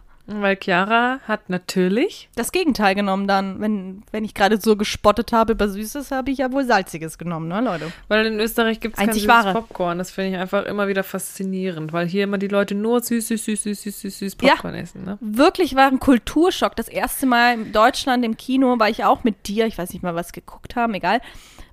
Weil 0.40 0.56
Chiara 0.56 1.20
hat 1.26 1.50
natürlich 1.50 2.28
Das 2.34 2.52
Gegenteil 2.52 2.94
genommen 2.94 3.26
dann. 3.26 3.60
Wenn, 3.60 4.02
wenn 4.12 4.24
ich 4.24 4.34
gerade 4.34 4.58
so 4.60 4.76
gespottet 4.76 5.32
habe 5.32 5.52
über 5.52 5.68
Süßes, 5.68 6.10
habe 6.10 6.30
ich 6.30 6.38
ja 6.38 6.50
wohl 6.52 6.64
Salziges 6.64 7.18
genommen, 7.18 7.48
ne, 7.48 7.60
Leute? 7.60 7.92
Weil 8.08 8.26
in 8.26 8.40
Österreich 8.40 8.80
gibt 8.80 8.96
es 8.96 9.04
kein 9.04 9.12
süßes 9.12 9.28
wahre. 9.28 9.52
Popcorn. 9.52 9.98
Das 9.98 10.10
finde 10.10 10.30
ich 10.30 10.36
einfach 10.36 10.64
immer 10.64 10.88
wieder 10.88 11.04
faszinierend, 11.04 11.92
weil 11.92 12.06
hier 12.06 12.24
immer 12.24 12.38
die 12.38 12.48
Leute 12.48 12.74
nur 12.74 13.00
süß, 13.02 13.28
süß, 13.28 13.44
süß, 13.44 13.62
süß, 13.62 13.82
süß, 13.82 14.00
süß, 14.00 14.18
süß 14.18 14.36
Ja. 14.42 14.54
Popcorn 14.54 14.74
essen. 14.74 15.04
Ne? 15.04 15.18
Wirklich 15.20 15.74
war 15.74 15.88
ein 15.88 16.00
Kulturschock. 16.00 16.76
Das 16.76 16.88
erste 16.88 17.26
Mal 17.26 17.54
in 17.54 17.72
Deutschland 17.72 18.24
im 18.24 18.36
Kino 18.36 18.78
war 18.78 18.88
ich 18.88 19.04
auch 19.04 19.24
mit 19.24 19.48
dir. 19.48 19.66
Ich 19.66 19.76
weiß 19.76 19.92
nicht 19.92 20.02
mal, 20.02 20.14
was 20.14 20.32
geguckt 20.32 20.76
haben, 20.76 20.94
egal. 20.94 21.20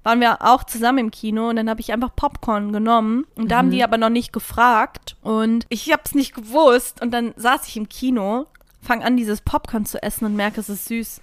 Waren 0.09 0.21
wir 0.21 0.41
auch 0.41 0.63
zusammen 0.63 0.97
im 0.97 1.11
Kino 1.11 1.49
und 1.49 1.57
dann 1.57 1.69
habe 1.69 1.81
ich 1.81 1.93
einfach 1.93 2.15
Popcorn 2.15 2.73
genommen 2.73 3.27
und 3.35 3.51
da 3.51 3.57
haben 3.57 3.69
die 3.69 3.83
aber 3.83 3.99
noch 3.99 4.09
nicht 4.09 4.33
gefragt 4.33 5.15
und 5.21 5.67
ich 5.69 5.91
habe 5.91 6.01
es 6.03 6.15
nicht 6.15 6.33
gewusst 6.33 6.99
und 6.99 7.11
dann 7.11 7.33
saß 7.35 7.67
ich 7.67 7.77
im 7.77 7.89
Kino, 7.89 8.47
fang 8.81 9.03
an 9.03 9.17
dieses 9.17 9.41
Popcorn 9.41 9.85
zu 9.85 10.01
essen 10.01 10.25
und 10.25 10.35
merke, 10.35 10.61
es 10.61 10.69
ist 10.69 10.87
süß. 10.87 11.21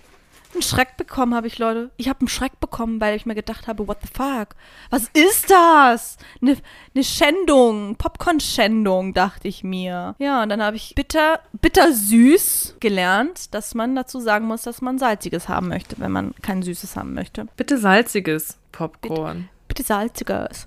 Einen 0.53 0.62
Schreck 0.62 0.96
bekommen 0.96 1.35
habe 1.35 1.49
ich, 1.49 1.59
Leute. 1.59 1.90
Ich 1.96 2.09
habe 2.09 2.20
einen 2.20 2.29
Schreck 2.29 2.61
bekommen, 2.61 3.01
weil 3.01 3.16
ich 3.16 3.27
mir 3.27 3.35
gedacht 3.35 3.66
habe, 3.66 3.88
what 3.88 3.99
the 4.03 4.09
fuck? 4.09 4.51
Was 4.90 5.11
ist 5.12 5.51
das? 5.51 6.16
Eine 6.40 6.57
ne 6.94 7.03
Schändung, 7.03 7.96
Popcorn-Schändung, 7.96 9.14
dachte 9.14 9.49
ich 9.49 9.64
mir. 9.64 10.14
Ja, 10.18 10.44
und 10.44 10.49
dann 10.49 10.62
habe 10.62 10.77
ich 10.77 10.94
bitter, 10.94 11.40
bitter 11.61 11.92
süß 11.92 12.77
gelernt, 12.79 13.53
dass 13.53 13.75
man 13.75 13.96
dazu 13.96 14.20
sagen 14.20 14.46
muss, 14.46 14.62
dass 14.62 14.81
man 14.81 14.99
salziges 14.99 15.49
haben 15.49 15.68
möchte, 15.68 15.96
wenn 15.99 16.12
man 16.12 16.35
kein 16.40 16.62
süßes 16.62 16.96
haben 16.96 17.14
möchte. 17.14 17.49
Bitte 17.57 17.79
salziges 17.79 18.57
Popcorn. 18.76 19.48
Bitte 19.68 19.82
salziges. 19.82 20.66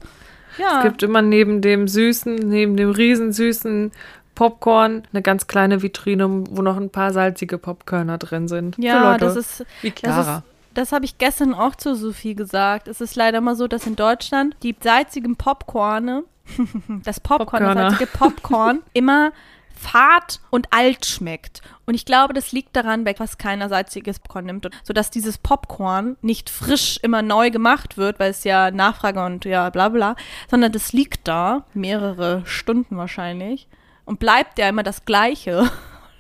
Ja. 0.58 0.78
Es 0.80 0.84
gibt 0.84 1.04
immer 1.04 1.22
neben 1.22 1.62
dem 1.62 1.88
süßen, 1.88 2.36
neben 2.36 2.76
dem 2.76 2.90
riesensüßen 2.90 3.92
Popcorn 4.36 5.04
eine 5.12 5.22
ganz 5.22 5.48
kleine 5.48 5.82
Vitrine, 5.82 6.44
wo 6.50 6.62
noch 6.62 6.78
ein 6.78 6.90
paar 6.90 7.14
salzige 7.14 7.58
Popkörner 7.58 8.18
drin 8.18 8.48
sind. 8.48 8.78
Ja, 8.78 9.12
Leute 9.12 9.26
das 9.26 9.36
ist, 9.36 9.66
wie 9.82 9.92
das 9.92 10.00
Clara. 10.00 10.38
ist, 10.38 10.44
das 10.74 10.92
habe 10.92 11.06
ich 11.06 11.18
gestern 11.18 11.54
auch 11.54 11.76
zu 11.76 11.96
Sophie 11.96 12.36
gesagt. 12.36 12.88
Es 12.88 13.02
ist 13.02 13.16
leider 13.16 13.42
mal 13.42 13.56
so, 13.56 13.68
dass 13.68 13.86
in 13.86 13.96
Deutschland 13.96 14.56
die 14.64 14.76
salzigen 14.80 15.36
Popcorne, 15.36 16.24
das 17.04 17.20
Popcorn, 17.20 17.48
Popcorner. 17.48 17.76
das 17.76 17.94
salzige 17.94 18.18
Popcorn, 18.18 18.80
immer 18.94 19.32
fad 19.80 20.40
und 20.50 20.68
alt 20.74 21.06
schmeckt. 21.06 21.62
Und 21.86 21.96
ich 21.96 22.06
glaube, 22.06 22.34
das 22.34 22.52
liegt 22.52 22.76
daran, 22.76 23.06
weil 23.06 23.16
fast 23.16 23.40
keiner 23.40 23.70
salziges 23.70 24.20
Popcorn 24.20 24.46
nimmt, 24.46 24.70
sodass 24.84 25.10
dieses 25.10 25.38
Popcorn 25.38 26.18
nicht 26.22 26.50
frisch 26.50 27.00
immer 27.02 27.22
neu 27.22 27.50
gemacht 27.50 27.98
wird, 27.98 28.20
weil 28.20 28.32
es 28.32 28.44
ja 28.44 28.72
Nachfrage 28.72 29.24
und 29.26 29.46
ja 29.46 29.70
bla 29.70 29.90
bla, 29.90 30.16
sondern 30.50 30.72
das 30.72 30.94
liegt 30.94 31.28
da, 31.28 31.66
mehrere 31.74 32.42
Stunden 32.46 32.98
wahrscheinlich, 32.98 33.68
und 34.06 34.20
bleibt 34.20 34.60
ja 34.60 34.68
immer 34.70 34.84
das 34.84 35.06
gleiche 35.06 35.70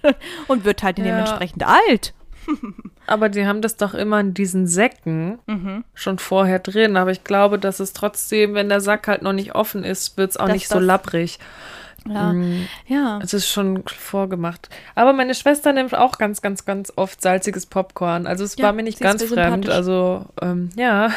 und 0.48 0.64
wird 0.66 0.84
halt 0.84 0.98
Ja. 1.00 1.06
dementsprechend 1.06 1.64
alt. 1.66 2.14
Aber 3.06 3.30
die 3.30 3.46
haben 3.46 3.62
das 3.62 3.78
doch 3.78 3.94
immer 3.94 4.20
in 4.20 4.34
diesen 4.34 4.66
Säcken 4.66 5.40
schon 5.94 6.18
vorher 6.18 6.58
drin. 6.60 6.98
Aber 6.98 7.12
ich 7.12 7.24
glaube, 7.24 7.60
dass 7.60 7.80
es 7.80 7.94
trotzdem, 7.94 8.54
wenn 8.56 8.70
der 8.70 8.82
Sack 8.82 9.08
halt 9.08 9.22
noch 9.22 9.34
nicht 9.34 9.54
offen 9.56 9.84
ist, 9.84 10.18
wird 10.18 10.32
es 10.32 10.38
auch 10.38 10.46
Dass 10.46 10.54
nicht 10.54 10.68
so 10.68 10.76
das- 10.76 10.84
labbrig. 10.84 11.38
Ja. 12.08 12.34
Mm, 12.34 12.68
Ja. 12.88 13.20
Es 13.24 13.34
ist 13.34 13.48
schon 13.50 13.84
vorgemacht. 13.88 14.70
Aber 14.96 15.14
meine 15.14 15.34
Schwester 15.36 15.74
nimmt 15.74 15.96
auch 15.96 16.18
ganz, 16.18 16.42
ganz, 16.42 16.66
ganz 16.66 16.94
oft 16.96 17.22
salziges 17.22 17.66
Popcorn. 17.66 18.28
Also 18.28 18.44
es 18.44 18.56
Ja, 18.58 18.66
war 18.66 18.74
mir 18.74 18.84
nicht 18.84 19.00
ganz 19.00 19.24
fremd. 19.24 19.70
Also 19.70 20.26
ähm, 20.42 20.70
ja, 20.76 21.10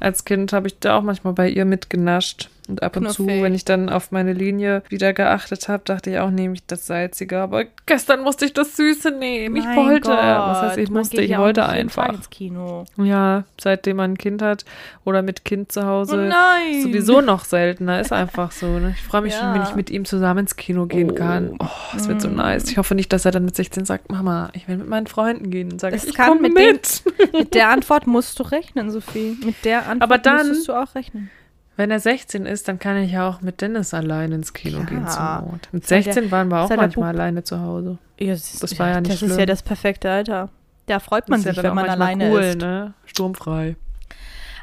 als 0.00 0.24
Kind 0.24 0.52
habe 0.52 0.66
ich 0.68 0.78
da 0.78 0.98
auch 0.98 1.02
manchmal 1.02 1.32
bei 1.32 1.48
ihr 1.48 1.64
mitgenascht. 1.64 2.50
Und 2.68 2.82
ab 2.82 2.96
und 2.96 3.08
zu, 3.10 3.22
Knuffig. 3.22 3.42
wenn 3.44 3.54
ich 3.54 3.64
dann 3.64 3.88
auf 3.88 4.10
meine 4.10 4.32
Linie 4.32 4.82
wieder 4.88 5.12
geachtet 5.12 5.68
habe, 5.68 5.84
dachte 5.84 6.10
ich 6.10 6.18
auch, 6.18 6.30
nehme 6.32 6.54
ich 6.54 6.66
das 6.66 6.84
Salzige. 6.88 7.38
Aber 7.38 7.62
gestern 7.86 8.22
musste 8.24 8.44
ich 8.44 8.54
das 8.54 8.74
Süße 8.76 9.12
nehmen. 9.12 9.54
Ich 9.54 9.62
Mein 9.64 9.76
wollte. 9.76 10.08
Gott, 10.08 10.18
Was 10.18 10.62
heißt, 10.62 10.78
ich 10.78 10.90
musste? 10.90 11.22
Ich 11.22 11.30
ja 11.30 11.38
wollte 11.38 11.64
einfach. 11.64 12.08
ins 12.12 12.28
Kino. 12.28 12.84
Ja, 12.96 13.44
seitdem 13.60 13.98
man 13.98 14.14
ein 14.14 14.18
Kind 14.18 14.42
hat 14.42 14.64
oder 15.04 15.22
mit 15.22 15.44
Kind 15.44 15.70
zu 15.70 15.86
Hause. 15.86 16.16
Oh 16.16 16.28
nein. 16.28 16.82
Sowieso 16.82 17.20
noch 17.20 17.44
seltener, 17.44 18.00
ist 18.00 18.12
einfach 18.12 18.50
so. 18.50 18.66
Ne? 18.80 18.94
Ich 18.96 19.02
freue 19.04 19.20
mich 19.22 19.34
schon, 19.36 19.48
wenn 19.54 19.62
Ja. 19.62 19.68
ich 19.68 19.76
mit 19.76 19.88
ihm 19.88 20.04
zusammen 20.04 20.40
ins 20.40 20.56
Kino 20.56 20.86
gehen 20.86 21.12
Oh. 21.12 21.14
kann. 21.14 21.54
Oh, 21.60 21.68
es 21.96 22.08
wird 22.08 22.20
so 22.20 22.26
nice. 22.28 22.68
Ich 22.68 22.78
hoffe 22.78 22.96
nicht, 22.96 23.12
dass 23.12 23.24
er 23.26 23.30
dann 23.30 23.44
mit 23.44 23.54
16 23.54 23.84
sagt, 23.84 24.10
Mama, 24.10 24.50
ich 24.54 24.66
will 24.66 24.78
mit 24.78 24.88
meinen 24.88 25.06
Freunden 25.06 25.50
gehen. 25.52 25.70
Und 25.70 25.80
sage 25.80 25.94
Das 25.94 26.04
ich, 26.04 26.14
kann 26.16 26.42
mit 26.42 26.52
mit. 26.54 27.04
Mit 27.32 27.54
der 27.54 27.68
Antwort 27.68 28.08
musst 28.08 28.40
du 28.40 28.42
rechnen, 28.42 28.90
Sophie. 28.90 29.36
Mit 29.44 29.64
der 29.64 29.85
Antwort 29.86 30.02
Aber 30.02 30.18
dann- 30.18 30.48
musstest 30.48 30.68
du 30.68 30.72
auch 30.74 30.94
rechnen. 30.94 31.30
Wenn 31.78 31.90
er 31.90 32.00
16 32.00 32.46
ist, 32.46 32.68
dann 32.68 32.78
kann 32.78 32.96
ich 32.96 33.12
ja 33.12 33.28
auch 33.28 33.42
mit 33.42 33.60
Dennis 33.60 33.92
allein 33.92 34.32
ins 34.32 34.54
Kino 34.54 34.78
Klar. 34.78 34.86
gehen 34.86 35.08
zur 35.08 35.50
Not. 35.52 35.68
Mit 35.72 35.86
Sei 35.86 35.96
der- 36.00 36.04
16 36.14 36.30
waren 36.30 36.48
wir 36.48 36.60
auch 36.62 36.70
manchmal 36.74 37.10
alleine 37.14 37.44
zu 37.44 37.60
Hause. 37.60 37.98
Ja, 38.18 38.32
das, 38.32 38.58
Das 38.60 38.78
war 38.78 38.88
ja 38.88 39.00
nicht 39.00 39.12
Das 39.12 39.20
ist 39.22 39.28
schlimm. 39.28 39.38
ja 39.40 39.46
das 39.46 39.62
perfekte 39.62 40.10
Alter. 40.10 40.48
Da 40.86 41.00
freut 41.00 41.28
man 41.28 41.40
ist 41.40 41.44
ja 41.46 41.52
sich, 41.52 41.62
dann 41.62 41.76
wenn 41.76 41.84
man 41.84 41.90
alleine 41.90 42.30
cool, 42.30 42.40
ist. 42.40 42.58
ne? 42.58 42.94
Sturmfrei. 43.04 43.76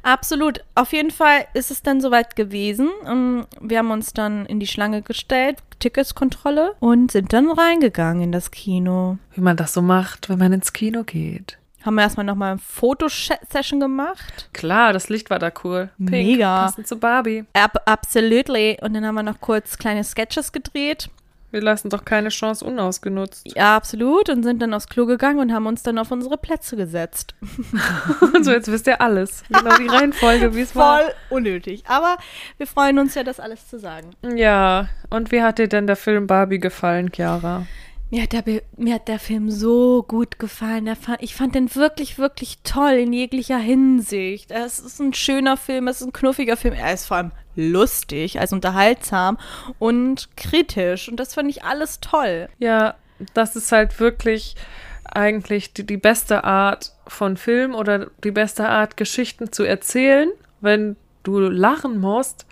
Absolut. 0.01 0.63
Auf 0.75 0.91
jeden 0.91 1.11
Fall 1.11 1.45
ist 1.53 1.71
es 1.71 1.81
dann 1.81 2.01
soweit 2.01 2.35
gewesen. 2.35 2.89
Ähm, 3.05 3.45
Wir 3.61 3.77
haben 3.79 3.91
uns 3.91 4.13
dann 4.13 4.45
in 4.47 4.59
die 4.59 4.67
Schlange 4.67 5.01
gestellt, 5.01 5.59
Ticketskontrolle 5.79 6.73
und 6.79 7.11
sind 7.11 7.31
dann 7.31 7.49
reingegangen 7.51 8.23
in 8.23 8.31
das 8.31 8.51
Kino. 8.51 9.17
Wie 9.33 9.41
man 9.41 9.55
das 9.55 9.73
so 9.73 9.81
macht, 9.81 10.29
wenn 10.29 10.39
man 10.39 10.51
ins 10.51 10.73
Kino 10.73 11.03
geht. 11.03 11.57
Haben 11.85 11.95
wir 11.95 12.03
erstmal 12.03 12.25
nochmal 12.25 12.51
eine 12.51 12.59
Fotosession 12.59 13.79
gemacht. 13.79 14.49
Klar, 14.53 14.93
das 14.93 15.09
Licht 15.09 15.29
war 15.29 15.39
da 15.39 15.51
cool. 15.63 15.89
Pink, 15.97 16.11
Mega. 16.11 16.63
Passend 16.65 16.87
zu 16.87 16.97
Barbie. 16.97 17.45
Ab 17.53 17.81
absolutely. 17.85 18.77
Und 18.81 18.93
dann 18.93 19.05
haben 19.05 19.15
wir 19.15 19.23
noch 19.23 19.41
kurz 19.41 19.77
kleine 19.77 20.03
Sketches 20.03 20.51
gedreht. 20.51 21.09
Wir 21.53 21.61
lassen 21.61 21.91
doch 21.91 22.03
keine 22.03 22.29
Chance 22.29 22.65
unausgenutzt. 22.65 23.55
Ja, 23.55 23.75
absolut. 23.75 24.27
Und 24.29 24.41
sind 24.41 24.59
dann 24.59 24.73
aufs 24.73 24.89
Klo 24.89 25.05
gegangen 25.05 25.37
und 25.37 25.53
haben 25.53 25.67
uns 25.67 25.83
dann 25.83 25.99
auf 25.99 26.09
unsere 26.09 26.35
Plätze 26.35 26.75
gesetzt. 26.75 27.35
so, 28.41 28.51
jetzt 28.51 28.71
wisst 28.71 28.87
ihr 28.87 28.99
alles. 28.99 29.43
Genau 29.49 29.77
die 29.77 29.87
Reihenfolge, 29.87 30.55
wie 30.55 30.61
es 30.61 30.75
war. 30.75 31.01
Voll 31.01 31.13
unnötig. 31.29 31.83
Aber 31.87 32.17
wir 32.57 32.65
freuen 32.65 32.97
uns 32.97 33.13
ja, 33.13 33.23
das 33.23 33.39
alles 33.39 33.67
zu 33.67 33.77
sagen. 33.77 34.15
Ja, 34.35 34.87
und 35.11 35.31
wie 35.31 35.43
hat 35.43 35.59
dir 35.59 35.67
denn 35.67 35.85
der 35.85 35.95
Film 35.95 36.25
Barbie 36.25 36.59
gefallen, 36.59 37.11
Chiara? 37.13 37.67
Mir 38.13 38.21
hat, 38.21 38.33
der, 38.33 38.61
mir 38.77 38.93
hat 38.93 39.07
der 39.07 39.17
Film 39.17 39.49
so 39.49 40.05
gut 40.07 40.37
gefallen. 40.37 40.87
Ich 41.17 41.33
fand 41.33 41.55
den 41.55 41.73
wirklich, 41.73 42.19
wirklich 42.19 42.59
toll 42.63 42.91
in 42.91 43.11
jeglicher 43.11 43.57
Hinsicht. 43.57 44.51
Es 44.51 44.77
ist 44.77 44.99
ein 44.99 45.15
schöner 45.15 45.57
Film, 45.57 45.87
es 45.87 45.99
ist 45.99 46.05
ein 46.05 46.13
knuffiger 46.13 46.55
Film. 46.55 46.75
Er 46.75 46.93
ist 46.93 47.07
vor 47.07 47.17
allem 47.17 47.31
lustig, 47.55 48.39
also 48.39 48.55
unterhaltsam 48.55 49.39
und 49.79 50.29
kritisch. 50.37 51.09
Und 51.09 51.19
das 51.19 51.33
fand 51.33 51.49
ich 51.49 51.63
alles 51.63 52.01
toll. 52.01 52.49
Ja, 52.59 52.97
das 53.33 53.55
ist 53.55 53.71
halt 53.71 53.99
wirklich 53.99 54.57
eigentlich 55.05 55.73
die, 55.73 55.83
die 55.83 55.97
beste 55.97 56.43
Art 56.43 56.93
von 57.07 57.35
Film 57.35 57.73
oder 57.73 58.11
die 58.23 58.29
beste 58.29 58.69
Art, 58.69 58.95
Geschichten 58.95 59.51
zu 59.51 59.63
erzählen, 59.63 60.29
wenn 60.61 60.97
du 61.23 61.39
lachen 61.39 61.99
musst 61.99 62.45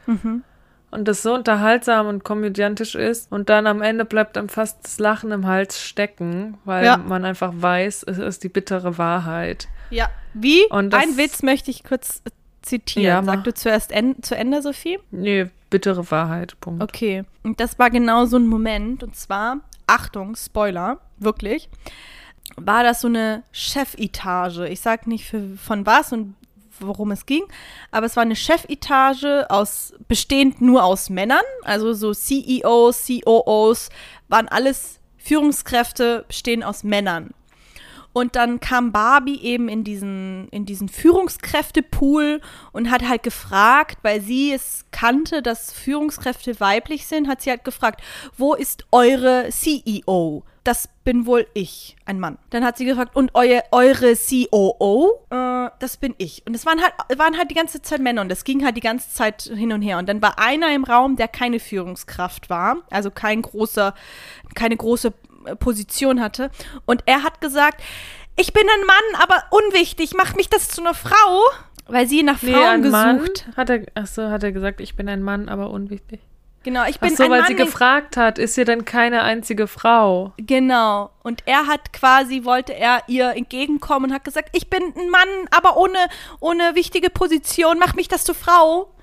und 0.91 1.08
das 1.08 1.23
so 1.23 1.34
unterhaltsam 1.34 2.08
und 2.08 2.23
komödiantisch 2.23 2.95
ist 2.95 3.32
und 3.32 3.49
dann 3.49 3.65
am 3.67 3.82
Ende 3.82 4.06
bleibt 4.06 4.38
einem 4.38 4.49
fast 4.49 4.84
das 4.84 4.99
Lachen 4.99 5.32
im 5.32 5.47
Hals 5.47 5.82
stecken, 5.82 6.58
weil 6.65 6.86
Ja. 6.86 6.97
man 6.97 7.25
einfach 7.25 7.54
weiß, 7.56 8.04
es 8.04 8.17
ist 8.17 8.43
die 8.43 8.49
bittere 8.49 8.97
Wahrheit. 8.97 9.67
Ja. 9.89 10.10
Wie? 10.34 10.62
Und 10.69 10.93
Ein 10.93 11.17
Witz 11.17 11.43
möchte 11.43 11.71
ich 11.71 11.84
kurz 11.84 12.21
äh, 12.25 12.30
zitieren. 12.62 13.06
Ja. 13.06 13.23
Sag 13.23 13.43
du 13.43 13.54
zuerst 13.54 13.91
en 13.91 14.21
zu 14.21 14.36
Ende, 14.36 14.62
Sophie? 14.62 14.99
Nee, 15.12 15.47
bittere 15.69 16.10
Wahrheit, 16.12 16.60
Punkt. 16.62 16.84
Okay. 16.84 17.23
Und 17.43 17.60
das 17.60 17.80
war 17.80 17.89
genau 17.89 18.25
so 18.25 18.38
ein 18.38 18.47
Moment. 18.47 19.04
Und 19.04 19.15
zwar, 19.15 19.58
Achtung, 19.88 20.36
Spoiler, 20.36 20.99
wirklich, 21.17 21.69
war 22.58 22.84
das 22.84 23.01
so 23.01 23.08
eine 23.08 23.43
Chefetage. 23.51 24.67
Ich 24.69 24.82
sag 24.82 25.08
nicht 25.08 25.25
für, 25.25 25.41
von 25.58 25.86
was 25.86 26.12
und 26.13 26.36
worum 26.82 27.12
es 27.12 27.26
ging, 27.26 27.44
aber 27.91 28.06
es 28.06 28.15
war 28.15 28.24
eine 28.24 28.36
Chefetage 28.36 29.46
aus, 29.50 29.94
bestehend 30.08 30.62
nur 30.62 30.84
aus 30.84 31.10
Männern, 31.10 31.41
also 31.63 31.94
so 31.94 32.13
CEOs, 32.13 33.08
COOs, 33.08 33.89
waren 34.28 34.48
alles 34.48 35.00
Führungskräfte, 35.17 36.26
bestehen 36.28 36.63
aus 36.63 36.84
Männern. 36.84 37.32
Und 38.13 38.36
dann 38.36 38.60
kam 38.60 38.91
Barbie 38.91 39.39
eben 39.41 39.70
in 39.70 39.84
diesen, 39.84 40.50
in 40.50 40.65
diesen 40.65 40.89
Führungskräftepool 40.89 42.41
und 42.74 42.91
hat 42.91 43.08
halt 43.08 43.24
gefragt, 43.24 44.00
weil 44.02 44.22
sie 44.22 44.52
es 44.52 44.86
kannte, 44.91 45.41
dass 45.41 45.72
Führungskräfte 45.72 46.60
weiblich 46.60 47.06
sind, 47.08 47.30
hat 47.30 47.41
sie 47.41 47.50
halt 47.50 47.63
gefragt, 47.63 48.02
wo 48.38 48.54
ist 48.54 48.86
eure 48.91 49.48
CEO? 49.50 50.44
Das 50.63 50.89
bin 51.04 51.26
wohl 51.26 51.47
ich, 51.56 51.95
ein 52.06 52.19
Mann. 52.19 52.38
Dann 52.52 52.63
hat 52.63 52.78
sie 52.78 52.86
gefragt, 52.86 53.15
und 53.15 53.32
eu, 53.34 53.60
eure 53.71 54.13
COO? 54.15 55.26
Äh, 55.32 55.69
das 55.80 55.97
bin 55.97 56.13
ich. 56.19 56.43
Und 56.45 56.56
es 56.56 56.65
waren 56.67 56.80
halt, 56.82 56.93
waren 57.17 57.36
halt 57.38 57.50
die 57.50 57.56
ganze 57.56 57.82
Zeit 57.82 58.00
Männer 58.00 58.21
und 58.21 58.30
das 58.30 58.43
ging 58.43 58.63
halt 58.63 58.78
die 58.78 58.82
ganze 58.82 59.10
Zeit 59.12 59.41
hin 59.41 59.71
und 59.74 59.82
her. 59.82 59.97
Und 59.97 60.08
dann 60.08 60.21
war 60.21 60.38
einer 60.38 60.74
im 60.76 60.84
Raum, 60.84 61.15
der 61.15 61.28
keine 61.28 61.60
Führungskraft 61.60 62.50
war, 62.52 62.78
also 62.91 63.10
kein 63.10 63.41
großer, 63.41 63.95
keine 64.54 64.78
große 64.78 65.13
äh, 65.45 65.56
Position 65.56 66.21
hatte. 66.21 66.52
Und 66.86 67.02
er 67.08 67.24
hat 67.24 67.41
gesagt, 67.41 67.82
ich 68.36 68.54
bin 68.54 68.63
ein 68.63 68.86
Mann, 68.86 69.21
aber 69.24 69.43
unwichtig, 69.50 70.13
macht 70.13 70.36
mich 70.38 70.50
das 70.50 70.67
zu 70.69 70.82
einer 70.82 70.93
Frau? 70.93 71.41
Weil 71.88 72.08
sie 72.08 72.21
nach 72.21 72.41
Nee, 72.43 72.54
Frauen 72.54 72.63
ein 72.86 72.89
Mann, 72.91 73.17
gesucht. 73.19 73.47
hat 73.58 73.69
er, 73.71 73.86
achso, 73.95 74.30
hat 74.30 74.43
er 74.43 74.52
gesagt, 74.52 74.80
ich 74.80 74.95
bin 74.95 75.10
ein 75.10 75.24
Mann, 75.24 75.50
aber 75.50 75.71
unwichtig. 75.71 76.19
Genau, 76.63 76.86
ich 76.86 76.97
Ach 76.97 77.02
bin 77.08 77.15
so, 77.15 77.24
ein 77.24 77.32
weil 77.32 77.39
Mann. 77.41 77.47
sie 77.47 77.56
gefragt 77.56 78.17
hat, 78.17 78.38
ist 78.38 78.54
sie 78.54 78.65
denn 78.65 78.86
keine 78.86 79.24
einzige 79.24 79.65
Frau? 79.67 80.34
Genau. 80.38 81.10
Und 81.24 81.41
er 81.47 81.65
hat 81.67 81.91
quasi, 81.91 82.43
wollte 82.43 82.76
er 82.76 83.02
ihr 83.08 83.32
entgegenkommen 83.36 84.12
und 84.12 84.13
hat 84.15 84.24
gesagt, 84.24 84.50
ich 84.54 84.69
bin 84.69 84.84
ein 84.95 85.10
Mann, 85.10 85.28
aber 85.50 85.76
ohne, 85.78 85.97
ohne 86.39 86.76
wichtige 86.76 87.10
Position, 87.10 87.80
mach 87.80 87.95
mich 87.95 88.08
das 88.08 88.24
zur 88.24 88.36
Frau. 88.36 88.93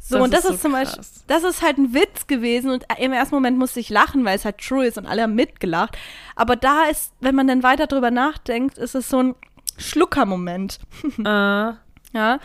So, 0.00 0.16
Das 0.16 0.24
und 0.24 0.34
das 0.34 0.44
ist 0.44 0.50
ist, 0.50 0.56
so 0.62 0.68
zum 0.68 0.72
Beispiel, 0.72 0.96
krass. 0.96 1.24
das 1.28 1.42
ist 1.44 1.62
halt 1.62 1.78
ein 1.78 1.94
Witz 1.94 2.26
gewesen 2.26 2.70
und 2.70 2.84
im 2.98 3.12
ersten 3.12 3.34
Moment 3.34 3.56
musste 3.58 3.80
ich 3.80 3.88
lachen, 3.88 4.24
weil 4.24 4.36
es 4.36 4.44
halt 4.44 4.58
true 4.58 4.86
ist 4.86 4.98
und 4.98 5.06
alle 5.06 5.22
haben 5.22 5.34
mitgelacht. 5.34 5.96
Aber 6.34 6.54
da 6.56 6.84
ist, 6.90 7.12
wenn 7.20 7.34
man 7.34 7.46
dann 7.46 7.62
weiter 7.62 7.86
drüber 7.86 8.10
nachdenkt, 8.10 8.78
ist 8.78 8.94
es 8.94 9.08
so 9.08 9.20
ein 9.22 9.34
Schluckermoment. 9.78 10.78
äh, 11.24 11.72
Ja. 12.12 12.38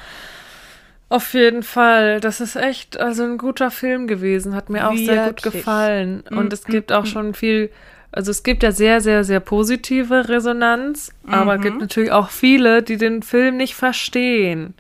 Auf 1.11 1.33
jeden 1.33 1.61
Fall. 1.63 2.21
Das 2.21 2.39
ist 2.39 2.55
echt 2.55 2.97
also 2.97 3.23
ein 3.23 3.37
guter 3.37 3.69
Film 3.69 4.07
gewesen. 4.07 4.55
Hat 4.55 4.69
mir 4.69 4.87
auch 4.87 4.95
sehr 4.95 5.17
gut 5.17 5.43
Wirklich. 5.43 5.53
gefallen. 5.55 6.23
Und 6.33 6.51
Mm, 6.51 6.53
es 6.53 6.63
gibt 6.63 6.93
auch 6.93 7.05
schon 7.05 7.33
viel, 7.33 7.69
also 8.13 8.31
es 8.31 8.43
gibt 8.43 8.63
ja 8.63 8.71
sehr, 8.71 9.01
sehr, 9.01 9.25
sehr 9.25 9.41
positive 9.41 10.29
Resonanz, 10.29 11.11
aber 11.27 11.57
Mhm. 11.57 11.61
gibt 11.63 11.81
natürlich 11.81 12.13
auch 12.13 12.29
viele, 12.29 12.81
die 12.81 12.95
den 12.95 13.23
Film 13.23 13.57
nicht 13.57 13.75
verstehen. 13.75 14.73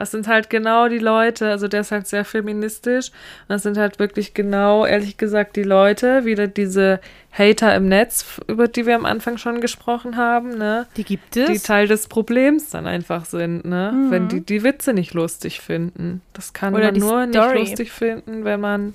Das 0.00 0.12
sind 0.12 0.28
halt 0.28 0.48
genau 0.48 0.88
die 0.88 0.96
Leute, 0.98 1.50
also 1.50 1.68
der 1.68 1.82
ist 1.82 1.92
halt 1.92 2.06
sehr 2.06 2.24
feministisch. 2.24 3.08
Und 3.10 3.50
das 3.50 3.64
sind 3.64 3.76
halt 3.76 3.98
wirklich 3.98 4.32
genau, 4.32 4.86
ehrlich 4.86 5.18
gesagt, 5.18 5.56
die 5.56 5.62
Leute, 5.62 6.24
wieder 6.24 6.46
diese 6.46 7.00
Hater 7.30 7.74
im 7.74 7.86
Netz, 7.86 8.40
über 8.48 8.66
die 8.66 8.86
wir 8.86 8.94
am 8.94 9.04
Anfang 9.04 9.36
schon 9.36 9.60
gesprochen 9.60 10.16
haben, 10.16 10.56
ne? 10.56 10.86
Die 10.96 11.04
gibt 11.04 11.34
die 11.34 11.40
es. 11.40 11.64
Teil 11.64 11.86
des 11.86 12.08
Problems 12.08 12.70
dann 12.70 12.86
einfach 12.86 13.26
sind, 13.26 13.66
ne? 13.66 13.92
Mhm. 13.94 14.10
Wenn 14.10 14.28
die 14.28 14.40
die 14.40 14.64
Witze 14.64 14.94
nicht 14.94 15.12
lustig 15.12 15.60
finden. 15.60 16.22
Das 16.32 16.54
kann 16.54 16.74
Oder 16.74 16.86
man 16.86 16.94
die 16.94 17.00
nur 17.00 17.28
Story. 17.28 17.58
nicht 17.58 17.68
lustig 17.68 17.92
finden, 17.92 18.46
wenn 18.46 18.58
man, 18.58 18.94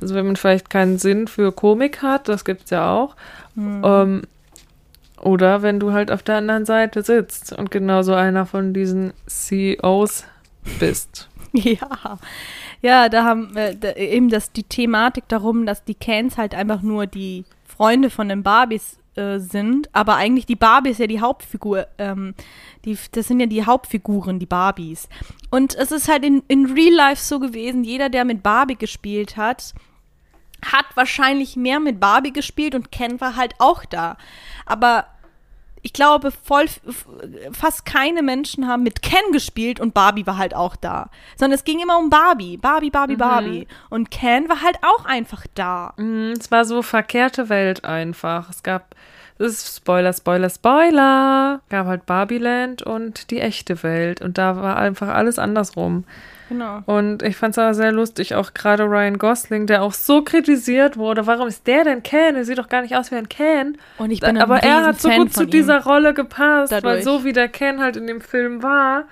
also 0.00 0.16
wenn 0.16 0.26
man 0.26 0.34
vielleicht 0.34 0.70
keinen 0.70 0.98
Sinn 0.98 1.28
für 1.28 1.52
Komik 1.52 2.02
hat, 2.02 2.26
das 2.26 2.44
gibt's 2.44 2.70
ja 2.70 2.92
auch. 2.92 3.14
Mhm. 3.54 3.82
Ähm, 3.84 4.22
oder 5.20 5.62
wenn 5.62 5.78
du 5.78 5.92
halt 5.92 6.10
auf 6.10 6.24
der 6.24 6.34
anderen 6.34 6.64
Seite 6.64 7.02
sitzt 7.02 7.52
und 7.52 7.70
genauso 7.70 8.12
einer 8.12 8.44
von 8.44 8.74
diesen 8.74 9.12
CEOs 9.28 10.24
bist. 10.78 11.28
Ja. 11.54 12.18
Ja, 12.80 13.10
da 13.10 13.24
haben 13.24 13.54
äh, 13.58 13.76
da, 13.76 13.92
eben 13.92 14.30
das 14.30 14.52
die 14.52 14.62
Thematik 14.62 15.28
darum, 15.28 15.66
dass 15.66 15.84
die 15.84 15.94
Cans 15.94 16.38
halt 16.38 16.54
einfach 16.54 16.80
nur 16.80 17.06
die 17.06 17.44
Freunde 17.66 18.08
von 18.08 18.30
den 18.30 18.42
Barbies 18.42 18.96
äh, 19.14 19.38
sind, 19.38 19.90
aber 19.92 20.16
eigentlich 20.16 20.46
die 20.46 20.56
Barbie 20.56 20.88
ist 20.88 20.98
ja 20.98 21.06
die 21.06 21.20
Hauptfigur. 21.20 21.86
Ähm, 21.98 22.34
die, 22.86 22.96
das 23.12 23.28
sind 23.28 23.40
ja 23.40 23.46
die 23.46 23.66
Hauptfiguren, 23.66 24.38
die 24.38 24.46
Barbies. 24.46 25.10
Und 25.50 25.74
es 25.74 25.92
ist 25.92 26.08
halt 26.08 26.24
in, 26.24 26.42
in 26.48 26.72
Real 26.72 26.94
Life 26.94 27.22
so 27.22 27.38
gewesen, 27.38 27.84
jeder, 27.84 28.08
der 28.08 28.24
mit 28.24 28.42
Barbie 28.42 28.76
gespielt 28.76 29.36
hat, 29.36 29.74
hat 30.64 30.86
wahrscheinlich 30.94 31.56
mehr 31.56 31.80
mit 31.80 32.00
Barbie 32.00 32.32
gespielt 32.32 32.74
und 32.74 32.90
Ken 32.90 33.20
war 33.20 33.36
halt 33.36 33.54
auch 33.58 33.84
da. 33.84 34.16
Aber 34.64 35.06
ich 35.84 35.92
glaube, 35.92 36.30
voll, 36.30 36.66
fast 37.52 37.84
keine 37.84 38.22
Menschen 38.22 38.68
haben 38.68 38.84
mit 38.84 39.02
Ken 39.02 39.32
gespielt 39.32 39.80
und 39.80 39.94
Barbie 39.94 40.26
war 40.26 40.38
halt 40.38 40.54
auch 40.54 40.76
da. 40.76 41.10
Sondern 41.36 41.58
es 41.58 41.64
ging 41.64 41.80
immer 41.80 41.98
um 41.98 42.08
Barbie. 42.08 42.56
Barbie, 42.56 42.90
Barbie, 42.90 43.16
Barbie. 43.16 43.66
Und 43.90 44.10
Ken 44.12 44.48
war 44.48 44.62
halt 44.62 44.76
auch 44.82 45.04
einfach 45.04 45.44
da. 45.56 45.92
Mhm, 45.96 46.34
es 46.38 46.52
war 46.52 46.64
so 46.64 46.82
verkehrte 46.82 47.48
Welt 47.48 47.84
einfach. 47.84 48.48
Es 48.48 48.62
gab, 48.62 48.94
das 49.38 49.52
ist 49.54 49.76
Spoiler, 49.78 50.12
Spoiler, 50.12 50.50
Spoiler. 50.50 51.60
gab 51.68 51.86
halt 51.88 52.06
Barbieland 52.06 52.82
und 52.82 53.32
die 53.32 53.40
echte 53.40 53.82
Welt. 53.82 54.22
Und 54.22 54.38
da 54.38 54.56
war 54.56 54.76
einfach 54.76 55.08
alles 55.08 55.40
andersrum. 55.40 56.04
Genau. 56.48 56.82
Und 56.86 57.22
ich 57.22 57.36
fand 57.36 57.52
es 57.52 57.58
aber 57.58 57.74
sehr 57.74 57.92
lustig, 57.92 58.34
auch 58.34 58.52
gerade 58.54 58.84
Ryan 58.84 59.18
Gosling, 59.18 59.66
der 59.66 59.82
auch 59.82 59.92
so 59.92 60.22
kritisiert 60.22 60.96
wurde. 60.96 61.26
Warum 61.26 61.48
ist 61.48 61.66
der 61.66 61.84
denn 61.84 62.02
Ken? 62.02 62.36
Er 62.36 62.44
sieht 62.44 62.58
doch 62.58 62.68
gar 62.68 62.82
nicht 62.82 62.96
aus 62.96 63.10
wie 63.10 63.16
ein 63.16 63.28
Ken. 63.28 63.78
Und 63.98 64.10
ich 64.10 64.20
bin 64.20 64.38
aber 64.38 64.62
er 64.62 64.84
hat 64.84 65.00
so 65.00 65.08
gut 65.10 65.32
zu 65.32 65.44
ihm. 65.44 65.50
dieser 65.50 65.82
Rolle 65.84 66.14
gepasst, 66.14 66.72
weil 66.72 66.80
Dadurch. 66.82 67.04
so 67.04 67.24
wie 67.24 67.32
der 67.32 67.48
Ken 67.48 67.80
halt 67.80 67.96
in 67.96 68.06
dem 68.06 68.20
Film 68.20 68.62
war, 68.62 69.04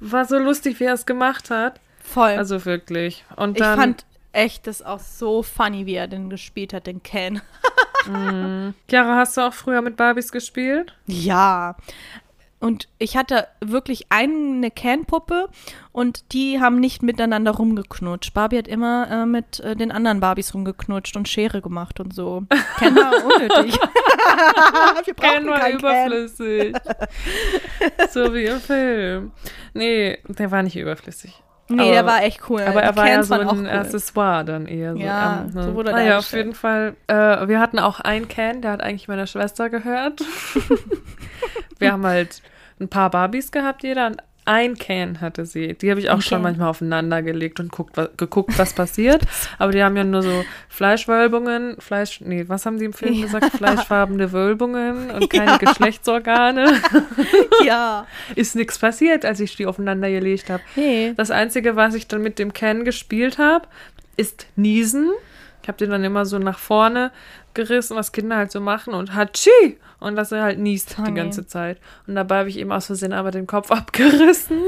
war 0.00 0.24
so 0.24 0.38
lustig, 0.38 0.80
wie 0.80 0.84
er 0.84 0.94
es 0.94 1.06
gemacht 1.06 1.50
hat. 1.50 1.80
Voll. 2.02 2.30
Also 2.30 2.64
wirklich. 2.64 3.24
Und 3.36 3.56
ich 3.56 3.62
dann, 3.62 3.78
fand 3.78 4.04
echt 4.32 4.66
das 4.66 4.82
auch 4.82 5.00
so 5.00 5.42
funny, 5.42 5.86
wie 5.86 5.94
er 5.94 6.08
den 6.08 6.30
gespielt 6.30 6.72
hat, 6.72 6.86
den 6.86 7.02
Ken. 7.02 7.40
Chiara, 8.88 9.16
hast 9.16 9.36
du 9.36 9.42
auch 9.42 9.52
früher 9.52 9.82
mit 9.82 9.96
Barbies 9.96 10.32
gespielt? 10.32 10.94
Ja. 11.06 11.76
Und 12.60 12.88
ich 12.98 13.16
hatte 13.16 13.46
wirklich 13.60 14.06
eine 14.08 14.70
Ken-Puppe 14.72 15.48
und 15.92 16.32
die 16.32 16.60
haben 16.60 16.80
nicht 16.80 17.02
miteinander 17.04 17.52
rumgeknutscht. 17.52 18.34
Barbie 18.34 18.58
hat 18.58 18.66
immer 18.66 19.08
äh, 19.10 19.26
mit 19.26 19.60
äh, 19.60 19.76
den 19.76 19.92
anderen 19.92 20.18
Barbies 20.18 20.52
rumgeknutscht 20.54 21.16
und 21.16 21.28
Schere 21.28 21.62
gemacht 21.62 22.00
und 22.00 22.12
so. 22.12 22.42
Ken 22.78 22.96
war 22.96 23.12
unnötig. 23.24 23.78
Wir 25.04 25.14
Ken 25.14 25.46
war 25.46 25.70
überflüssig. 25.70 26.74
so 28.10 28.34
wie 28.34 28.44
im 28.46 28.58
Film. 28.60 29.30
Nee, 29.74 30.18
der 30.26 30.50
war 30.50 30.62
nicht 30.64 30.76
überflüssig. 30.76 31.40
Nee, 31.70 31.82
Aber- 31.82 31.90
der 31.92 32.06
war 32.06 32.22
echt 32.24 32.40
cool. 32.50 32.62
Aber 32.62 32.82
er 32.82 32.92
Die 32.92 32.96
war 32.98 33.08
ja 33.08 33.22
so 33.22 33.34
ein 33.34 33.46
cool. 33.46 33.68
Accessoire 33.68 34.44
dann 34.44 34.66
eher. 34.66 34.94
So, 34.94 34.98
Ja, 35.00 35.42
ähm, 35.44 35.52
so 35.52 35.74
wurde 35.74 35.90
er 35.90 35.96
Naja, 35.96 36.18
auf 36.18 36.32
jeden 36.32 36.54
Fall. 36.54 36.96
Äh, 37.08 37.46
wir 37.46 37.60
hatten 37.60 37.78
auch 37.78 38.00
einen 38.00 38.26
Ken, 38.26 38.62
der 38.62 38.72
hat 38.72 38.80
eigentlich 38.80 39.06
meiner 39.06 39.26
Schwester 39.28 39.68
gehört. 39.70 40.22
wir 41.78 41.92
haben 41.92 42.06
halt 42.06 42.42
ein 42.80 42.88
paar 42.88 43.10
Barbies 43.10 43.50
gehabt, 43.50 43.82
jeder. 43.82 44.06
Und 44.08 44.22
ein 44.44 44.76
Can 44.78 45.20
hatte 45.20 45.44
sie. 45.44 45.74
Die 45.74 45.90
habe 45.90 46.00
ich 46.00 46.08
auch 46.08 46.14
Ein 46.14 46.22
schon 46.22 46.36
Can. 46.36 46.42
manchmal 46.42 46.68
aufeinander 46.70 47.20
gelegt 47.22 47.60
und 47.60 47.70
guckt, 47.70 47.98
wa 47.98 48.08
geguckt, 48.16 48.56
was 48.58 48.72
passiert. 48.72 49.22
Aber 49.58 49.72
die 49.72 49.82
haben 49.82 49.94
ja 49.94 50.04
nur 50.04 50.22
so 50.22 50.44
Fleischwölbungen, 50.70 51.76
Fleisch, 51.80 52.22
nee, 52.22 52.44
was 52.48 52.64
haben 52.64 52.78
die 52.78 52.86
im 52.86 52.94
Film 52.94 53.12
Ja. 53.12 53.26
gesagt? 53.26 53.52
Fleischfarbene 53.56 54.32
Wölbungen 54.32 55.10
und 55.10 55.28
keine 55.28 55.58
Geschlechtsorgane. 55.58 56.80
ja. 57.66 58.06
Ist 58.36 58.56
nichts 58.56 58.78
passiert, 58.78 59.26
als 59.26 59.38
ich 59.40 59.54
die 59.56 59.66
aufeinander 59.66 60.08
gelegt 60.10 60.48
habe. 60.48 60.62
Nee. 60.76 61.12
Das 61.16 61.30
Einzige, 61.30 61.76
was 61.76 61.94
ich 61.94 62.08
dann 62.08 62.22
mit 62.22 62.38
dem 62.38 62.54
Ken 62.54 62.84
gespielt 62.86 63.36
habe, 63.36 63.66
ist 64.16 64.46
Niesen. 64.56 65.10
Ich 65.62 65.68
habe 65.68 65.76
den 65.76 65.90
dann 65.90 66.04
immer 66.04 66.24
so 66.24 66.38
nach 66.38 66.58
vorne 66.58 67.12
gerissen, 67.52 67.96
was 67.96 68.12
Kinder 68.12 68.36
halt 68.36 68.50
so 68.50 68.60
machen 68.60 68.94
und 68.94 69.14
Hatschi! 69.14 69.76
Und 70.00 70.14
dass 70.14 70.30
er 70.30 70.42
halt 70.42 70.58
niest 70.60 70.90
die 70.90 70.94
Funny. 70.94 71.12
ganze 71.12 71.46
Zeit. 71.46 71.78
Und 72.06 72.14
dabei 72.14 72.38
habe 72.38 72.48
ich 72.48 72.56
ihm 72.58 72.70
aus 72.70 72.86
Versehen 72.86 73.12
aber 73.12 73.30
den 73.32 73.46
Kopf 73.48 73.70
abgerissen. 73.72 74.60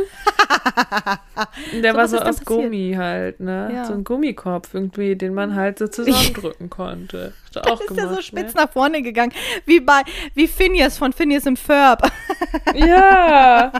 Und 1.72 1.82
der 1.82 1.92
So, 1.92 1.98
war 1.98 2.08
so 2.08 2.18
aus? 2.18 2.44
Gummi 2.44 2.94
halt, 2.96 3.40
ne? 3.40 3.70
Ja. 3.72 3.84
So 3.84 3.92
ein 3.92 4.04
Gummikopf 4.04 4.74
irgendwie, 4.74 5.14
den 5.16 5.34
man 5.34 5.54
halt 5.54 5.78
so 5.78 5.86
zusammendrücken 5.86 6.68
konnte. 6.70 7.32
Hast 7.44 7.56
du 7.56 7.60
auch 7.72 7.80
Ist 7.80 7.96
ja 7.96 8.08
so 8.12 8.20
spitz 8.22 8.54
ne? 8.54 8.62
nach 8.62 8.70
vorne 8.70 9.02
gegangen. 9.02 9.32
Wie 9.66 9.80
bei, 9.80 10.02
wie 10.34 10.48
Phineas 10.48 10.98
von 10.98 11.12
Phineas 11.12 11.46
im 11.46 11.56
Ferb. 11.56 12.10
Ja! 12.74 13.72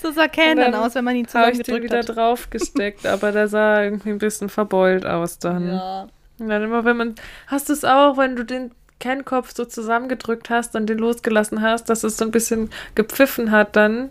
so 0.00 0.10
sah 0.12 0.26
dann 0.28 0.74
aus, 0.74 0.94
wenn 0.94 1.04
man 1.04 1.14
ihn 1.16 1.26
habe 1.26 1.50
ich 1.50 1.58
den 1.58 1.64
zusammengedrückt 1.64 1.84
wieder 1.84 1.98
hat. 1.98 2.16
drauf 2.16 2.48
gesteckt, 2.50 3.06
aber 3.06 3.32
der 3.32 3.48
sah 3.48 3.82
irgendwie 3.82 4.10
ein 4.10 4.18
bisschen 4.18 4.48
verbeult 4.48 5.04
aus 5.04 5.38
dann. 5.38 5.68
Ja. 5.68 6.08
Und 6.38 6.48
dann 6.48 6.62
immer, 6.62 6.84
wenn 6.84 6.96
man, 6.96 7.14
hast 7.48 7.68
du 7.68 7.72
es 7.74 7.84
auch, 7.84 8.16
wenn 8.16 8.36
du 8.36 8.44
den 8.44 8.70
Kennkopf 9.00 9.54
so 9.54 9.64
zusammengedrückt 9.64 10.50
hast 10.50 10.74
und 10.74 10.86
den 10.86 10.98
losgelassen 10.98 11.62
hast, 11.62 11.88
dass 11.88 12.02
es 12.04 12.16
so 12.16 12.24
ein 12.24 12.30
bisschen 12.30 12.70
gepfiffen 12.94 13.50
hat, 13.50 13.76
dann 13.76 14.10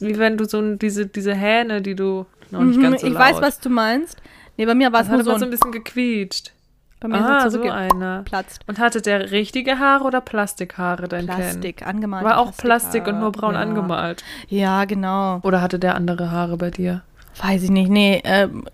wie 0.00 0.18
wenn 0.18 0.36
du 0.36 0.44
so 0.44 0.58
ein- 0.58 0.78
diese, 0.78 1.06
diese 1.06 1.34
Hähne, 1.34 1.80
die 1.80 1.94
du 1.94 2.26
noch 2.50 2.60
nicht 2.62 2.76
Mhm, 2.78 2.82
ganz 2.82 3.00
so 3.02 3.06
ich 3.06 3.12
laut. 3.12 3.22
weiß, 3.22 3.36
was 3.42 3.60
du 3.60 3.70
meinst. 3.70 4.20
Nee, 4.56 4.66
bei 4.66 4.74
mir 4.74 4.92
war 4.92 5.00
es 5.02 5.08
nur 5.08 5.22
so 5.24 5.30
aber 5.30 5.38
so 5.38 5.44
ein, 5.44 5.48
ein 5.48 5.50
bisschen 5.52 5.72
gequietscht. 5.72 6.52
bei 7.00 7.08
mir 7.08 7.16
Ah, 7.16 7.48
so 7.50 7.58
es 7.60 7.70
einer. 7.70 7.90
zurückgeplatzt. 7.90 8.60
Und 8.66 8.78
hatte 8.78 9.02
der 9.02 9.30
richtige 9.30 9.78
Haare 9.78 10.04
oder 10.04 10.20
Plastikhaare, 10.20 11.06
dein 11.06 11.26
Ken? 11.26 11.36
Plastik, 11.36 11.86
angemalt. 11.86 12.24
War 12.24 12.38
auch 12.38 12.56
Plastik 12.56 13.06
und 13.06 13.20
nur 13.20 13.30
braun 13.30 13.54
ja. 13.54 13.60
angemalt. 13.60 14.24
Ja, 14.48 14.84
genau. 14.86 15.40
Oder 15.42 15.60
hatte 15.60 15.78
der 15.78 15.96
andere 15.96 16.30
Haare 16.30 16.56
bei 16.56 16.70
dir? 16.70 17.02
Weiß 17.42 17.62
ich 17.62 17.70
nicht, 17.70 17.90
nee, 17.90 18.22
ähm, 18.24 18.64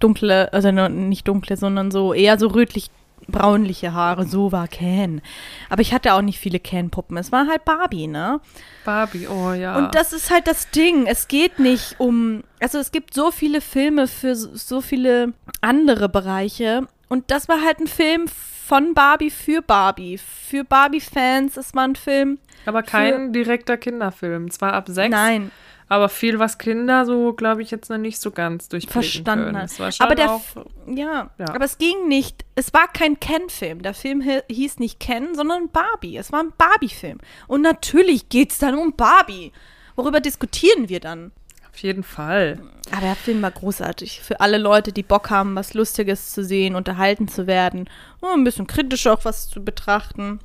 dunkle, 0.00 0.52
also 0.52 0.70
nicht 0.72 1.28
dunkle, 1.28 1.56
sondern 1.56 1.90
so 1.90 2.12
eher 2.14 2.38
so 2.38 2.48
rötlich 2.48 2.90
braunliche 3.28 3.92
Haare, 3.92 4.26
so 4.26 4.52
war 4.52 4.66
Ken. 4.66 5.20
Aber 5.68 5.82
ich 5.82 5.92
hatte 5.92 6.14
auch 6.14 6.22
nicht 6.22 6.38
viele 6.38 6.58
Ken-Puppen. 6.58 7.16
Es 7.16 7.30
war 7.30 7.46
halt 7.46 7.64
Barbie, 7.64 8.06
ne? 8.06 8.40
Barbie, 8.84 9.28
oh 9.28 9.52
ja. 9.52 9.76
Und 9.76 9.94
das 9.94 10.12
ist 10.12 10.30
halt 10.30 10.46
das 10.46 10.70
Ding. 10.70 11.06
Es 11.06 11.28
geht 11.28 11.58
nicht 11.58 11.96
um. 11.98 12.42
Also 12.60 12.78
es 12.78 12.90
gibt 12.90 13.14
so 13.14 13.30
viele 13.30 13.60
Filme 13.60 14.08
für 14.08 14.34
so, 14.34 14.80
viele 14.80 15.34
andere 15.60 16.08
Bereiche. 16.08 16.88
Und 17.08 17.30
das 17.30 17.48
war 17.48 17.62
halt 17.62 17.80
ein 17.80 17.86
Film 17.86 18.26
von 18.28 18.94
Barbie 18.94 19.30
für 19.30 19.62
Barbie. 19.62 20.18
Für 20.18 20.64
Barbie-Fans. 20.64 21.56
Es 21.56 21.74
war 21.74 21.84
ein 21.84 21.96
Film. 21.96 22.38
aber 22.66 22.82
kein 22.82 23.32
direkter 23.32 23.76
Kinderfilm. 23.76 24.50
Zwar 24.50 24.72
ab 24.72 24.88
sechs, 24.88 25.10
Nein, 25.10 25.50
aber 25.88 26.08
viel, 26.08 26.38
was 26.38 26.58
Kinder 26.58 27.04
so, 27.06 27.32
glaube 27.32 27.62
ich, 27.62 27.70
jetzt 27.70 27.88
noch 27.90 27.98
nicht 27.98 28.20
so 28.20 28.30
ganz 28.30 28.68
durchblicken 28.68 29.02
verstanden 29.02 29.44
können. 29.52 29.64
Es 29.64 29.78
war 29.80 29.90
schon 29.92 30.04
Aber 30.06 30.14
der. 30.14 30.30
auch, 30.32 30.42
Ja, 30.86 31.30
Ja. 31.38 31.46
aber 31.54 31.64
es 31.64 31.78
ging 31.78 32.08
nicht. 32.08 32.44
Es 32.54 32.72
war 32.74 32.88
kein 32.92 33.18
Ken-Film. 33.20 33.82
Der 33.82 33.94
Film 33.94 34.22
hi- 34.24 34.42
hieß 34.50 34.78
nicht 34.78 35.00
Ken, 35.00 35.34
sondern 35.34 35.68
Barbie. 35.70 36.16
Es 36.16 36.30
war 36.32 36.40
ein 36.40 36.52
Barbie-Film. 36.58 37.18
Und 37.46 37.62
natürlich 37.62 38.28
geht 38.28 38.52
es 38.52 38.58
dann 38.58 38.74
um 38.76 38.94
Barbie. 38.94 39.52
Worüber 39.96 40.20
diskutieren 40.20 40.88
wir 40.88 41.00
dann? 41.00 41.32
auf 41.70 41.82
jeden 41.84 42.02
Fall. 42.02 42.58
Aber 42.90 43.02
der 43.02 43.14
Film 43.14 43.40
war 43.40 43.52
großartig. 43.52 44.20
Für 44.20 44.40
alle 44.40 44.58
Leute, 44.58 44.90
die 44.92 45.04
Bock 45.04 45.30
haben, 45.30 45.54
was 45.54 45.74
Lustiges 45.74 46.32
zu 46.32 46.42
sehen, 46.42 46.74
unterhalten 46.74 47.28
zu 47.28 47.46
werden, 47.46 47.88
und 48.20 48.30
ein 48.30 48.42
bisschen 48.42 48.66
kritisch 48.66 49.06
auch 49.06 49.24
was 49.24 49.48
zu 49.48 49.62
betrachten. 49.62 50.40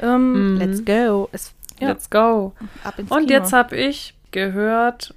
Ähm, 0.00 0.54
Mhm. 0.54 0.58
Let's 0.58 0.84
go. 0.84 1.28
Es, 1.32 1.52
ja, 1.80 1.88
Let's 1.88 2.08
go. 2.08 2.54
Und 2.96 3.26
Kino. 3.26 3.28
jetzt 3.28 3.52
habe 3.52 3.76
ich 3.76 4.14
gehört, 4.34 5.14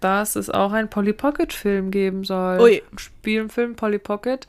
dass 0.00 0.36
es 0.36 0.48
auch 0.50 0.72
einen 0.72 0.88
Polly 0.88 1.12
Pocket 1.12 1.52
Film 1.52 1.90
geben 1.90 2.22
soll. 2.22 2.60
Ui. 2.60 2.82
Spielfilm 2.96 3.74
Polly 3.74 3.98
Pocket 3.98 4.46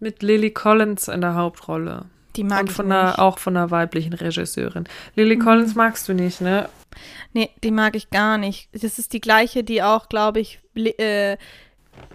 mit 0.00 0.22
Lily 0.22 0.50
Collins 0.52 1.08
in 1.08 1.20
der 1.20 1.34
Hauptrolle. 1.34 2.06
Die 2.36 2.44
mag 2.44 2.60
Und 2.62 2.70
ich 2.70 2.76
von 2.76 2.86
nicht. 2.88 2.96
einer, 2.96 3.18
auch 3.18 3.38
von 3.38 3.54
einer 3.56 3.70
weiblichen 3.70 4.14
Regisseurin. 4.14 4.84
Lily 5.16 5.38
Collins 5.38 5.74
magst 5.74 6.08
du 6.08 6.14
nicht, 6.14 6.40
ne? 6.40 6.68
Nee, 7.34 7.50
die 7.62 7.70
mag 7.70 7.94
ich 7.96 8.08
gar 8.10 8.38
nicht. 8.38 8.68
Das 8.72 8.98
ist 8.98 9.12
die 9.12 9.20
gleiche, 9.20 9.64
die 9.64 9.82
auch, 9.82 10.08
glaube 10.08 10.40
ich, 10.40 10.60
äh, 10.74 11.36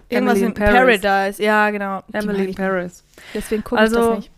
irgendwas 0.08 0.38
Emily 0.38 0.44
in 0.46 0.54
Paris. 0.54 1.00
Paradise. 1.00 1.42
Ja, 1.42 1.70
genau. 1.70 2.02
Emily 2.12 2.44
in 2.44 2.48
ich 2.50 2.56
Paris. 2.56 3.04
nicht. 3.16 3.28
Deswegen 3.34 3.62
gucke 3.64 3.80
Also, 3.80 3.98
ich 4.00 4.06
das 4.06 4.16
nicht. 4.16 4.30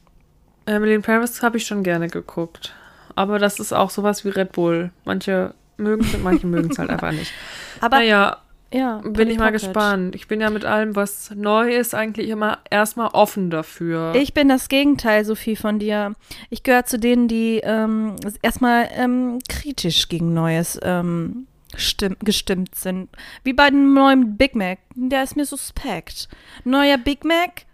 Emily 0.67 0.95
in 0.95 1.03
Paris 1.03 1.43
habe 1.43 1.57
ich 1.57 1.67
schon 1.67 1.83
gerne 1.83 2.09
geguckt. 2.09 2.75
Aber 3.17 3.39
das 3.39 3.59
ist 3.59 3.73
auch 3.73 3.91
sowas 3.91 4.25
wie 4.25 4.29
Red 4.31 4.53
Bull. 4.53 4.91
Manche 5.05 5.55
mögen 5.81 6.05
es, 6.05 6.19
manche 6.19 6.47
mögen 6.47 6.71
es 6.71 6.79
halt 6.79 6.91
einfach 6.91 7.13
nicht. 7.13 7.33
Aber 7.81 7.99
naja, 7.99 8.39
ja, 8.73 8.99
bin 8.99 9.29
ich 9.29 9.39
mal 9.39 9.47
Pocket. 9.47 9.63
gespannt. 9.63 10.15
Ich 10.15 10.29
bin 10.29 10.41
ja 10.41 10.49
mit 10.49 10.65
allem, 10.65 10.95
was 10.95 11.33
neu 11.35 11.75
ist, 11.75 11.95
eigentlich 11.95 12.29
immer 12.29 12.59
erstmal 12.71 13.09
offen 13.09 13.51
dafür. 13.51 14.15
Ich 14.15 14.33
bin 14.33 14.49
das 14.49 14.69
Gegenteil, 14.69 15.25
Sophie, 15.25 15.57
von 15.57 15.81
dir. 15.81 16.15
Ich 16.51 16.63
gehöre 16.63 16.85
zu 16.85 16.99
denen, 16.99 17.27
die 17.27 17.61
ähm, 17.65 18.15
erstmal 18.43 18.89
ähm, 18.93 19.41
kritisch 19.49 20.09
gegen 20.09 20.35
Neues 20.35 20.79
ähm, 20.83 21.49
stimm 21.75 22.17
gestimmt 22.21 22.77
sind. 22.77 23.09
Wie 23.43 23.53
bei 23.53 23.71
dem 23.71 23.93
neuen 23.93 24.37
Big 24.37 24.55
Mac. 24.55 24.79
Der 24.95 25.25
ist 25.25 25.37
mir 25.37 25.47
suspekt. 25.47 26.29
Neuer 26.65 26.99
Big 26.99 27.25
Mac, 27.25 27.65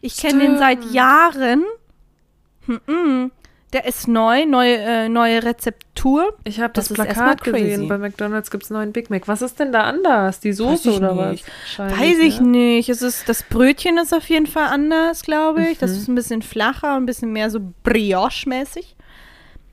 ich 0.00 0.16
kenne 0.16 0.40
den 0.40 0.58
seit. 0.58 0.84
Jahren. 0.92 1.62
Hm, 2.66 2.80
hm. 2.86 3.32
Der 3.72 3.86
ist 3.86 4.06
neu, 4.06 4.44
neue, 4.44 4.76
äh, 4.76 5.08
neue 5.08 5.42
Rezeptur. 5.42 6.34
Ich 6.44 6.60
habe 6.60 6.72
Das 6.74 6.88
das, 6.88 6.94
Plakat 6.94 7.42
gesehen. 7.42 7.88
Bei 7.88 7.96
McDonalds 7.96 8.50
gibt 8.50 8.64
es 8.64 8.70
neuen 8.70 8.92
Big 8.92 9.08
Mac. 9.08 9.26
Was 9.28 9.40
ist 9.40 9.58
denn 9.60 9.72
da 9.72 9.84
anders? 9.84 10.40
Die 10.40 10.52
Soße 10.52 10.92
oder 10.96 11.30
nicht. 11.30 11.44
was? 11.46 11.78
Wahrscheinlich, 11.78 11.98
Weiß 12.00 12.18
ich 12.18 12.40
ne? 12.40 12.46
nicht. 12.48 12.88
Es 12.90 13.00
ist, 13.00 13.28
das 13.30 13.42
Brötchen 13.44 13.96
ist 13.96 14.12
auf 14.12 14.28
jeden 14.28 14.46
Fall 14.46 14.66
anders, 14.66 15.22
glaube 15.22 15.62
ich. 15.68 15.78
Das 15.78 15.92
Mhm. 15.92 15.96
ist 15.96 16.08
ein 16.08 16.14
bisschen 16.14 16.42
flacher 16.42 16.96
und 16.96 17.04
ein 17.04 17.06
bisschen 17.06 17.32
mehr 17.32 17.48
so 17.48 17.60
Brioche-mäßig. 17.84 18.94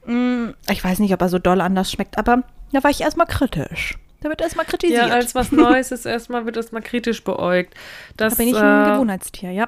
Mm, 0.05 0.49
Ich 0.71 0.83
weiß 0.83 0.99
nicht, 0.99 1.13
ob 1.13 1.21
er 1.21 1.29
so 1.29 1.39
doll 1.39 1.59
anders 1.61 1.91
schmeckt, 1.91 2.17
aber 2.17 2.43
da 2.71 2.83
war 2.83 2.89
ich 2.91 3.01
erstmal 3.01 3.27
kritisch. 3.27 3.97
Da 4.21 4.29
wird 4.29 4.41
erstmal 4.41 4.65
kritisiert. 4.65 5.07
Ja, 5.07 5.13
als 5.13 5.35
was 5.35 5.51
Neues 5.53 5.91
ist, 5.91 6.05
erstmal 6.05 6.45
wird 6.45 6.57
erstmal 6.57 6.81
kritisch 6.81 7.23
beäugt. 7.23 7.73
Das, 8.17 8.33
da 8.35 8.37
bin 8.43 8.49
ich 8.53 8.55
ein 8.57 8.87
äh, 8.87 8.91
Gewohnheitstier, 8.93 9.51
ja. 9.51 9.67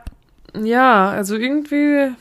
Ja, 0.61 1.09
also 1.09 1.36
irgendwie 1.36 2.11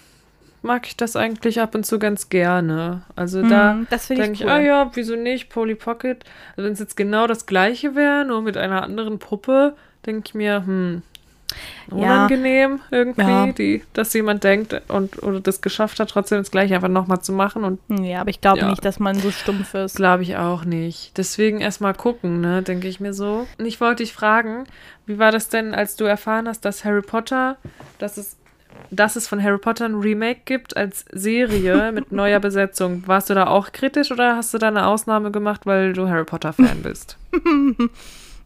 mag 0.63 0.87
ich 0.87 0.97
das 0.97 1.17
eigentlich 1.17 1.61
ab 1.61 1.75
und 1.75 1.85
zu 1.87 1.99
ganz 1.99 2.29
gerne. 2.29 3.03
Also 3.17 3.43
da 3.43 3.75
Mm, 3.75 3.87
finde 3.87 4.23
denke 4.23 4.33
ich 4.35 4.41
ich, 4.41 4.47
cool. 4.47 4.53
ah 4.53 4.61
ja, 4.61 4.91
wieso 4.95 5.17
nicht, 5.17 5.49
Polly 5.51 5.75
Pocket. 5.75 6.25
Also 6.57 6.65
wenn 6.67 6.73
es 6.73 6.79
jetzt 6.81 6.97
genau 6.97 7.27
das 7.27 7.47
gleiche 7.47 7.95
wäre, 7.95 8.25
nur 8.25 8.43
mit 8.43 8.57
einer 8.57 8.83
anderen 8.83 9.19
Puppe, 9.19 9.75
denke 10.07 10.23
ich 10.27 10.35
mir, 10.35 10.65
hm, 10.67 11.03
unangenehm 11.91 12.81
irgendwie, 12.91 13.23
Ja. 13.23 13.53
die, 13.53 13.83
dass 13.93 14.13
jemand 14.13 14.45
denkt 14.45 14.81
und 14.89 15.23
oder 15.23 15.41
das 15.41 15.61
geschafft 15.61 15.99
hat, 16.01 16.11
trotzdem 16.11 16.39
das 16.39 16.51
gleiche 16.51 16.75
einfach 16.77 16.89
nochmal 16.89 17.21
zu 17.21 17.33
machen 17.33 17.65
und 17.65 17.81
Ja, 17.89 18.21
aber 18.21 18.31
ich 18.31 18.41
glaube 18.41 18.59
Ja. 18.61 18.69
nicht, 18.69 18.85
dass 18.85 19.01
man 19.01 19.21
so 19.21 19.31
stumpf 19.31 19.75
ist. 19.75 19.97
Glaube 19.97 20.23
ich 20.23 20.37
auch 20.37 20.65
nicht. 20.65 21.17
Deswegen 21.19 21.61
erstmal 21.61 21.95
gucken, 21.95 22.41
ne, 22.41 22.63
denke 22.63 22.87
ich 22.89 23.01
mir 23.01 23.13
so. 23.13 23.49
Und 23.59 23.67
ich 23.67 23.81
wollte 23.81 24.03
dich 24.05 24.13
fragen, 24.13 24.65
wie 25.07 25.19
war 25.19 25.33
das 25.33 25.49
denn, 25.49 25.75
als 25.75 25.97
du 25.97 26.05
erfahren 26.05 26.47
hast, 26.47 26.65
dass 26.65 26.85
Harry 26.85 27.03
Potter, 27.03 27.57
dass 27.99 28.17
es, 28.17 28.37
dass 28.91 29.17
es 29.17 29.29
von 29.29 29.43
Harry 29.43 29.59
Potter 29.59 29.85
ein 29.87 29.95
Remake 29.95 30.41
gibt 30.45 30.77
als 30.77 31.05
Serie 31.13 31.93
mit 31.93 32.13
neuer 32.13 32.41
Besetzung? 32.41 33.07
Warst 33.07 33.31
du 33.31 33.35
da 33.35 33.47
auch 33.47 33.73
kritisch 33.73 34.11
oder 34.11 34.37
hast 34.37 34.53
du 34.53 34.59
da 34.59 34.69
eine 34.69 34.87
Ausnahme 34.87 35.31
gemacht, 35.31 35.63
weil 35.65 35.93
du 35.93 36.09
Harry 36.09 36.25
Potter-Fan 36.25 36.83
bist? 36.83 37.17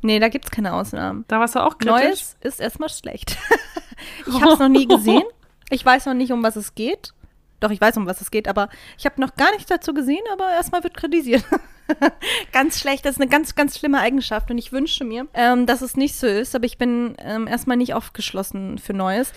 Nee, 0.03 0.19
da 0.19 0.29
gibt 0.29 0.45
es 0.45 0.51
keine 0.51 0.75
Ausnahmen. 0.75 1.25
Da 1.29 1.41
warst 1.41 1.55
du 1.55 1.61
auch 1.61 1.79
kritisch? 1.79 1.95
Neues 1.95 2.37
ist 2.43 2.61
erstmal 2.61 2.91
schlecht. 2.91 3.39
ich 4.27 4.35
habe 4.41 4.53
es 4.53 4.59
noch 4.59 4.69
nie 4.69 4.87
gesehen. 4.87 5.25
Ich 5.71 5.85
weiß 5.85 6.07
noch 6.07 6.15
nicht, 6.15 6.31
um 6.31 6.43
was 6.43 6.57
es 6.57 6.75
geht. 6.75 7.15
Doch, 7.61 7.71
ich 7.71 7.81
weiß, 7.81 7.97
um 7.97 8.07
was 8.07 8.21
es 8.21 8.31
geht, 8.31 8.47
aber 8.47 8.69
ich 8.99 9.07
habe 9.07 9.19
noch 9.19 9.37
gar 9.37 9.51
nichts 9.53 9.67
dazu 9.67 9.95
gesehen, 9.95 10.23
aber 10.31 10.51
erstmal 10.51 10.83
wird 10.83 10.95
kritisiert. 10.95 11.45
ganz 12.53 12.79
schlecht, 12.81 13.05
das 13.05 13.13
ist 13.13 13.21
eine 13.21 13.31
ganz, 13.31 13.55
ganz 13.55 13.79
schlimme 13.79 14.01
Eigenschaft 14.01 14.51
und 14.51 14.59
ich 14.59 14.73
wünsche 14.73 15.05
mir, 15.05 15.27
ähm, 15.35 15.67
dass 15.67 15.81
es 15.81 15.97
nicht 15.97 16.17
so 16.17 16.27
ist, 16.27 16.55
aber 16.55 16.67
ich 16.67 16.79
bin 16.79 17.15
ähm, 17.19 17.47
erstmal 17.47 17.77
nicht 17.77 17.95
aufgeschlossen 17.95 18.79
für 18.79 18.93
Neues. 18.93 19.33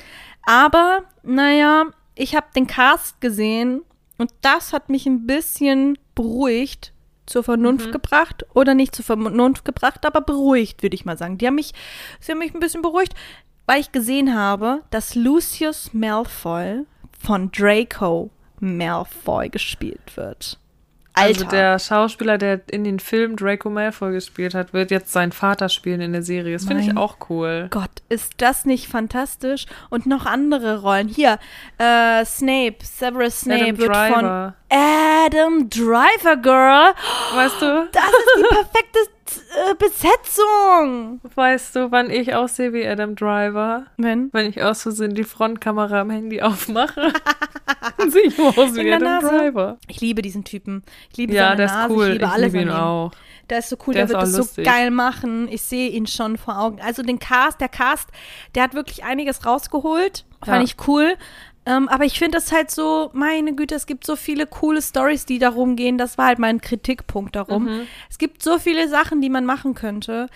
Aber, 0.48 1.04
naja, 1.24 1.88
ich 2.16 2.34
habe 2.34 2.48
den 2.56 2.68
Cast 2.68 3.20
gesehen 3.20 3.82
und 4.18 4.32
das 4.40 4.72
hat 4.72 4.88
mich 4.88 5.06
ein 5.06 5.28
bisschen 5.28 5.98
beruhigt, 6.16 6.94
zur 7.26 7.44
Vernunft 7.44 7.92
gebracht 7.92 8.46
oder 8.54 8.74
nicht 8.74 8.96
zur 8.96 9.04
Vernunft 9.04 9.66
gebracht, 9.66 10.06
aber 10.06 10.22
beruhigt, 10.22 10.82
würde 10.82 10.96
ich 10.96 11.04
mal 11.04 11.18
sagen. 11.18 11.38
Die 11.38 11.46
haben 11.46 11.56
mich, 11.56 11.74
sie 12.22 12.32
haben 12.32 12.40
mich 12.40 12.54
ein 12.54 12.62
bisschen 12.62 12.82
beruhigt, 12.82 13.14
weil 13.66 13.82
ich 13.82 13.92
gesehen 13.92 14.34
habe, 14.34 14.84
dass 14.90 15.16
Lucius 15.16 15.94
Malfoy 15.94 16.86
von 17.20 17.52
Draco 17.52 18.30
Malfoy 18.62 19.50
gespielt 19.50 20.16
wird. 20.16 20.58
Alter. 21.18 21.40
Also 21.42 21.46
der 21.46 21.80
Schauspieler, 21.80 22.38
der 22.38 22.62
in 22.70 22.84
den 22.84 23.00
Film 23.00 23.36
Draco 23.36 23.70
Malfoy 23.70 24.12
gespielt 24.12 24.54
hat, 24.54 24.74
wird 24.74 24.92
jetzt 24.92 25.12
seinen 25.12 25.32
Vater 25.32 25.70
spielen 25.70 26.02
in 26.02 26.14
der 26.14 26.24
Serie. 26.24 26.54
Das 26.54 26.66
finde 26.66 26.84
ich 26.84 26.98
auch 26.98 27.18
cool. 27.30 27.68
Gott, 27.70 27.90
ist 28.10 28.34
das 28.38 28.66
nicht 28.66 28.88
fantastisch? 28.88 29.66
Und 29.90 30.06
noch 30.06 30.26
andere 30.26 30.82
Rollen. 30.82 31.08
Hier, 31.08 31.40
äh, 31.78 32.24
Snape, 32.26 32.78
Severus 32.84 33.42
Snape 33.42 33.64
Adam 33.64 33.78
wird 33.78 33.96
von. 33.96 34.54
Adam 34.70 35.70
Driver, 35.70 36.36
Girl. 36.38 36.94
Weißt 37.34 37.62
du? 37.62 37.90
Das 37.92 38.04
ist 38.04 38.32
die 38.38 38.44
perfekte 38.56 39.00
äh, 39.32 39.76
Besetzung. 39.76 41.22
Weißt 41.36 41.76
du, 41.76 41.92
wann 41.92 42.10
ich 42.10 42.34
aussehe 42.36 42.74
wie 42.74 42.86
Adam 42.88 43.16
Driver? 43.16 43.86
Wenn? 43.98 44.30
Wenn 44.34 44.50
ich 44.50 44.62
aus 44.62 44.84
Versehen 44.84 45.14
die 45.16 45.24
Frontkamera 45.24 46.02
am 46.02 46.10
Handy 46.10 46.42
aufmache, 46.42 47.14
dann 47.98 48.12
sehe 48.12 48.24
ich 48.24 48.40
aus 48.40 48.76
wie 48.76 48.92
Adam 48.94 49.04
Nase. 49.22 49.28
Driver. 49.30 49.78
Ich 49.88 50.02
liebe 50.02 50.22
diesen 50.22 50.44
Typen. 50.44 50.84
Ich 51.12 51.18
liebe 51.18 51.34
Ja, 51.34 51.46
seine 51.50 51.56
der 51.58 51.66
ist 51.68 51.72
Nase. 51.74 51.94
cool. 51.94 52.06
Ich 52.08 52.12
liebe 52.14 52.26
Ich 52.26 52.32
alles 52.32 52.54
liebe 52.54 52.64
ihn 52.64 52.70
an 52.70 52.76
ihm. 52.78 52.82
auch. 52.82 53.12
Der 53.50 53.60
ist 53.60 53.70
so 53.70 53.78
cool, 53.88 53.94
Der 53.94 54.06
der, 54.06 54.06
ist 54.06 54.12
wird 54.12 54.22
das 54.24 54.38
lustig. 54.38 54.66
so 54.66 54.72
geil 54.72 54.92
machen. 54.92 55.48
Ich 55.50 55.62
sehe 55.62 55.90
ihn 55.90 56.06
schon 56.06 56.38
vor 56.38 56.60
Augen. 56.60 56.82
Also 56.82 57.02
den 57.02 57.18
Cast, 57.18 57.62
der 57.62 57.70
Cast, 57.70 58.10
der 58.56 58.64
hat 58.64 58.74
wirklich 58.74 59.04
einiges 59.06 59.46
rausgeholt. 59.46 60.26
Fand 60.44 60.58
Ja. 60.58 60.64
ich 60.64 60.88
cool. 60.88 61.16
Ähm, 61.66 61.90
aber 61.90 62.06
ich 62.06 62.18
finde 62.18 62.38
es 62.38 62.52
halt 62.54 62.72
so, 62.72 63.10
meine 63.14 63.54
Güte, 63.54 63.76
es 63.76 63.86
gibt 63.88 64.06
so 64.06 64.16
viele 64.16 64.48
coole 64.48 64.82
Stories, 64.82 65.26
die 65.26 65.38
darum 65.38 65.76
gehen. 65.76 65.98
Das 65.98 66.18
war 66.18 66.28
halt 66.28 66.40
mein 66.40 66.62
Kritikpunkt 66.62 67.36
darum. 67.36 67.66
Mhm. 67.66 67.88
Es 68.10 68.18
gibt 68.18 68.42
so 68.42 68.58
viele 68.58 68.88
Sachen, 68.88 69.20
die 69.22 69.30
man 69.30 69.46
machen 69.46 69.74
könnte. 69.74 70.28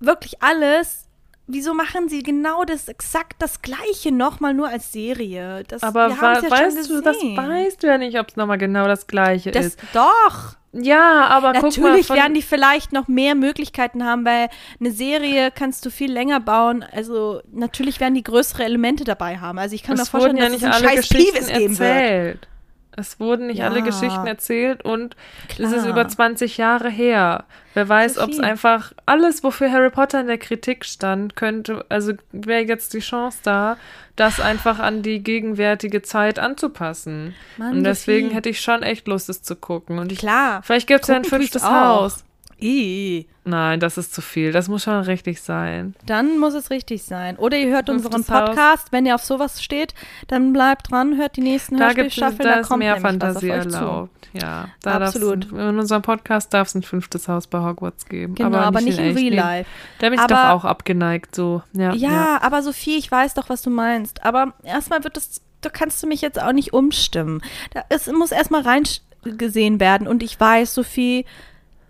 Wirklich 0.00 0.42
alles. 0.42 1.03
Wieso 1.46 1.74
machen 1.74 2.08
sie 2.08 2.22
genau 2.22 2.64
das, 2.64 2.88
exakt 2.88 3.34
das 3.40 3.60
Gleiche 3.60 4.12
nochmal 4.12 4.54
nur 4.54 4.68
als 4.68 4.92
Serie? 4.92 5.62
Das, 5.68 5.82
Aber 5.82 6.08
wir 6.08 6.20
wa 6.20 6.32
ja 6.34 6.40
schon 6.40 6.50
weißt 6.50 6.90
du, 6.90 7.00
das 7.02 7.16
weißt 7.16 7.82
du 7.82 7.86
ja 7.86 7.98
nicht, 7.98 8.18
ob 8.18 8.28
es 8.28 8.36
nochmal 8.36 8.56
genau 8.56 8.86
das 8.86 9.06
gleiche 9.06 9.50
Das 9.50 9.66
ist. 9.66 9.80
doch. 9.92 10.56
Ja, 10.72 11.26
aber 11.28 11.52
guck 11.52 11.76
mal, 11.78 11.82
Natürlich 11.90 12.06
von, 12.08 12.16
werden 12.16 12.34
die 12.34 12.42
vielleicht 12.42 12.92
noch 12.92 13.06
mehr 13.06 13.34
Möglichkeiten 13.34 14.04
haben, 14.04 14.24
weil 14.24 14.48
eine 14.80 14.90
Serie 14.90 15.52
kannst 15.52 15.86
du 15.86 15.90
viel 15.90 16.10
länger 16.10 16.40
bauen. 16.40 16.84
Also 16.90 17.42
natürlich 17.52 18.00
werden 18.00 18.14
die 18.14 18.24
größere 18.24 18.64
Elemente 18.64 19.04
dabei 19.04 19.38
haben. 19.38 19.58
Also 19.58 19.76
ich 19.76 19.84
kann 19.84 19.96
mir 19.96 20.04
vorstellen, 20.04 20.36
ja 20.36 20.48
dass 20.48 20.56
es 20.56 20.64
einen 20.64 20.74
scheiß 20.74 21.08
Geschichten 21.08 21.32
Peeves 21.32 21.48
geben 21.52 21.78
wird. 21.78 22.48
Es 22.96 23.18
wurden 23.18 23.48
nicht 23.48 23.62
alle 23.64 23.80
Ja. 23.80 23.84
Geschichten 23.84 24.26
erzählt 24.26 24.84
und 24.84 25.16
es 25.58 25.58
ist 25.72 25.72
Klar. 25.82 25.88
über 25.88 26.08
20 26.08 26.56
Jahre 26.58 26.88
her. 26.88 27.44
Wer 27.74 27.88
weiß, 27.88 28.18
ob 28.18 28.30
es 28.30 28.38
einfach 28.38 28.92
alles, 29.04 29.42
wofür 29.42 29.70
Harry 29.72 29.90
Potter 29.90 30.20
in 30.20 30.28
der 30.28 30.38
Kritik 30.38 30.84
stand, 30.84 31.34
könnte, 31.34 31.84
also 31.88 32.12
wäre 32.30 32.62
jetzt 32.62 32.94
die 32.94 33.00
Chance 33.00 33.38
da, 33.42 33.76
das 34.14 34.38
einfach 34.38 34.78
an 34.78 35.02
die 35.02 35.24
gegenwärtige 35.24 36.02
Zeit 36.02 36.38
anzupassen. 36.38 37.34
Mann, 37.56 37.78
und 37.78 37.84
deswegen 37.84 38.30
hätte 38.30 38.48
ich 38.48 38.60
schon 38.60 38.84
echt 38.84 39.08
Lust, 39.08 39.28
es 39.28 39.42
zu 39.42 39.56
gucken. 39.56 39.98
Und 39.98 40.12
ich, 40.12 40.18
Klar. 40.20 40.62
vielleicht 40.62 40.86
gibt 40.86 41.02
es 41.02 41.08
ja 41.08 41.16
ein 41.16 41.24
fünftes. 41.24 41.64
Haus. 41.64 42.24
I. 42.60 43.26
Nein, 43.44 43.78
das 43.80 43.98
ist 43.98 44.14
zu 44.14 44.22
viel. 44.22 44.52
Das 44.52 44.68
muss 44.68 44.84
schon 44.84 44.94
richtig 45.00 45.42
sein. 45.42 45.94
Dann 46.06 46.38
muss 46.38 46.54
es 46.54 46.70
richtig 46.70 47.02
sein. 47.02 47.36
Oder 47.36 47.58
ihr 47.58 47.68
hört 47.70 47.90
unseren. 47.90 48.24
Podcast. 48.24 48.90
Wenn 48.90 49.04
ihr 49.06 49.14
auf 49.14 49.24
sowas 49.24 49.62
steht, 49.62 49.94
dann 50.28 50.52
bleibt 50.52 50.90
dran, 50.90 51.16
hört 51.18 51.36
die 51.36 51.42
nächsten 51.42 51.76
Da 51.76 51.86
Hörspielstaffeln. 51.86 52.48
da 52.48 52.54
Da 52.56 52.62
kommt 52.62 52.78
mehr 52.78 52.96
Fantasie 52.96 53.50
euch 53.52 53.68
zu. 53.68 53.74
erlaubt. 53.76 54.28
Ja, 54.32 54.68
da 54.82 54.98
Absolut. 54.98 55.52
In 55.52 55.78
unserem 55.78 56.02
Podcast 56.02 56.52
darf 56.54 56.68
es 56.68 56.74
ein 56.74 56.82
fünftes 56.82 57.28
Haus 57.28 57.46
bei 57.46 57.58
Hogwarts 57.60 58.06
geben. 58.06 58.34
Genau, 58.34 58.58
aber, 58.58 58.80
nicht 58.80 58.98
in 58.98 59.04
echt. 59.04 59.18
Real 59.18 59.34
Life. 59.34 59.70
Da 60.00 60.08
bin 60.08 60.14
ich 60.18 60.20
Aber- 60.24 60.34
doch 60.34 60.50
auch 60.50 60.64
abgeneigt. 60.64 61.34
So, 61.36 61.62
ja. 61.72 61.92
Ja, 61.94 62.40
aber 62.42 62.62
Sophie, 62.62 62.96
ich 62.96 63.10
weiß 63.12 63.34
doch, 63.34 63.48
was 63.48 63.62
du 63.62 63.70
meinst. 63.70 64.24
Aber 64.24 64.54
erstmal 64.64 65.04
wird 65.04 65.16
es, 65.18 65.40
da 65.60 65.68
kannst 65.70 66.02
du 66.02 66.06
mich 66.08 66.20
jetzt 66.20 66.40
auch 66.42 66.52
nicht 66.52 66.72
umstimmen. 66.72 67.42
Da, 67.74 67.84
es 67.90 68.10
muss 68.10 68.32
erstmal 68.32 68.62
reingesehen 68.62 69.78
werden. 69.80 70.06
Und 70.08 70.22
ich 70.22 70.38
weiß, 70.40 70.74
Sophie, 70.74 71.26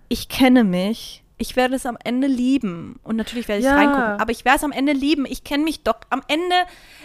ich 0.09 0.29
kenne 0.29 0.65
mich. 0.65 1.21
ich 1.37 1.57
werde 1.57 1.75
es 1.75 1.85
am 1.85 1.99
Ende 2.03 2.29
lieben. 2.29 3.01
Und 3.03 3.17
natürlich 3.17 3.49
werde 3.49 3.59
ich 3.61 3.67
Ja. 3.67 3.75
reingucken. 3.75 4.21
Aber 4.21 4.31
ich 4.31 4.45
werde 4.45 4.59
es 4.59 4.65
am 4.65 4.71
Ende 4.71 4.93
lieben. 4.93 5.27
Ich 5.29 5.43
kenne 5.43 5.65
mich 5.65 5.83
doch. 5.83 5.97
Am 6.09 6.23
Ende 6.29 6.55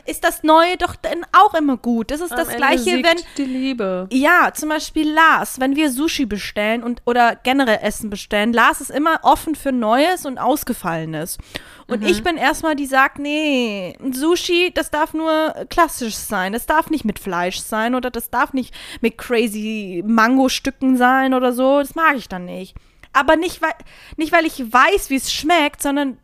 ist 0.05 0.23
das 0.23 0.43
Neue 0.43 0.77
doch 0.77 0.95
dann 0.95 1.25
auch 1.33 1.55
immer 1.55 1.77
gut. 1.77 2.11
Das 2.11 2.21
ist 2.21 2.31
das 2.31 2.41
Am 2.47 2.53
Ende 2.53 2.57
Gleiche, 2.57 3.03
wenn. 3.03 3.17
die 3.37 3.43
Liebe. 3.43 4.07
Ja, 4.13 4.51
zum 4.53 4.69
Beispiel 4.69 5.11
Lars, 5.11 5.59
wenn 5.59 5.75
wir 5.75 5.89
Sushi 5.91 6.25
bestellen 6.27 6.83
und 6.83 7.01
oder 7.05 7.35
generell 7.35 7.79
Essen 7.81 8.11
bestellen, 8.11 8.53
Lars 8.53 8.81
ist 8.81 8.91
immer 8.91 9.19
offen 9.23 9.55
für 9.55 9.71
Neues 9.71 10.27
und 10.27 10.37
Ausgefallenes. 10.37 11.39
Und 11.87 12.05
ich 12.05 12.23
bin 12.23 12.37
erstmal 12.37 12.75
die 12.75 12.85
sagt, 12.85 13.17
nee, 13.17 13.97
Sushi, 14.11 14.71
das 14.75 14.91
darf 14.91 15.15
nur 15.15 15.55
klassisch 15.71 16.15
sein. 16.15 16.53
Das 16.53 16.67
darf 16.67 16.91
nicht 16.91 17.03
mit 17.03 17.17
Fleisch 17.17 17.57
sein 17.61 17.95
oder 17.95 18.11
das 18.11 18.29
darf 18.29 18.53
nicht 18.53 18.75
mit 19.01 19.17
crazy 19.17 20.03
Mango-Stücken 20.05 20.97
sein 20.97 21.33
oder 21.33 21.51
so. 21.51 21.79
Das 21.79 21.95
mag 21.95 22.15
ich 22.15 22.29
dann 22.29 22.45
nicht. 22.45 22.75
Aber 23.19 23.35
nicht, 23.35 23.61
weil, 23.61 23.73
nicht, 24.17 24.31
weil 24.31 24.45
ich 24.45 24.71
weiß, 24.71 25.09
wie 25.09 25.15
es 25.15 25.31
schmeckt, 25.31 25.81
sondern 25.81 26.17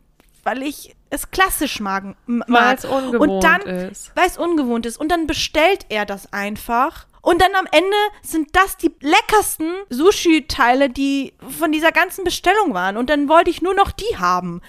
weil 0.44 0.62
ich 0.62 0.94
es 1.10 1.30
klassisch 1.30 1.80
mag. 1.80 2.16
Weil 2.26 2.74
es 2.76 2.84
ungewohnt 2.84 3.30
und 3.30 3.44
dann, 3.44 3.60
ist. 3.62 4.12
Weil 4.14 4.26
es 4.26 4.38
ungewohnt 4.38 4.86
ist. 4.86 4.98
Und 4.98 5.10
dann 5.10 5.26
bestellt 5.26 5.86
er 5.88 6.06
das 6.06 6.32
einfach. 6.32 7.06
Und 7.22 7.42
dann 7.42 7.54
am 7.56 7.66
Ende 7.72 7.96
sind 8.22 8.54
das 8.54 8.76
die 8.76 8.92
leckersten 9.00 9.72
Sushi-Teile, 9.90 10.90
die 10.90 11.32
von 11.58 11.72
dieser 11.72 11.90
ganzen 11.92 12.24
Bestellung 12.24 12.72
waren. 12.74 12.96
Und 12.96 13.10
dann 13.10 13.28
wollte 13.28 13.50
ich 13.50 13.62
nur 13.62 13.74
noch 13.74 13.90
die 13.90 14.16
haben. 14.18 14.62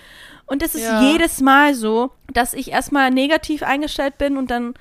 Und 0.48 0.64
es 0.64 0.74
ist 0.76 0.84
Ja. 0.84 1.02
jedes 1.02 1.42
Mal 1.42 1.76
so, 1.76 2.12
dass 2.34 2.54
ich 2.54 2.72
erstmal 2.72 3.12
negativ 3.12 3.62
eingestellt 3.64 4.18
bin 4.18 4.38
und 4.38 4.50
dann 4.50 4.74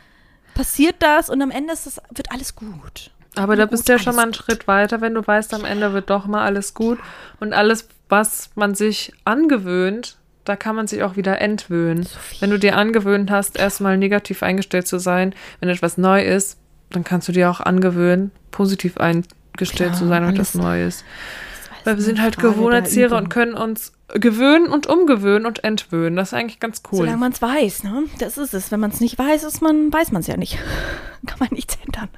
passiert 0.55 0.97
das 1.01 1.29
und 1.29 1.43
am 1.43 1.51
Ende 1.51 1.73
ist 1.75 1.87
das, 1.87 2.01
wird 2.15 2.31
alles 2.33 2.55
gut. 2.55 3.11
Aber 3.37 3.57
da 3.57 3.67
bist 3.67 3.89
du 3.89 3.93
ja 3.93 3.99
schon 3.99 4.17
mal 4.17 4.23
einen. 4.23 4.35
Schritt 4.35 4.67
weiter, 4.67 5.01
wenn 5.01 5.15
du 5.15 5.27
weißt, 5.27 5.55
am 5.55 5.65
Ende 5.65 5.93
wird 5.93 6.11
doch 6.11 6.27
mal 6.27 6.45
alles 6.45 6.75
gut. 6.75 6.99
Und 7.39 7.53
alles, 7.53 7.89
was 8.09 8.51
man 8.55 8.75
sich 8.75 9.13
angewöhnt, 9.25 10.17
da 10.45 10.57
kann 10.57 10.77
man 10.77 10.87
sich 10.87 11.03
auch 11.03 11.17
wieder 11.17 11.41
entwöhnen. 11.41 12.07
wenn 12.41 12.51
du 12.51 12.59
dir 12.59 12.77
angewöhnt 12.77 13.31
hast, 13.31 13.59
erstmal 13.59 13.99
negativ 13.99 14.43
eingestellt 14.43 14.87
zu 14.87 14.99
sein, 14.99 15.35
wenn 15.61 15.69
etwas 15.69 15.99
neu 15.99 16.23
ist, 16.23 16.59
dann 16.91 17.05
kannst 17.05 17.29
du 17.29 17.33
dir 17.33 17.51
auch 17.51 17.61
angewöhnen, 17.61 18.31
positiv 18.51 18.99
eingestellt 18.99 19.91
Klar, 19.91 19.93
zu 19.95 20.07
sein, 20.07 20.25
wenn 20.25 20.35
etwas 20.35 20.55
neu 20.55 20.87
ist. 20.87 21.05
Weil 21.87 21.97
wir 21.97 22.03
sind 22.03 22.21
halt 22.21 22.39
Gewohnheitstiere 22.39 23.17
und 23.17 23.29
können 23.29 23.55
uns 23.55 23.93
gewöhnen 24.09 24.69
und 24.69 24.87
umgewöhnen 24.87 25.47
und 25.47 25.65
entwöhnen. 25.65 26.17
Das 26.17 26.29
ist 26.29 26.35
eigentlich 26.35 26.61
ganz 26.61 26.83
cool. 26.91 26.99
Solange 26.99 27.17
man 27.19 27.33
es 27.33 27.43
weiß, 27.43 27.83
ne? 27.85 28.05
Das 28.19 28.39
ist 28.39 28.55
es. 28.55 28.71
Wenn 28.71 28.81
man 28.81 28.91
es 28.91 29.01
nicht 29.01 29.19
weiß, 29.19 29.43
ist 29.45 29.63
man, 29.63 29.93
weiß 29.93 30.13
man 30.13 30.21
es 30.21 30.27
ja 30.27 30.37
nicht. 30.37 30.59
Kann 31.27 31.39
man 31.41 31.49
nichts 31.51 31.77
ändern. 31.85 32.09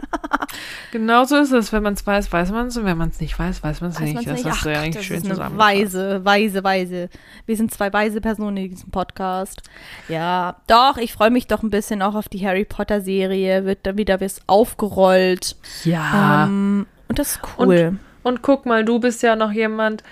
Genauso 0.92 1.36
ist 1.36 1.52
es. 1.52 1.72
Wenn 1.72 1.82
man 1.82 1.94
es 1.94 2.06
weiß, 2.06 2.30
weiß 2.32 2.50
man 2.50 2.66
es. 2.68 2.76
Und 2.76 2.84
wenn 2.84 2.98
man 2.98 3.08
es 3.10 3.20
nicht 3.20 3.38
weiß, 3.38 3.62
weiß 3.62 3.80
man 3.80 3.90
es 3.90 4.00
nicht. 4.00 4.14
man's 4.14 4.26
Das 4.26 4.36
nicht. 4.36 4.46
hast 4.50 4.64
du 4.64 4.70
ja 4.70 4.78
Ach, 4.78 4.82
eigentlich 4.82 4.96
das 4.96 5.04
schön 5.04 5.22
zusammengefasst. 5.22 5.58
weise, 5.58 6.24
weise, 6.24 6.64
weise. 6.64 7.08
Wir 7.46 7.56
sind 7.56 7.72
zwei 7.72 7.92
weise 7.92 8.20
Personen 8.20 8.56
in 8.58 8.70
diesem 8.70 8.90
Podcast. 8.90 9.62
Ja, 10.08 10.56
doch, 10.66 10.98
ich 10.98 11.12
freue 11.12 11.30
mich 11.30 11.46
doch 11.46 11.62
ein 11.62 11.70
bisschen 11.70 12.02
auch 12.02 12.14
auf 12.14 12.28
die 12.28 12.46
Harry 12.46 12.64
Potter 12.66 13.00
Serie. 13.00 13.64
Wird 13.64 13.80
dann 13.84 13.96
wieder 13.96 14.20
was 14.20 14.40
aufgerollt. 14.46 15.56
Ja. 15.84 16.44
Ähm, 16.44 16.86
und 17.08 17.18
das 17.18 17.32
ist 17.32 17.40
cool. 17.58 17.66
Und 17.88 18.00
guck 18.42 18.66
mal, 18.66 18.84
du 18.84 18.98
bist 19.00 19.22
ja 19.22 19.36
noch 19.36 19.52
jemand, 19.52 20.02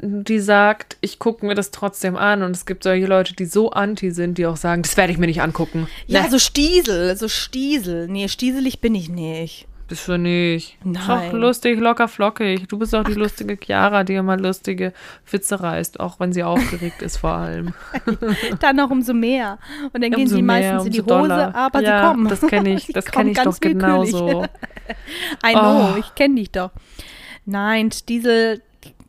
die 0.00 0.38
sagt, 0.40 0.96
ich 1.00 1.18
gucke 1.18 1.44
mir 1.46 1.54
das 1.54 1.70
trotzdem 1.70 2.16
an. 2.16 2.42
Und 2.42 2.52
es 2.52 2.64
gibt 2.66 2.82
solche 2.84 3.06
Leute, 3.06 3.34
die 3.34 3.44
so 3.46 3.70
anti 3.70 4.10
sind, 4.10 4.38
die 4.38 4.46
auch 4.46 4.56
sagen, 4.56 4.82
das 4.82 4.96
werde 4.96 5.12
ich 5.12 5.18
mir 5.18 5.26
nicht 5.26 5.42
angucken. 5.42 5.88
ja, 6.06 6.22
Ne, 6.22 6.30
so 6.30 6.38
Stiesel, 6.38 7.16
so 7.16 7.28
Stiesel. 7.28 8.08
Nee, 8.08 8.28
stieselig 8.28 8.80
bin 8.80 8.94
ich 8.94 9.08
nicht. 9.08 9.66
bist 9.88 10.08
du 10.08 10.16
nicht. 10.18 10.76
Ist 10.84 10.84
Nein. 11.06 11.30
doch 11.30 11.38
lustig, 11.38 11.78
locker 11.78 12.08
flockig. 12.08 12.66
Du 12.68 12.78
bist 12.78 12.94
auch 12.94 13.04
die 13.04 13.12
lustige 13.14 13.56
Chiara, 13.56 14.02
die 14.04 14.14
immer 14.14 14.36
lustige 14.36 14.92
Witze 15.30 15.60
reißt, 15.60 16.00
auch 16.00 16.18
wenn 16.20 16.32
sie 16.32 16.42
aufgeregt 16.42 17.02
ist 17.02 17.18
vor 17.18 17.30
allem. 17.32 17.72
Dann 18.60 18.76
noch 18.76 18.90
umso 18.90 19.12
mehr. 19.14 19.58
Und 19.92 20.02
dann 20.02 20.10
gehen 20.10 20.22
Umso 20.22 20.36
sie 20.36 20.42
mehr, 20.42 20.72
meistens 20.72 20.86
in 20.86 20.92
die 20.92 21.00
Hose, 21.02 21.08
doller. 21.08 21.54
aber 21.54 21.80
ja, 21.82 22.00
sie 22.02 22.08
kommen. 22.08 22.28
Das 22.28 22.40
kenne 22.40 22.74
ich, 22.74 22.86
das 22.94 23.04
kenne 23.06 23.30
ich 23.30 23.38
doch 23.38 23.60
genauso. 23.60 24.44
I 25.46 25.52
know, 25.52 25.92
Oh. 25.94 25.96
ich 25.98 26.14
kenne 26.14 26.34
dich 26.36 26.50
doch. 26.50 26.70
Nein, 27.46 27.90
Stiesel 27.92 28.60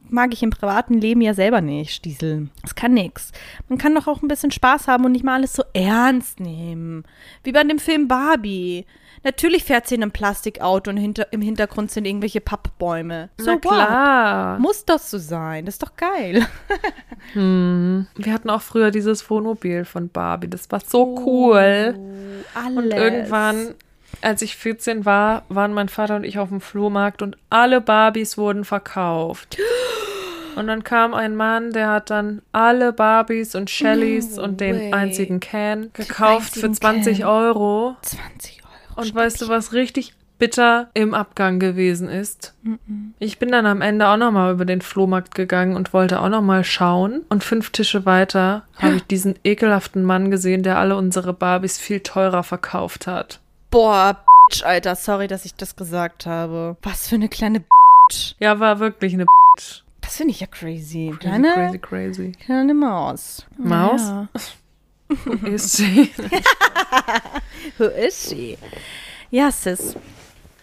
mag 0.09 0.33
ich 0.33 0.43
im 0.43 0.49
privaten 0.51 0.95
Leben 0.95 1.21
ja 1.21 1.33
selber 1.33 1.61
nicht, 1.61 1.93
Stiesel. 1.93 2.47
Das 2.61 2.75
kann 2.75 2.93
nix. 2.93 3.31
Man 3.67 3.77
kann 3.77 3.95
doch 3.95 4.07
auch 4.07 4.21
ein 4.21 4.27
bisschen 4.27 4.51
Spaß 4.51 4.87
haben 4.87 5.05
und 5.05 5.11
nicht 5.11 5.25
mal 5.25 5.35
alles 5.35 5.53
so 5.53 5.63
ernst 5.73 6.39
nehmen. 6.39 7.03
Wie 7.43 7.51
bei 7.51 7.63
dem 7.63 7.79
Film 7.79 8.07
Barbie. 8.07 8.85
Natürlich 9.23 9.63
fährt 9.63 9.87
sie 9.87 9.95
in 9.95 10.03
einem 10.03 10.11
Plastikauto 10.11 10.91
und 10.91 10.97
hinter, 10.97 11.33
im 11.33 11.41
Hintergrund 11.41 11.91
sind 11.91 12.05
irgendwelche 12.05 12.39
Pappbäume. 12.39 13.29
So 13.37 13.47
Na 13.47 13.53
what? 13.55 13.61
klar. 13.61 14.59
Muss 14.59 14.85
das 14.85 15.09
so 15.09 15.17
sein? 15.17 15.65
Das 15.65 15.75
ist 15.75 15.83
doch 15.83 15.95
geil. 15.95 16.45
Hm. 17.33 18.07
Wir 18.15 18.31
hatten 18.31 18.49
auch 18.49 18.61
früher 18.61 18.89
dieses 18.89 19.29
Wohnmobil 19.29 19.83
von 19.83 20.07
Barbie. 20.07 20.47
Das 20.47 20.71
war 20.71 20.79
so 20.79 21.19
cool. 21.25 21.99
Alles. 22.53 22.77
Und 22.77 22.93
irgendwann, 22.93 23.75
als 24.21 24.41
ich 24.41 24.55
14 24.55 25.05
war, 25.05 25.43
waren 25.49 25.73
mein 25.73 25.89
Vater 25.89 26.15
und 26.15 26.23
ich 26.23 26.39
auf 26.39 26.49
dem 26.49 26.61
Flohmarkt 26.61 27.21
und 27.21 27.37
alle 27.49 27.81
Barbies 27.81 28.37
wurden 28.37 28.65
verkauft. 28.65 29.57
Und 30.55 30.67
dann 30.67 30.83
kam 30.83 31.13
ein 31.13 31.35
Mann, 31.35 31.71
der 31.71 31.89
hat 31.89 32.09
dann 32.09 32.41
alle 32.51 32.91
Barbies 32.91 33.53
und 33.53 33.69
Shellys 33.69 34.37
No 34.37 34.43
und 34.43 34.59
den 34.59 34.75
way. 34.75 34.91
einzigen 34.91 35.39
Can 35.39 35.91
gekauft 35.93 36.53
für 36.55 36.65
einzigen 36.65 36.73
20 36.73 37.17
Can. 37.19 37.27
Euro. 37.27 37.95
20 38.01 38.63
Euro. 38.63 39.01
Und 39.01 39.13
weißt 39.13 39.41
du, 39.41 39.49
was 39.49 39.73
richtig 39.73 40.15
bitter 40.39 40.89
im 40.93 41.13
Abgang 41.13 41.59
gewesen 41.59 42.09
ist? 42.09 42.55
Ich 43.19 43.37
bin 43.39 43.49
dann 43.51 43.65
am 43.65 43.81
Ende 43.81 44.07
auch 44.07 44.17
nochmal 44.17 44.53
über 44.53 44.65
den 44.65 44.81
Flohmarkt 44.81 45.35
gegangen 45.35 45.75
und 45.75 45.93
wollte 45.93 46.21
auch 46.21 46.29
nochmal 46.29 46.63
schauen. 46.63 47.21
Und 47.29 47.43
fünf 47.43 47.69
Tische 47.71 48.05
weiter 48.05 48.63
habe 48.77 48.95
ich 48.95 49.03
diesen 49.03 49.35
ekelhaften 49.43 50.03
Mann 50.03 50.31
gesehen, 50.31 50.63
der 50.63 50.77
alle 50.79 50.95
unsere 50.95 51.33
Barbies 51.33 51.77
viel 51.77 51.99
teurer 51.99 52.43
verkauft 52.43 53.07
hat. 53.07 53.39
Boah, 53.69 54.23
Bitch, 54.49 54.63
Alter, 54.63 54.95
sorry, 54.95 55.27
dass 55.27 55.45
ich 55.45 55.55
das 55.55 55.75
gesagt 55.75 56.25
habe. 56.25 56.77
Was 56.83 57.07
für 57.09 57.15
eine 57.15 57.29
kleine 57.29 57.59
Bitch. 57.61 58.33
Ja, 58.39 58.59
war 58.59 58.79
wirklich 58.79 59.13
eine 59.13 59.25
Das 60.01 60.15
finde 60.15 60.31
ich 60.31 60.39
ja 60.39 60.47
crazy. 60.47 61.09
crazy, 61.11 61.19
Kleine, 61.19 61.53
crazy, 61.53 61.79
crazy. 61.79 62.31
kleine 62.45 62.73
Maus. 62.73 63.45
Maus? 63.57 64.01
Ja. 64.01 64.27
Ist 65.43 65.73
sie. 65.77 66.11
Who 67.77 67.85
is 67.85 68.29
she? 68.29 68.57
Ja, 69.31 69.51
Sis. 69.51 69.95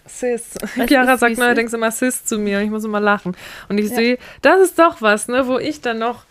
Sis. 0.07 0.51
Was 0.75 0.87
Chiara 0.87 1.17
sagt 1.17 1.37
neuerdings 1.37 1.73
immer 1.73 1.91
Sis 1.91 2.23
zu 2.25 2.37
mir 2.37 2.59
und 2.59 2.65
ich 2.65 2.69
muss 2.69 2.83
immer 2.83 2.99
lachen. 2.99 3.35
Und 3.69 3.77
ich 3.79 3.89
Ja. 3.89 3.95
sehe, 3.95 4.17
das 4.41 4.61
ist 4.61 4.77
doch 4.79 5.01
was, 5.01 5.27
ne, 5.27 5.47
wo 5.47 5.57
ich 5.57 5.81
dann 5.81 5.97
noch, 5.99 6.25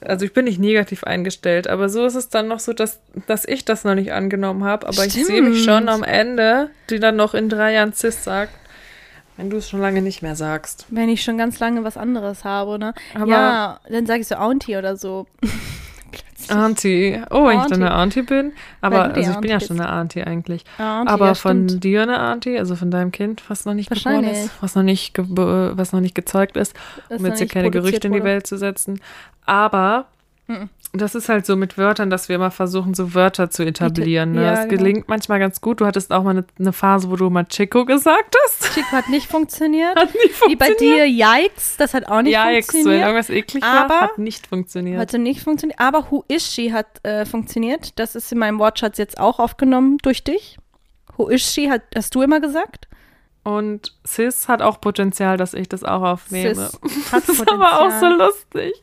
also 0.00 0.24
ich 0.24 0.32
bin 0.32 0.44
nicht 0.44 0.58
negativ 0.60 1.04
eingestellt, 1.04 1.68
aber 1.68 1.88
so 1.88 2.04
ist 2.06 2.14
es 2.14 2.28
dann 2.28 2.48
noch 2.48 2.60
so, 2.60 2.72
dass, 2.72 3.00
dass 3.26 3.44
ich 3.44 3.64
das 3.64 3.84
noch 3.84 3.94
nicht 3.94 4.12
angenommen 4.12 4.64
habe. 4.64 4.86
Aber 4.86 5.04
ich 5.04 5.12
sehe 5.12 5.42
mich 5.42 5.62
Stimmt. 5.62 5.78
schon 5.78 5.88
am 5.88 6.02
Ende, 6.02 6.70
die 6.90 7.00
dann 7.00 7.16
noch 7.16 7.34
in 7.34 7.48
drei 7.48 7.72
Jahren 7.74 7.92
Sis 7.92 8.24
sagt, 8.24 8.52
wenn 9.36 9.50
du 9.50 9.56
es 9.56 9.68
schon 9.68 9.80
lange 9.80 10.00
nicht 10.02 10.22
mehr 10.22 10.36
sagst. 10.36 10.86
Wenn 10.90 11.08
ich 11.08 11.22
schon 11.24 11.38
ganz 11.38 11.58
lange 11.58 11.82
was 11.84 11.96
anderes 11.96 12.44
habe, 12.44 12.78
ne? 12.78 12.94
Aber- 13.14 13.30
ja, 13.30 13.80
dann 13.88 14.06
sage 14.06 14.20
ich 14.20 14.28
so 14.28 14.36
Auntie 14.36 14.76
oder 14.76 14.96
so. 14.96 15.26
Plötzlich. 16.22 16.56
Auntie. 16.56 17.20
Oh, 17.30 17.46
wenn 17.46 17.58
ich 17.60 17.64
dann 17.66 17.82
Auntie. 17.82 17.86
eine 17.86 17.94
Auntie 17.94 18.22
bin. 18.22 18.52
Aber 18.80 19.14
also 19.14 19.30
ich 19.30 19.36
bin 19.38 19.50
ja 19.50 19.56
Auntie 19.56 19.66
schon 19.66 19.80
eine 19.80 19.90
Auntie 19.92 20.22
eigentlich. 20.22 20.64
Auntie, 20.78 21.12
aber 21.12 21.26
ja, 21.26 21.34
von 21.34 21.68
stimmt. 21.68 21.84
dir 21.84 22.02
eine 22.02 22.20
Auntie, 22.20 22.58
also 22.58 22.76
von 22.76 22.90
deinem 22.90 23.12
Kind, 23.12 23.42
was 23.48 23.64
noch 23.64 23.74
nicht 23.74 23.90
geboren 23.90 24.24
ist, 24.24 24.50
was 24.60 24.74
noch 24.74 24.82
nicht, 24.82 25.14
was 25.18 25.92
noch 25.92 26.00
nicht 26.00 26.14
gezeugt 26.14 26.56
ist, 26.56 26.74
Das 27.08 27.20
um 27.20 27.26
jetzt 27.26 27.38
hier 27.38 27.48
keine 27.48 27.70
Gerüchte 27.70 28.06
in 28.08 28.12
die. 28.12 28.24
Welt 28.24 28.46
zu 28.46 28.56
setzen. 28.58 29.00
Aber. 29.46 30.06
Das 30.92 31.14
ist 31.14 31.28
halt 31.28 31.46
so 31.46 31.56
mit 31.56 31.78
Wörtern, 31.78 32.10
dass 32.10 32.28
wir 32.28 32.36
immer 32.36 32.50
versuchen, 32.50 32.94
so 32.94 33.14
Wörter 33.14 33.50
zu 33.50 33.64
etablieren. 33.64 34.32
Ne? 34.32 34.44
ja, 34.44 34.50
das 34.50 34.68
genau. 34.68 34.82
gelingt 34.82 35.08
manchmal 35.08 35.38
ganz 35.38 35.60
gut. 35.60 35.80
Du 35.80 35.86
hattest 35.86 36.12
auch 36.12 36.22
mal 36.22 36.30
eine, 36.30 36.44
eine 36.58 36.72
Phase, 36.72 37.10
wo 37.10 37.16
du 37.16 37.30
mal 37.30 37.46
Chico 37.46 37.84
gesagt 37.84 38.36
hast. 38.44 38.74
Chico 38.74 38.92
hat 38.92 39.08
nicht 39.08 39.26
funktioniert. 39.26 39.96
Hat 39.98 40.12
nicht 40.14 40.40
Wie 40.46 40.56
bei 40.56 40.74
dir, 40.74 41.06
Yikes, 41.06 41.76
das 41.78 41.94
hat 41.94 42.08
auch 42.08 42.22
nicht 42.22 42.32
Ja, 42.32 42.50
Ex, 42.50 42.68
wenn 42.68 42.82
funktioniert. 42.82 43.02
irgendwas 43.06 43.30
eklig 43.30 43.64
Aber- 43.64 43.88
war, 43.94 44.00
hat 44.02 44.18
nicht 44.18 44.46
funktioniert. 44.46 45.00
Hat 45.00 45.10
so 45.10 45.18
nicht 45.18 45.40
funktioniert. 45.40 45.80
Aber 45.80 46.10
Who 46.10 46.24
is 46.28 46.52
she 46.52 46.72
hat 46.72 47.04
äh, 47.04 47.24
funktioniert. 47.24 47.98
Das 47.98 48.14
ist 48.14 48.30
in 48.32 48.38
meinem 48.38 48.58
Wortschatz 48.58 48.98
jetzt 48.98 49.18
auch 49.18 49.38
aufgenommen 49.38 49.98
durch 50.02 50.24
dich. 50.24 50.58
Who 51.16 51.28
is 51.28 51.42
she 51.42 51.70
hat, 51.70 51.82
hast 51.94 52.14
du 52.14 52.22
immer 52.22 52.40
gesagt? 52.40 52.86
Und 53.44 53.92
Sis 54.04 54.48
hat 54.48 54.62
auch 54.62 54.80
Potenzial, 54.80 55.36
dass 55.36 55.52
ich 55.52 55.68
das 55.68 55.84
auch 55.84 56.02
aufnehme. 56.02 56.54
Sis 56.54 56.80
Das 57.10 57.28
ist 57.28 57.50
aber 57.50 57.80
auch 57.80 57.90
so 58.00 58.06
lustig. 58.08 58.74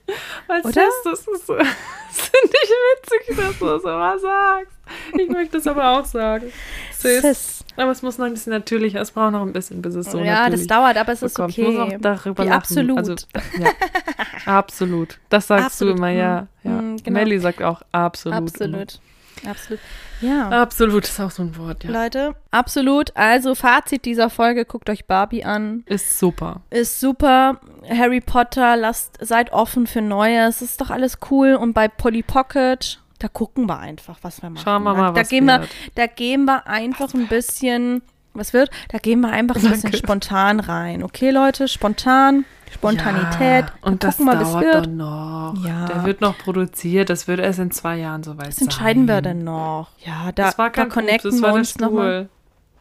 Weil 0.47 0.62
Oder? 0.62 0.72
Sis, 0.72 0.93
das 1.03 1.28
ist 1.28 1.47
so, 1.47 1.55
das 1.57 1.66
finde 1.66 2.55
ich 2.64 2.70
witzig, 2.70 3.38
dass 3.38 3.59
du 3.59 3.66
das 3.66 3.84
immer 3.84 4.20
sagst. 4.20 4.72
Ich 5.18 5.30
möchte 5.30 5.57
es 5.57 5.68
aber 5.68 5.99
auch 5.99 6.05
sagen. 6.05 6.51
Sis. 6.97 7.22
Sis. 7.22 7.66
Aber 7.78 7.91
es 7.91 8.01
muss 8.01 8.18
noch 8.18 8.26
ein 8.26 8.34
bisschen 8.34 8.51
natürlicher, 8.51 9.01
es 9.01 9.12
braucht 9.12 9.32
noch 9.32 9.41
ein 9.41 9.53
bisschen, 9.53 9.82
bis 9.82 9.95
es 9.95 10.12
so 10.12 10.20
ja, 10.20 10.49
das 10.49 10.68
dauert, 10.68 10.97
aber 10.97 11.14
es 11.14 11.22
ist 11.24 11.34
bekommt. 11.34 11.57
Ich 11.57 11.64
muss 11.64 11.76
okay. 11.76 11.95
auch 11.95 12.01
darüber 12.01 12.45
Wie 12.45 12.49
absolut. 12.49 12.97
Also, 12.97 13.16
ja. 13.57 13.72
absolut. 14.45 15.20
Das 15.30 15.47
sagst 15.47 15.66
Absolut. 15.68 15.93
du 15.93 15.97
immer, 15.97 16.09
ja. 16.09 16.47
ja. 16.64 16.72
Mm, 16.72 16.97
genau. 16.97 17.20
Melly 17.20 17.39
sagt 17.39 17.64
auch 17.64 17.82
absolut. 17.91 18.38
Absolut. 18.38 18.99
Absolut. 19.47 19.80
Ja. 20.22 20.49
Absolut, 20.49 21.03
ist 21.05 21.19
auch 21.19 21.32
so 21.32 21.43
ein 21.43 21.57
Wort, 21.57 21.84
ja. 21.84 21.91
Leute, 21.91 22.36
absolut. 22.51 23.15
Also 23.15 23.55
Fazit 23.55 24.05
dieser 24.05 24.30
Folge, 24.30 24.65
guckt 24.65 24.89
euch 24.89 25.05
Barbie 25.05 25.43
an. 25.43 25.84
Ist 25.88 26.19
super. 26.19 26.61
Ist 26.69 26.99
super. 26.99 27.59
Harry 27.89 28.22
Potter, 28.22 28.78
lasst, 28.78 29.17
seid 29.19 29.51
offen 29.51 29.88
für 29.88 30.01
Neues. 30.01 30.61
Ist 30.61 30.80
doch 30.82 30.89
alles 30.89 31.17
cool. 31.30 31.55
Und 31.55 31.74
bei 31.74 31.88
Polly 31.88 32.24
Pocket, 32.24 33.01
da 33.19 33.28
gucken 33.28 33.67
wir 33.67 33.80
einfach, 33.80 34.19
was 34.22 34.41
wir 34.41 34.49
machen. 34.49 34.63
Schauen 34.63 34.84
wir 34.84 34.93
mal, 34.93 35.13
da 35.13 35.22
was 35.22 35.30
gehen 35.30 35.45
wir. 35.45 35.67
Da 35.95 36.07
gehen 36.07 36.45
wir 36.45 36.67
einfach 36.67 37.13
ein 37.13 37.28
bisschen, 37.28 38.01
was 38.34 38.53
wird? 38.53 38.69
Da 38.89 38.97
gehen 38.97 39.19
wir 39.21 39.29
einfach 39.29 39.55
ein 39.55 39.61
bisschen 39.61 39.82
Danke. 39.84 39.97
spontan 39.97 40.59
rein. 40.59 41.03
Okay, 41.03 41.32
Leute? 41.32 41.67
Spontan, 41.67 42.45
Spontanität. 42.73 43.65
Ja, 43.65 43.73
und 43.82 44.03
Da 44.03 44.07
das 44.07 44.17
gucken 44.17 44.34
wir, 44.34 44.39
dauert 44.39 44.53
was 44.55 44.61
wird. 44.63 44.86
doch 44.86 44.91
noch. 44.91 45.65
Ja. 45.65 45.86
Der 45.86 46.05
wird 46.05 46.21
noch 46.21 46.38
produziert. 46.38 47.09
Das 47.09 47.27
wird 47.27 47.39
erst 47.39 47.59
in 47.59 47.71
zwei 47.71 47.97
Jahren 47.97 48.23
soweit 48.23 48.47
Was 48.47 48.55
sein. 48.57 48.67
entscheiden 48.67 49.07
wir 49.07 49.21
denn 49.21 49.43
noch? 49.43 49.89
Ja, 50.05 50.32
da, 50.34 50.45
Das 50.45 50.57
war 50.57 50.67
da 50.69 50.71
kein 50.71 50.89
connecten 50.89 51.29
Pups, 51.32 51.36
das 51.36 51.41
wir 51.41 51.41
war 51.43 51.49
der 51.51 51.59
uns 51.59 51.77
nochmal. 51.79 52.29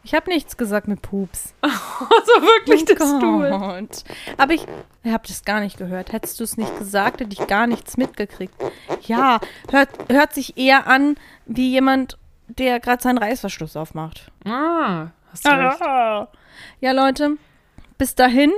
Ich 0.03 0.15
habe 0.15 0.31
nichts 0.31 0.57
gesagt 0.57 0.87
mit 0.87 1.01
Pups. 1.01 1.53
Also 2.01 2.41
wirklich 2.41 2.83
der 2.85 2.95
Stuhl. 2.95 3.87
Aber 4.37 4.53
ich, 4.53 4.65
ihr 5.03 5.13
habt 5.13 5.29
es 5.29 5.45
gar 5.45 5.59
nicht 5.59 5.77
gehört. 5.77 6.11
Hättest 6.13 6.39
du 6.39 6.43
es 6.43 6.57
nicht 6.57 6.79
gesagt, 6.79 7.21
hätte 7.21 7.31
ich 7.39 7.45
gar 7.47 7.67
nichts 7.67 7.95
mitgekriegt. 7.95 8.55
Ja, 9.03 9.39
hört, 9.69 9.89
hört 10.09 10.33
sich 10.33 10.57
eher 10.57 10.87
an 10.87 11.15
wie 11.45 11.69
jemand, 11.69 12.17
der 12.47 12.79
gerade 12.79 13.03
seinen 13.03 13.19
Reißverschluss 13.19 13.77
aufmacht. 13.77 14.31
Ah, 14.45 15.07
hast 15.31 15.45
du 15.45 15.49
recht. 15.49 15.79
Ja, 16.81 16.91
Leute, 16.91 17.37
bis 17.97 18.15
dahin 18.15 18.51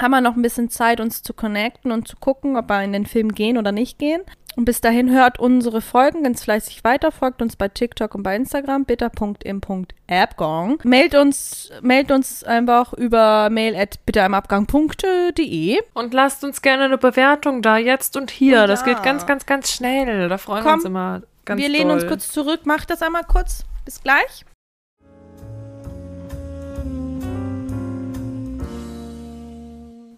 haben 0.00 0.10
wir 0.12 0.20
noch 0.20 0.36
ein 0.36 0.42
bisschen 0.42 0.70
Zeit, 0.70 1.00
uns 1.00 1.22
zu 1.22 1.34
connecten 1.34 1.90
und 1.92 2.06
zu 2.06 2.16
gucken, 2.16 2.56
ob 2.56 2.68
wir 2.68 2.82
in 2.82 2.92
den 2.92 3.06
Film 3.06 3.32
gehen 3.32 3.58
oder 3.58 3.72
nicht 3.72 3.98
gehen. 3.98 4.22
Und 4.56 4.64
bis 4.64 4.80
dahin 4.80 5.10
hört 5.12 5.38
unsere 5.38 5.80
Folgen 5.80 6.24
ganz 6.24 6.42
fleißig 6.42 6.82
weiter, 6.82 7.12
folgt 7.12 7.42
uns 7.42 7.54
bei 7.54 7.68
TikTok 7.68 8.16
und 8.16 8.24
bei 8.24 8.34
Instagram, 8.34 8.84
bitter.im.appgong. 8.86 10.78
Mailt 10.82 11.14
uns, 11.14 11.70
mailt 11.80 12.10
uns 12.10 12.42
einfach 12.42 12.92
über 12.92 13.50
mail 13.50 13.76
at 13.76 14.04
bitterimabgang.de. 14.04 15.78
Und 15.94 16.12
lasst 16.14 16.42
uns 16.42 16.60
gerne 16.62 16.84
eine 16.84 16.98
Bewertung 16.98 17.62
da, 17.62 17.76
jetzt 17.76 18.16
und 18.16 18.32
hier. 18.32 18.64
Oh 18.64 18.66
Das 18.66 18.80
ja. 18.80 18.86
geht 18.86 19.02
ganz, 19.04 19.26
ganz, 19.26 19.46
ganz 19.46 19.70
schnell. 19.70 20.28
Da 20.28 20.38
freuen 20.38 20.64
wir 20.64 20.70
Komm, 20.70 20.74
uns 20.80 20.84
immer 20.84 21.22
ganz 21.44 21.60
Wir 21.60 21.68
lehnen 21.68 21.92
uns 21.92 22.02
doll. 22.02 22.08
kurz 22.10 22.28
zurück. 22.28 22.60
Mach 22.64 22.84
das 22.84 23.00
einmal 23.02 23.24
kurz. 23.24 23.64
Bis 23.84 24.02
gleich. 24.02 24.44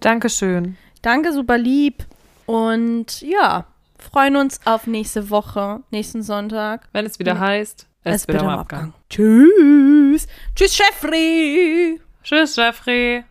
Dankeschön. 0.01 0.77
Danke, 1.03 1.33
super 1.33 1.59
lieb. 1.59 2.05
Und 2.47 3.21
ja, 3.21 3.67
freuen 3.99 4.37
uns 4.37 4.61
auf 4.65 4.87
nächste 4.87 5.31
Woche, 5.31 5.81
nächsten 5.91 6.23
Sonntag. 6.23 6.89
Wenn 6.93 7.07
es 7.07 7.19
wieder 7.19 7.39
heißt, 7.39 7.87
es, 8.05 8.27
wird 8.27 8.41
am 8.41 8.49
Abgang. 8.49 8.93
Tschüss. 9.09 10.27
Tschüss, 10.55 10.79
Jeffrey. 10.79 12.01
Tschüss, 12.23 12.57
Jeffrey. 12.57 13.25